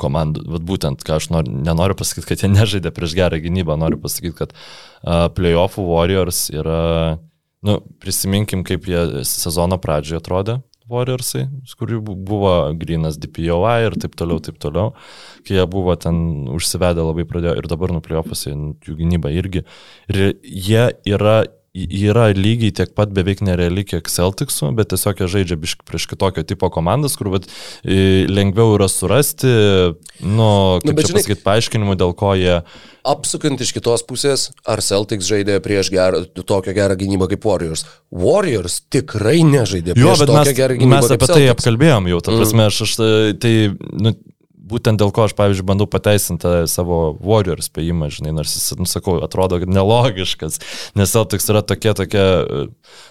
komandų, 0.00 0.46
vat 0.54 0.64
būtent, 0.64 1.04
ką 1.04 1.18
aš 1.20 1.28
noriu, 1.34 1.52
nenoriu 1.66 1.98
pasakyti, 1.98 2.30
kad 2.30 2.44
jie 2.44 2.48
nežaidė 2.54 2.92
prieš 2.96 3.16
gerą 3.18 3.42
gynybą, 3.44 3.76
noriu 3.80 4.00
pasakyti, 4.00 4.32
kad 4.38 4.54
uh, 4.56 5.28
playoffų 5.36 5.84
Warriors 5.90 6.46
yra, 6.54 7.18
nu, 7.66 7.78
prisiminkim, 8.02 8.64
kaip 8.66 8.86
jie 8.90 9.24
sezono 9.28 9.78
pradžioje 9.82 10.22
atrodė. 10.22 10.60
Warriorsai, 10.92 11.46
kurių 11.78 12.00
buvo 12.02 12.52
grinas 12.76 13.16
DPOI 13.22 13.86
ir 13.86 13.96
taip 14.02 14.16
toliau, 14.18 14.42
taip 14.42 14.58
toliau, 14.60 14.92
kai 15.46 15.56
jie 15.56 15.66
buvo 15.70 15.94
ten 15.96 16.50
užsivedę 16.52 17.06
labai 17.06 17.24
pradėjo 17.28 17.54
ir 17.60 17.68
dabar 17.70 17.94
nupliofusi 17.94 18.50
jų 18.52 18.96
gynyba 18.98 19.32
irgi. 19.32 19.62
Ir 20.10 20.34
jie 20.42 20.84
yra 21.08 21.42
yra 21.72 22.26
lygiai 22.36 22.72
tiek 22.76 22.90
pat 22.96 23.12
beveik 23.16 23.40
nereali 23.44 23.84
kiek 23.88 24.08
Celticsų, 24.12 24.74
bet 24.76 24.90
tiesiog 24.92 25.22
jie 25.22 25.28
žaidžia 25.36 25.56
prieš 25.88 26.04
kitokio 26.10 26.44
tipo 26.44 26.68
komandas, 26.72 27.16
kur 27.16 27.30
bet, 27.32 27.48
lengviau 28.28 28.74
yra 28.76 28.90
surasti, 28.92 29.48
nu, 30.20 30.48
kaip 30.84 30.92
nu, 30.92 30.98
čia 31.00 31.08
žinai, 31.08 31.22
pasakyti, 31.22 31.44
paaiškinimų, 31.46 31.96
dėl 32.02 32.12
ko 32.18 32.34
jie... 32.36 32.58
Apsukant 33.08 33.58
iš 33.64 33.72
kitos 33.74 34.04
pusės, 34.06 34.50
ar 34.68 34.84
Celtics 34.84 35.26
žaidė 35.26 35.56
prieš 35.64 35.88
gerą, 35.94 36.26
tokią 36.36 36.76
gerą 36.76 36.98
gynybą 37.00 37.30
kaip 37.32 37.48
Warriors? 37.48 37.86
Warriors 38.12 38.82
tikrai 38.92 39.40
nežaidė 39.48 39.96
prieš 39.96 40.04
jo, 40.04 40.28
tokią 40.28 40.36
mes, 40.42 40.52
gerą 40.60 40.76
gynybą. 40.76 41.00
Mes 41.00 41.16
apie 41.16 41.30
tai 41.32 41.48
apkalbėjom 41.54 42.12
jau, 42.12 42.20
ta 42.20 42.36
prasme, 42.36 42.66
mm. 42.66 42.68
aš, 42.68 42.82
aš 42.84 43.40
tai, 43.42 43.54
nu, 43.96 44.14
būtent 44.72 45.00
dėl 45.00 45.12
ko 45.14 45.26
aš, 45.26 45.36
pavyzdžiui, 45.38 45.66
bandau 45.68 45.88
pateisinti 45.90 46.64
savo 46.70 47.00
Warriors 47.20 47.68
spėjimą, 47.70 48.10
žinai, 48.14 48.34
nors 48.36 48.54
jis, 48.56 48.72
nu, 48.80 48.88
sakau, 48.88 49.18
atrodo 49.24 49.60
nelogiškas, 49.62 50.60
nes 50.98 51.12
Celtics 51.12 51.50
yra 51.52 51.64
tokia, 51.66 51.96
tokia, 51.98 52.24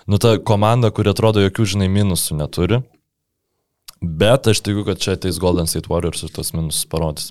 nu, 0.09 0.21
ta 0.21 0.37
komanda, 0.41 0.91
kuri 0.93 1.13
atrodo 1.13 1.43
jokių, 1.45 1.69
žinai, 1.75 1.91
minusų 1.91 2.39
neturi. 2.41 2.81
Bet 4.01 4.49
aš 4.49 4.63
tikiu, 4.65 4.81
kad 4.87 4.97
čia 5.01 5.13
ateis 5.13 5.37
Golden 5.41 5.69
State 5.69 5.91
Warriors 5.91 6.25
ir 6.25 6.33
tos 6.33 6.55
minusus 6.57 6.87
parodys. 6.89 7.29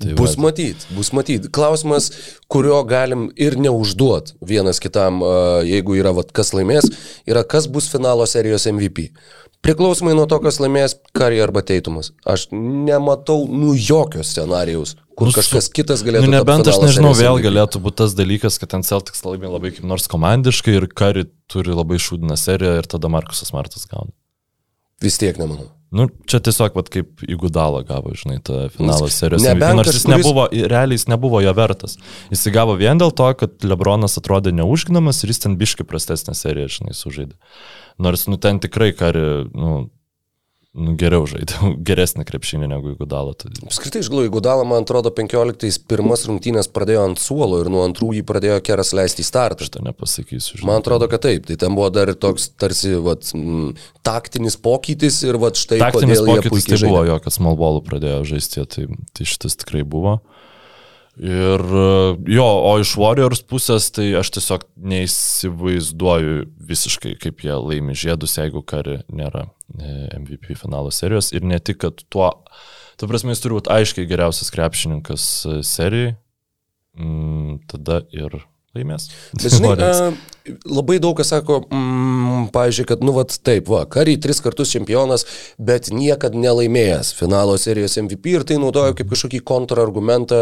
Tai 0.00 0.14
bus 0.16 0.36
va. 0.36 0.46
matyt, 0.46 0.86
bus 0.96 1.10
matyt. 1.12 1.50
Klausimas, 1.52 2.08
kurio 2.48 2.78
galim 2.88 3.26
ir 3.36 3.58
neužduot 3.60 4.32
vienas 4.40 4.80
kitam, 4.80 5.20
jeigu 5.68 5.98
yra, 6.00 6.14
vat, 6.16 6.32
kas 6.36 6.54
laimės, 6.56 6.88
yra 7.28 7.44
kas 7.44 7.68
bus 7.68 7.90
finalo 7.92 8.24
serijos 8.28 8.64
MVP. 8.70 9.10
Priklausomai 9.60 10.14
nuo 10.16 10.24
to, 10.28 10.38
kas 10.40 10.56
laimės 10.62 10.94
Kari 11.16 11.40
arba 11.44 11.60
Teitumas. 11.66 12.14
Aš 12.24 12.46
nematau, 12.54 13.42
nu, 13.44 13.74
jokio 13.76 14.24
scenarijaus, 14.24 14.94
kur 15.18 15.28
nu, 15.28 15.34
kažkas 15.36 15.68
kitas 15.76 16.04
galėtų. 16.06 16.30
Nu, 16.30 16.38
nebent 16.38 16.70
aš 16.70 16.80
nežinau, 16.80 17.12
vėl 17.16 17.42
galėtų 17.44 17.82
būti 17.84 18.00
tas 18.00 18.16
dalykas, 18.16 18.56
kad 18.62 18.72
ten 18.72 18.86
Celtics 18.86 19.20
laimė 19.26 19.52
labai 19.52 19.74
kaip 19.76 19.84
nors 19.88 20.08
komandiškai 20.10 20.78
ir 20.78 20.88
Kari 20.88 21.26
turi 21.50 21.76
labai 21.76 22.00
šūdiną 22.00 22.38
seriją 22.40 22.78
ir 22.80 22.88
tada 22.88 23.12
Markusas 23.12 23.52
Martas 23.56 23.84
gauna. 23.90 24.14
Vis 25.04 25.20
tiek 25.20 25.36
nemanau. 25.40 25.68
Nu, 25.90 26.06
čia 26.30 26.38
tiesiog, 26.38 26.76
vat, 26.78 26.88
kaip 26.94 27.24
Igudalo 27.26 27.80
gavo, 27.86 28.12
žinai, 28.14 28.38
tą 28.46 28.68
finalo 28.70 29.08
serijos. 29.10 29.42
MVP, 29.42 29.70
nors 29.74 29.90
jis 29.96 30.06
nebuvo, 30.06 30.44
realiai 30.50 30.94
jis 30.94 31.08
nebuvo 31.10 31.40
jo 31.42 31.54
vertas. 31.58 31.96
Jis 32.30 32.46
įgavo 32.52 32.76
vien 32.78 33.00
dėl 33.00 33.10
to, 33.10 33.26
kad 33.40 33.66
Lebronas 33.66 34.14
atrodė 34.20 34.52
neužginamas 34.54 35.24
ir 35.24 35.34
jis 35.34 35.42
ten 35.42 35.56
biški 35.58 35.86
prastesnę 35.90 36.36
seriją, 36.38 36.70
žinai, 36.76 36.94
sužaidė. 36.94 37.34
Nors, 38.06 38.28
nu, 38.30 38.38
ten 38.38 38.62
tikrai 38.62 38.92
kari, 38.94 39.24
nu, 39.50 39.72
nu, 40.76 40.94
geriau 40.98 41.26
žaidė, 41.28 41.72
geresnį 41.88 42.24
krepšinį 42.28 42.68
negu 42.70 42.94
Gudalo. 42.98 43.32
Tai... 43.38 43.50
Apskritai, 43.66 44.02
aš 44.04 44.10
galvoju, 44.12 44.32
Gudalo, 44.36 44.66
man 44.68 44.84
atrodo, 44.86 45.12
15 45.14 45.84
pirmas 45.90 46.24
rungtynės 46.28 46.70
pradėjo 46.72 47.04
ant 47.08 47.22
suolo 47.22 47.60
ir 47.62 47.70
nuo 47.72 47.82
antrų 47.86 48.12
jį 48.18 48.24
pradėjo 48.28 48.60
keras 48.66 48.94
leisti 48.96 49.24
į 49.24 49.28
startą. 49.28 49.66
Aš 49.66 49.74
to 49.76 49.84
nepasakysiu. 49.86 50.60
Žinai. 50.60 50.68
Man 50.70 50.84
atrodo, 50.84 51.10
kad 51.10 51.24
taip. 51.26 51.48
Tai 51.48 51.58
ten 51.60 51.78
buvo 51.78 51.90
dar 51.94 52.12
toks 52.14 52.50
tarsi 52.60 52.94
vat, 53.02 53.32
m, 53.36 53.72
taktinis 54.06 54.58
pokytis 54.60 55.22
ir 55.26 55.40
vat, 55.42 55.58
štai 55.58 55.80
taktinis 55.82 56.22
pokytis 56.26 56.68
tai 56.70 56.82
buvo 56.86 57.02
jo, 57.08 57.18
kad 57.24 57.34
smallballų 57.34 57.84
pradėjo 57.88 58.22
žaisti, 58.34 58.66
tai, 58.70 58.86
tai 59.16 59.28
šitas 59.28 59.58
tikrai 59.60 59.82
buvo. 59.86 60.20
Ir 61.18 61.62
jo, 62.30 62.46
o 62.46 62.70
iš 62.80 62.94
Warriors 63.00 63.42
pusės 63.44 63.90
tai 63.92 64.06
aš 64.16 64.30
tiesiog 64.36 64.64
neįsivaizduoju 64.92 66.44
visiškai, 66.70 67.16
kaip 67.20 67.42
jie 67.44 67.56
laimi 67.58 67.96
žiedus, 67.98 68.36
jeigu 68.38 68.62
kari 68.62 69.00
nėra 69.10 69.48
e, 69.74 69.90
MVP 70.20 70.54
finalo 70.60 70.92
serijos. 70.94 71.32
Ir 71.34 71.44
ne 71.44 71.58
tik, 71.58 71.82
kad 71.82 72.04
tuo, 72.08 72.30
tu 72.96 73.10
prasme, 73.10 73.34
jis 73.34 73.42
turi 73.44 73.58
būti 73.58 73.74
aiškiai 73.74 74.08
geriausias 74.08 74.54
krepšininkas 74.54 75.26
e, 75.50 75.58
serijai, 75.66 76.14
mm, 76.96 77.58
tada 77.74 78.04
ir 78.14 78.38
laimės. 78.76 79.08
Bet 79.34 79.50
žinai, 79.56 79.74
labai 80.64 80.98
daug 81.02 81.16
kas 81.18 81.30
sako, 81.32 81.60
mm, 81.68 82.48
pavyzdžiui, 82.54 82.86
kad, 82.88 83.02
nu, 83.04 83.12
vat 83.16 83.34
taip, 83.44 83.68
va, 83.70 83.82
Kari 83.90 84.16
tris 84.22 84.40
kartus 84.42 84.70
čempionas, 84.72 85.24
bet 85.58 85.90
niekada 85.94 86.38
nelaimėjęs 86.38 87.12
finalo 87.18 87.56
serijos 87.60 87.98
MVP 88.00 88.34
ir 88.38 88.46
tai 88.48 88.60
naudoja 88.62 88.94
kaip 88.96 89.10
kažkokį 89.10 89.42
kontrargumentą, 89.46 90.40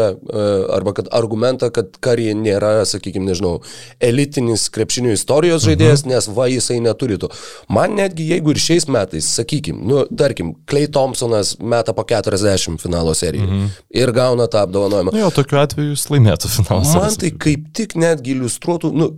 arba 0.75 0.93
kad 0.97 1.09
argumentą, 1.15 1.71
kad 1.73 1.97
Kari 2.03 2.31
nėra, 2.37 2.85
sakykime, 2.89 3.27
nežinau, 3.31 3.59
elitinis 4.03 4.67
krepšinio 4.73 5.13
istorijos 5.17 5.65
žaidėjas, 5.67 6.05
mhm. 6.05 6.15
nes 6.15 6.29
va, 6.37 6.47
jisai 6.51 6.79
neturi 6.85 7.19
to. 7.21 7.31
Man 7.69 7.97
netgi 7.99 8.29
jeigu 8.31 8.53
ir 8.55 8.61
šiais 8.61 8.87
metais, 8.91 9.27
sakykime, 9.39 9.83
nu, 9.89 10.05
tarkim, 10.09 10.53
Clay 10.69 10.89
Thompsonas 10.91 11.55
meta 11.59 11.95
po 11.97 12.05
40 12.07 12.79
finalo 12.81 13.13
seriją 13.17 13.49
mhm. 13.49 13.67
ir 13.99 14.13
gauna 14.15 14.47
tą 14.51 14.63
apdovanojimą. 14.67 15.13
Na, 15.13 15.25
jo, 15.25 15.33
tokiu 15.33 15.59
atveju 15.61 15.93
jis 15.95 16.07
laimėtų 16.13 16.53
finalo 16.53 16.85
seriją. 16.85 17.03
Man 17.03 17.19
tai 17.19 17.33
kaip 17.45 17.67
tik 17.75 17.97
netgi 18.19 18.35
iliustruotų, 18.35 18.91
nu, 18.95 19.09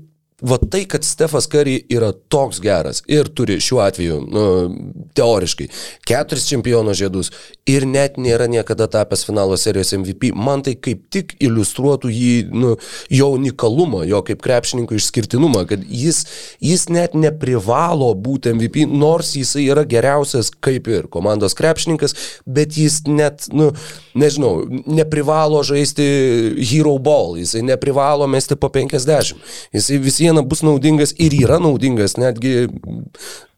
va 0.42 0.58
tai, 0.58 0.86
kad 0.90 1.04
Stefas 1.06 1.48
Curry 1.52 1.78
yra 1.94 2.12
toks 2.34 2.60
geras 2.64 3.04
ir 3.10 3.30
turi 3.30 3.60
šiuo 3.62 3.82
atveju, 3.84 4.18
nu, 4.26 4.46
teoriškai, 5.18 5.68
keturis 6.08 6.48
čempiono 6.50 6.96
žiedus 6.98 7.30
ir 7.70 7.86
net 7.86 8.18
nėra 8.22 8.48
niekada 8.50 8.88
tapęs 8.92 9.26
finalo 9.28 9.58
serijos 9.60 9.94
MVP, 9.94 10.32
man 10.34 10.64
tai 10.66 10.74
kaip 10.82 11.04
tik 11.14 11.36
iliustruotų 11.44 12.12
jį, 12.12 12.34
nu, 12.58 12.74
jo 13.14 13.30
unikalumą, 13.36 14.02
jo 14.10 14.24
kaip 14.26 14.42
krepšininko 14.42 14.98
išskirtinumą, 14.98 15.66
kad 15.70 15.86
jis, 15.86 16.24
jis 16.64 16.88
net 16.90 17.14
neprivalo 17.18 18.12
būti 18.18 18.56
MVP, 18.56 18.88
nors 18.90 19.36
jisai 19.38 19.68
yra 19.70 19.86
geriausias 19.86 20.50
kaip 20.64 20.90
ir 20.90 21.10
komandos 21.12 21.56
krepšininkas, 21.58 22.18
bet 22.50 22.80
jis 22.82 23.04
net, 23.10 23.46
nu, 23.54 23.72
nežinau, 24.18 24.66
neprivalo 24.90 25.62
žaisti 25.66 26.10
hero 26.58 26.98
ball, 26.98 27.38
jisai 27.38 27.62
neprivalo 27.68 28.26
mesti 28.32 28.58
po 28.58 28.72
50, 28.74 29.38
jisai 29.78 30.02
vis 30.02 30.22
viena 30.32 30.48
bus 30.48 30.64
naudingas 30.66 31.14
ir 31.20 31.36
yra 31.44 31.60
naudingas 31.62 32.18
netgi 32.20 32.70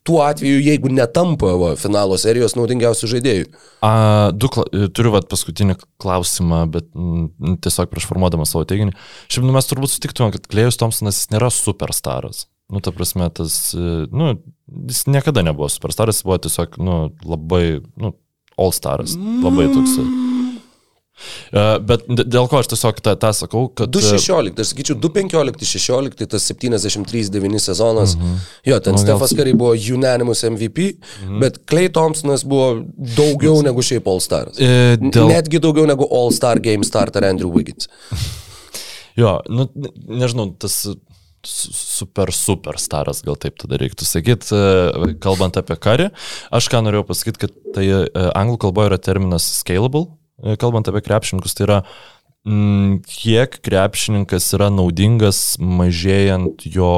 tuo 0.03 0.19
atveju, 0.23 0.59
jeigu 0.59 0.91
netampa 0.91 1.53
va, 1.59 1.73
finalo 1.79 2.17
serijos 2.19 2.57
naudingiausių 2.57 3.09
žaidėjų. 3.13 3.45
A, 3.87 3.91
du, 4.35 4.49
turiu 4.95 5.13
vat, 5.13 5.29
paskutinį 5.31 5.77
klausimą, 6.03 6.65
bet 6.73 6.89
m, 6.91 7.29
tiesiog 7.63 7.91
prieš 7.91 8.09
formuodamas 8.09 8.51
savo 8.51 8.65
teiginį. 8.67 8.97
Šiaip 9.31 9.47
nu, 9.47 9.53
mes 9.55 9.69
turbūt 9.69 9.93
sutiktume, 9.93 10.33
kad 10.35 10.49
Klėjus 10.51 10.79
Thompsonas 10.81 11.23
nėra 11.31 11.47
superstaras. 11.55 12.49
Nu, 12.73 12.81
ta 12.83 12.91
prasme, 12.95 13.29
tas, 13.37 13.55
nu, 13.75 14.33
jis 14.89 15.05
niekada 15.07 15.45
nebuvo 15.45 15.71
superstaras, 15.71 16.23
buvo 16.27 16.41
tiesiog, 16.43 16.75
nu, 16.83 16.99
labai, 17.23 17.63
nu, 17.95 18.15
all 18.59 18.75
staras. 18.75 19.15
Labai 19.15 19.69
toks. 19.71 19.97
Mm 20.01 20.22
E, 20.22 20.22
bet 21.87 22.05
dėl 22.09 22.47
ko 22.49 22.59
aš 22.59 22.71
tiesiog 22.73 22.99
tą, 23.05 23.13
tą 23.21 23.31
sakau, 23.37 23.67
kad... 23.77 23.93
2.16, 23.93 24.59
aš 24.59 24.71
sakyčiau, 24.73 24.97
2.15-16, 25.03 26.25
tas 26.33 26.47
73-9 26.51 27.61
sezonas. 27.63 28.15
Mhm. 28.17 28.41
Jo, 28.71 28.79
ten 28.83 28.97
nu, 28.97 29.01
Stefas 29.03 29.35
Kari 29.37 29.55
buvo 29.57 29.75
unanimous 29.97 30.43
MVP, 30.49 30.89
mhm. 30.97 31.39
bet 31.43 31.61
Clay 31.69 31.91
Thompsonas 31.93 32.45
buvo 32.49 32.83
daugiau 33.17 33.61
negu 33.65 33.85
šiaip 33.85 34.09
All 34.09 34.23
Stars. 34.23 34.59
E, 34.59 34.97
dėl... 35.03 35.29
Netgi 35.31 35.61
daugiau 35.63 35.87
negu 35.89 36.09
All 36.11 36.33
Star 36.35 36.61
Game 36.63 36.87
starter 36.87 37.25
Andrew 37.29 37.53
Wiggins. 37.53 37.89
jo, 39.21 39.37
nu, 39.49 39.69
nežinau, 40.09 40.51
tas 40.59 40.81
su- 40.85 40.97
super 41.43 42.31
superstaras, 42.31 43.21
gal 43.25 43.35
taip 43.39 43.57
tada 43.59 43.77
reiktų 43.81 44.07
sakyti, 44.07 44.55
e, 44.55 45.13
kalbant 45.23 45.57
apie 45.59 45.75
karį. 45.79 46.09
Aš 46.55 46.69
ką 46.71 46.83
norėjau 46.85 47.07
pasakyti, 47.09 47.45
kad 47.45 47.55
tai 47.75 47.85
e, 47.91 48.03
anglų 48.31 48.61
kalboje 48.63 48.93
yra 48.93 48.99
terminas 49.01 49.47
scalable, 49.59 50.07
e, 50.07 50.22
kalbant 50.59 50.89
apie 50.89 51.03
krepšininkus, 51.05 51.55
tai 51.57 51.67
yra 51.67 51.79
mm, 52.47 53.01
kiek 53.07 53.57
krepšininkas 53.63 54.49
yra 54.57 54.69
naudingas 54.73 55.41
mažėjant 55.59 56.65
jo 56.67 56.93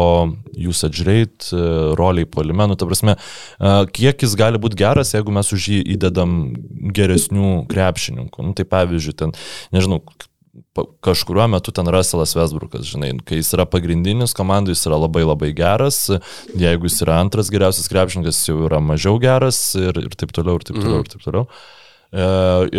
usage 0.70 1.06
rate, 1.08 1.52
e, 1.54 1.64
roliai 2.00 2.28
polimenų, 2.30 2.78
ta 2.80 2.90
prasme, 2.90 3.18
e, 3.18 3.74
kiek 3.96 4.26
jis 4.26 4.38
gali 4.40 4.62
būti 4.62 4.80
geras, 4.82 5.14
jeigu 5.16 5.34
mes 5.36 5.52
už 5.56 5.72
jį 5.74 5.82
įdedam 5.98 6.38
geresnių 6.96 7.66
krepšininkų. 7.72 8.48
Nu, 8.48 8.56
tai 8.58 8.68
pavyzdžiui, 8.70 9.18
ten, 9.22 9.36
nežinau, 9.76 10.02
kažkuriuo 11.04 11.48
metu 11.52 11.72
ten 11.76 11.88
Russellas 11.92 12.36
Westbrookas, 12.36 12.88
žinai, 12.88 13.12
kai 13.28 13.40
jis 13.40 13.52
yra 13.56 13.66
pagrindinis 13.68 14.36
komandai, 14.36 14.76
jis 14.76 14.86
yra 14.90 15.00
labai 15.04 15.26
labai 15.28 15.52
geras, 15.56 16.06
jeigu 16.56 16.90
jis 16.90 17.02
yra 17.06 17.20
antras 17.24 17.52
geriausias 17.52 17.92
krepšininkas, 17.92 18.40
jau 18.48 18.62
yra 18.68 18.80
mažiau 18.84 19.20
geras 19.22 19.60
ir, 19.80 20.00
ir 20.00 20.16
taip 20.16 20.32
toliau, 20.36 20.60
ir 20.60 20.68
taip 20.68 20.80
toliau, 20.80 21.04
ir 21.04 21.12
taip 21.12 21.26
toliau. 21.28 21.48
E, 22.16 22.28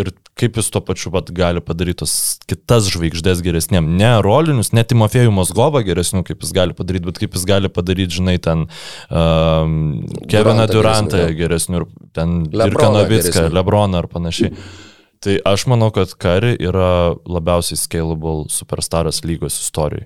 ir 0.01 0.11
kaip 0.37 0.57
jis 0.59 0.69
tuo 0.73 0.81
pačiu 0.85 1.11
pat 1.13 1.29
gali 1.35 1.61
padaryti 1.63 2.01
tos 2.03 2.13
kitas 2.49 2.89
žvaigždės 2.93 3.41
geresnėm, 3.45 3.89
ne 3.99 4.11
rolinius, 4.25 4.71
ne 4.75 4.83
Timofėjų 4.87 5.33
Mozgovą 5.33 5.81
geresnių, 5.87 6.23
kaip 6.27 6.43
jis 6.45 6.53
gali 6.55 6.77
padaryti, 6.77 7.07
bet 7.09 7.21
kaip 7.21 7.37
jis 7.37 7.45
gali 7.49 7.71
padaryti, 7.73 8.19
žinai, 8.19 8.37
ten 8.43 8.67
um, 9.09 9.77
Keviną 10.29 10.67
Durantą 10.71 11.23
geresnių 11.37 11.81
ir 11.81 11.87
ten 12.17 12.43
Dirką 12.53 12.91
Novicką. 12.95 13.47
Lebroną 13.57 14.03
ar 14.03 14.09
panašiai. 14.11 14.53
Tai 15.23 15.39
aš 15.49 15.65
manau, 15.71 15.89
kad 15.93 16.13
Kari 16.13 16.53
yra 16.61 17.17
labiausiai 17.25 17.79
scalable 17.79 18.45
superstaras 18.53 19.23
lygos 19.25 19.57
istorijai. 19.63 20.05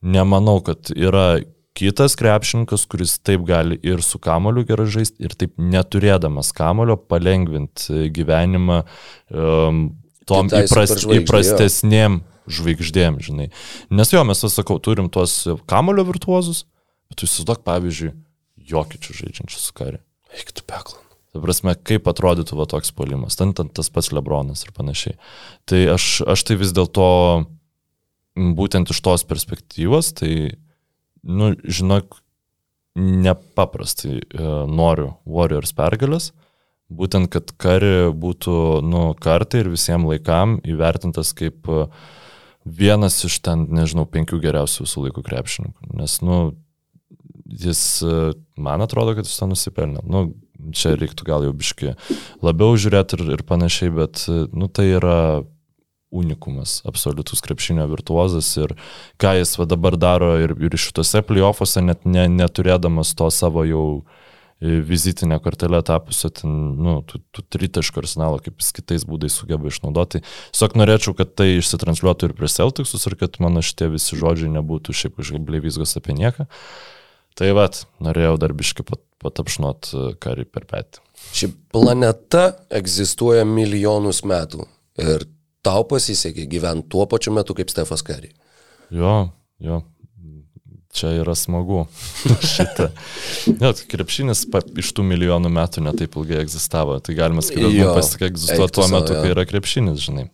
Nemanau, 0.00 0.62
kad 0.64 0.88
yra 0.96 1.42
kitas 1.78 2.16
krepšininkas, 2.18 2.86
kuris 2.90 3.18
taip 3.24 3.44
gali 3.48 3.78
ir 3.86 4.02
su 4.04 4.18
kamoliu 4.22 4.64
gerai 4.68 4.88
žaisti, 4.90 5.22
ir 5.24 5.36
taip 5.38 5.54
neturėdamas 5.60 6.52
kamolio 6.56 6.96
palengvinti 6.98 8.10
gyvenimą 8.14 8.82
um, 8.82 9.84
tom 10.28 10.50
Kitai 10.50 10.64
įpras, 10.66 10.90
superžvaigždei, 10.90 11.18
jo. 11.18 11.24
įprastesnėm 11.24 12.18
žvaigždėm, 12.50 13.20
žinai. 13.22 13.50
Nes 13.94 14.10
jo, 14.14 14.22
mes, 14.26 14.42
sakau, 14.54 14.78
turim 14.82 15.10
tuos 15.12 15.42
kamolio 15.70 16.06
virtuozus, 16.08 16.64
bet 17.10 17.20
tu 17.20 17.28
įsivaizduok, 17.28 17.62
pavyzdžiui, 17.66 18.14
jokičių 18.70 19.20
žaidžiančių 19.20 19.60
su 19.60 19.76
kari. 19.76 20.02
Eik 20.36 20.52
tu 20.54 20.66
peklan. 20.66 21.06
Ta 21.30 21.42
prasme, 21.42 21.76
kaip 21.86 22.08
atrodytų 22.10 22.58
va 22.58 22.66
toks 22.70 22.90
polimas, 22.94 23.36
ten, 23.38 23.52
ten 23.54 23.70
tas 23.70 23.90
pats 23.94 24.10
Lebronas 24.14 24.64
ir 24.66 24.74
panašiai. 24.74 25.14
Tai 25.70 25.80
aš, 25.94 26.06
aš 26.26 26.42
tai 26.48 26.56
vis 26.58 26.74
dėlto 26.74 27.06
būtent 28.58 28.90
iš 28.90 28.98
tos 29.06 29.26
perspektyvos, 29.30 30.10
tai, 30.18 30.32
nu, 31.22 31.52
žinok, 31.64 32.20
nepaprastai 33.00 34.18
e, 34.18 34.46
noriu 34.70 35.12
Warriors 35.28 35.72
pergalės, 35.76 36.30
būtent, 36.90 37.30
kad 37.30 37.52
kari 37.60 38.10
būtų, 38.16 38.56
nu, 38.86 39.10
kartai 39.20 39.64
ir 39.64 39.70
visiems 39.72 40.10
laikam 40.10 40.58
įvertintas 40.66 41.32
kaip 41.38 41.70
e, 41.70 41.86
vienas 42.66 43.20
iš 43.26 43.38
ten, 43.46 43.68
nežinau, 43.70 44.06
penkių 44.10 44.40
geriausių 44.42 44.86
visų 44.86 45.06
laikų 45.06 45.24
krepšininkų. 45.28 45.92
Nes, 46.00 46.18
nu, 46.26 46.40
jis, 47.46 47.84
e, 48.02 48.32
man 48.58 48.82
atrodo, 48.84 49.14
kad 49.18 49.28
jis 49.28 49.38
to 49.38 49.50
nusipelnė. 49.50 50.04
Nu, 50.10 50.26
čia 50.76 50.96
reiktų 50.98 51.24
gal 51.24 51.46
jau 51.46 51.54
biški 51.56 51.94
labiau 52.44 52.74
žiūrėti 52.76 53.16
ir, 53.16 53.24
ir 53.38 53.46
panašiai, 53.48 53.94
bet, 53.96 54.26
nu, 54.28 54.68
tai 54.68 54.90
yra 54.98 55.20
unikumas, 56.10 56.80
absoliutus 56.84 57.42
krepšinio 57.44 57.86
virtuozas 57.90 58.48
ir 58.58 58.74
ką 59.20 59.36
jis 59.38 59.54
va 59.60 59.66
dabar 59.70 59.96
daro 60.00 60.32
ir, 60.42 60.56
ir 60.58 60.74
šitose 60.78 61.22
playoffuose, 61.26 61.82
net 61.86 62.02
ne, 62.04 62.26
neturėdamas 62.32 63.14
to 63.18 63.28
savo 63.34 63.62
jau 63.68 63.84
e, 64.58 64.80
vizitinę 64.86 65.38
kortelę 65.42 65.82
tapusio, 65.86 66.32
ten, 66.34 66.56
nu, 66.82 66.98
tų, 67.06 67.22
tų 67.30 67.46
tritaškų 67.54 68.02
arsenalo, 68.02 68.42
kaip 68.42 68.58
jis 68.58 68.72
kitais 68.80 69.06
būdais 69.06 69.38
sugeba 69.38 69.70
išnaudoti. 69.70 70.24
Tiesiog 70.50 70.78
norėčiau, 70.82 71.14
kad 71.18 71.36
tai 71.38 71.52
išsitransliuotų 71.60 72.30
ir 72.30 72.38
prie 72.38 72.50
Celticsus 72.50 73.06
ir 73.06 73.18
kad 73.20 73.38
mano 73.42 73.62
šitie 73.62 73.92
visi 73.94 74.18
žodžiai 74.18 74.50
nebūtų 74.58 74.96
šiaip 74.96 75.18
kažkaip 75.20 75.46
bleivizgos 75.46 75.94
apie 76.00 76.18
nieką. 76.18 76.50
Tai 77.38 77.54
vad, 77.54 77.84
norėjau 78.02 78.34
dar 78.42 78.52
biškai 78.58 78.84
pat, 78.88 79.06
patapšnot 79.22 79.94
e, 79.94 80.06
karį 80.20 80.50
per 80.50 80.66
petį. 80.66 81.04
Ši 81.36 81.54
planeta 81.70 82.48
egzistuoja 82.74 83.44
milijonus 83.46 84.24
metų 84.26 84.66
ir 84.98 85.28
tau 85.66 85.84
pasisekė 85.88 86.46
gyventi 86.50 86.88
tuo 86.92 87.06
pačiu 87.10 87.32
metu 87.36 87.56
kaip 87.56 87.72
Stefas 87.72 88.04
Kari. 88.06 88.32
Jo, 88.90 89.30
jo. 89.62 89.82
Čia 90.90 91.12
yra 91.20 91.36
smagu. 91.38 91.84
Šitą. 92.54 92.88
Jo, 93.46 93.70
tai 93.70 93.84
krepšinis 93.92 94.42
pa, 94.50 94.58
iš 94.82 94.90
tų 94.96 95.04
milijonų 95.06 95.52
metų 95.54 95.84
netaip 95.86 96.16
ilgai 96.18 96.40
egzistavo. 96.42 96.96
Tai 96.98 97.14
galima 97.14 97.44
sakyti, 97.46 97.76
kad 97.78 97.94
pasitikė 98.00 98.26
eik 98.26 98.34
egzistuoti 98.34 98.74
tu 98.74 98.80
tuo 98.80 98.88
metu, 98.90 99.14
jo. 99.14 99.22
kai 99.22 99.30
yra 99.36 99.44
krepšinis, 99.46 100.02
žinai. 100.08 100.26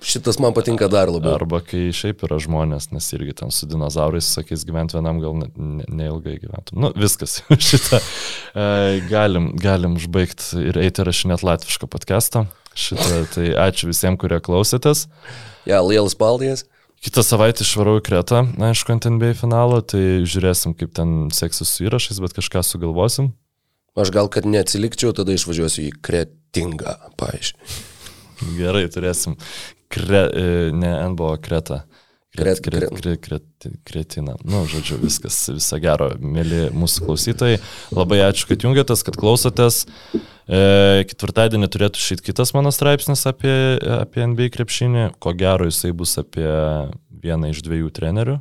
Šitas 0.00 0.38
man 0.40 0.54
patinka 0.56 0.86
dar 0.88 1.10
labiau. 1.12 1.34
Arba 1.36 1.58
kai 1.66 1.88
šiaip 1.92 2.22
yra 2.24 2.38
žmonės, 2.40 2.86
nes 2.94 3.08
irgi 3.12 3.34
ten 3.42 3.50
su 3.52 3.66
dinozaurais, 3.68 4.30
sakys, 4.38 4.62
gyventi 4.68 4.96
vienam 4.96 5.18
gal 5.20 5.34
ne- 5.36 5.50
ne- 5.58 5.88
neilgai 5.98 6.38
gyventum. 6.40 6.78
Nu, 6.86 6.92
viskas. 6.96 7.40
Šitą 7.68 7.98
e, 7.98 9.02
galim, 9.10 9.50
galim 9.60 9.98
užbaigti 9.98 10.62
ir 10.70 10.78
eiti 10.80 11.04
rašinėti 11.04 11.44
latvišką 11.50 11.90
podcastą. 11.90 12.46
Šitą, 12.78 13.22
tai 13.34 13.50
ačiū 13.58 13.90
visiems, 13.90 14.20
kurie 14.22 14.38
klausėtės. 14.44 15.08
Ja, 15.66 15.80
lielas 15.82 16.14
paldies. 16.18 16.64
Kitą 17.02 17.22
savaitę 17.22 17.62
išvarau 17.62 17.98
į 18.00 18.04
Kretą, 18.06 18.42
aišku, 18.68 18.90
ant 18.94 19.06
NBA 19.06 19.34
finalo, 19.38 19.78
tai 19.86 20.24
žiūrėsim, 20.26 20.74
kaip 20.78 20.94
ten 20.98 21.28
seksis 21.34 21.70
su 21.70 21.86
įrašais, 21.86 22.18
bet 22.22 22.34
kažką 22.38 22.62
sugalvosim. 22.66 23.32
Aš 23.98 24.10
gal 24.14 24.30
kad 24.30 24.46
neatsilikčiau, 24.46 25.12
tada 25.14 25.34
išvažiuosiu 25.34 25.88
į 25.88 25.92
Kretingą, 26.06 26.94
paaiškiai. 27.18 27.78
Gerai, 28.58 28.84
turėsim. 28.94 29.34
Kre, 29.90 30.24
e, 30.26 30.50
ne 30.74 30.90
NBO 31.14 31.32
Kreta. 31.42 31.84
Kret, 32.38 32.60
Kret- 32.62 32.86
kret, 32.94 33.20
kret, 33.24 33.44
kret, 33.58 33.78
kretina. 33.88 34.36
Nu, 34.46 34.62
žodžiu, 34.70 35.00
viskas, 35.02 35.40
viso 35.50 35.78
gero, 35.82 36.12
mėly 36.22 36.68
mūsų 36.76 37.06
klausytojai. 37.08 37.58
Labai 37.96 38.20
ačiū, 38.28 38.46
kad 38.52 38.66
jungiatės, 38.66 39.02
kad 39.06 39.18
klausotės. 39.18 39.82
E, 40.48 40.60
ketvirtadienį 41.10 41.68
turėtų 41.74 42.00
išėti 42.00 42.28
kitas 42.30 42.54
mano 42.56 42.70
straipsnis 42.72 43.26
apie, 43.28 43.52
apie 43.98 44.22
NBA 44.24 44.52
krepšinį. 44.54 45.08
Ko 45.20 45.34
gero, 45.36 45.66
jisai 45.68 45.90
bus 45.96 46.14
apie 46.22 46.46
vieną 47.10 47.50
iš 47.52 47.64
dviejų 47.66 47.90
trenerių 47.98 48.38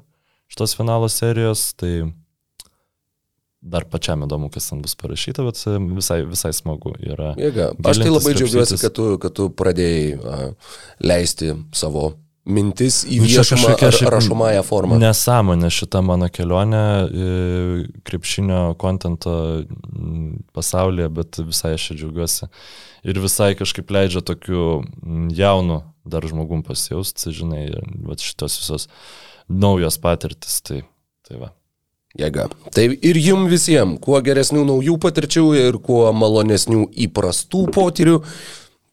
šitos 0.53 0.77
finalo 0.77 1.09
serijos. 1.11 1.73
Tai 1.79 2.13
dar 3.67 3.87
pačiam 3.89 4.23
įdomu, 4.23 4.51
kas 4.53 4.69
ten 4.69 4.83
bus 4.85 4.93
parašyta, 4.99 5.43
bet 5.47 5.59
e, 5.65 5.75
visai, 5.97 6.21
visai 6.29 6.53
smagu 6.55 6.93
yra. 7.01 7.33
Jėga. 7.41 7.73
Aš 7.89 8.03
tai 8.05 8.13
labai 8.13 8.37
džiaugiuosi, 8.37 8.79
kad 8.85 8.95
tu, 8.95 9.09
kad 9.21 9.35
tu 9.35 9.49
pradėjai 9.51 10.53
leisti 11.03 11.51
savo 11.75 12.11
mintis 12.47 13.01
į 13.05 13.19
Nu, 13.21 13.27
viešumą 13.27 13.73
ar 13.75 13.97
rašomąją 14.15 14.63
formą. 14.67 14.99
Nesąmonė 15.01 15.69
šita 15.73 16.01
mano 16.05 16.29
kelionė 16.33 16.83
e, 17.03 17.27
krepšinio 18.07 18.61
kontento 18.81 19.33
pasaulyje, 20.55 21.09
bet 21.19 21.41
visai 21.43 21.75
aš 21.75 21.91
džiaugiuosi. 21.97 22.49
Ir 23.07 23.21
visai 23.23 23.53
kažkaip 23.59 23.91
leidžia 23.93 24.23
tokiu 24.25 24.81
jaunu 25.35 25.81
dar 26.07 26.25
žmogum 26.27 26.63
pasijausti, 26.63 27.31
žinai, 27.35 27.67
va 28.07 28.17
šitos 28.19 28.57
visos 28.61 28.87
naujos 29.47 29.99
patirtis. 30.01 30.61
Tai, 30.65 30.81
tai 31.27 31.41
va. 31.43 31.51
Jėga. 32.17 32.47
Tai 32.73 32.85
ir 32.87 33.19
jum 33.21 33.45
visiems, 33.51 33.99
kuo 34.01 34.17
geresnių 34.25 34.63
naujų 34.65 34.95
patirčių 35.03 35.43
ir 35.59 35.77
kuo 35.83 36.07
malonesnių 36.15 36.87
įprastų 37.05 37.67
potyrių. 37.75 38.21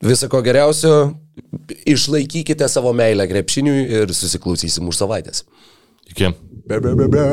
Visą 0.05 0.29
ko 0.29 0.43
geriausio, 0.45 1.15
išlaikykite 1.89 2.69
savo 2.69 2.93
meilę 2.97 3.25
krepšiniui 3.31 3.87
ir 4.01 4.13
susiklausysim 4.13 4.89
už 4.91 5.01
savaitės. 5.01 5.45
Iki. 6.13 6.35
Be, 6.69 6.81
be, 6.81 6.93
be, 6.99 7.09
be. 7.09 7.25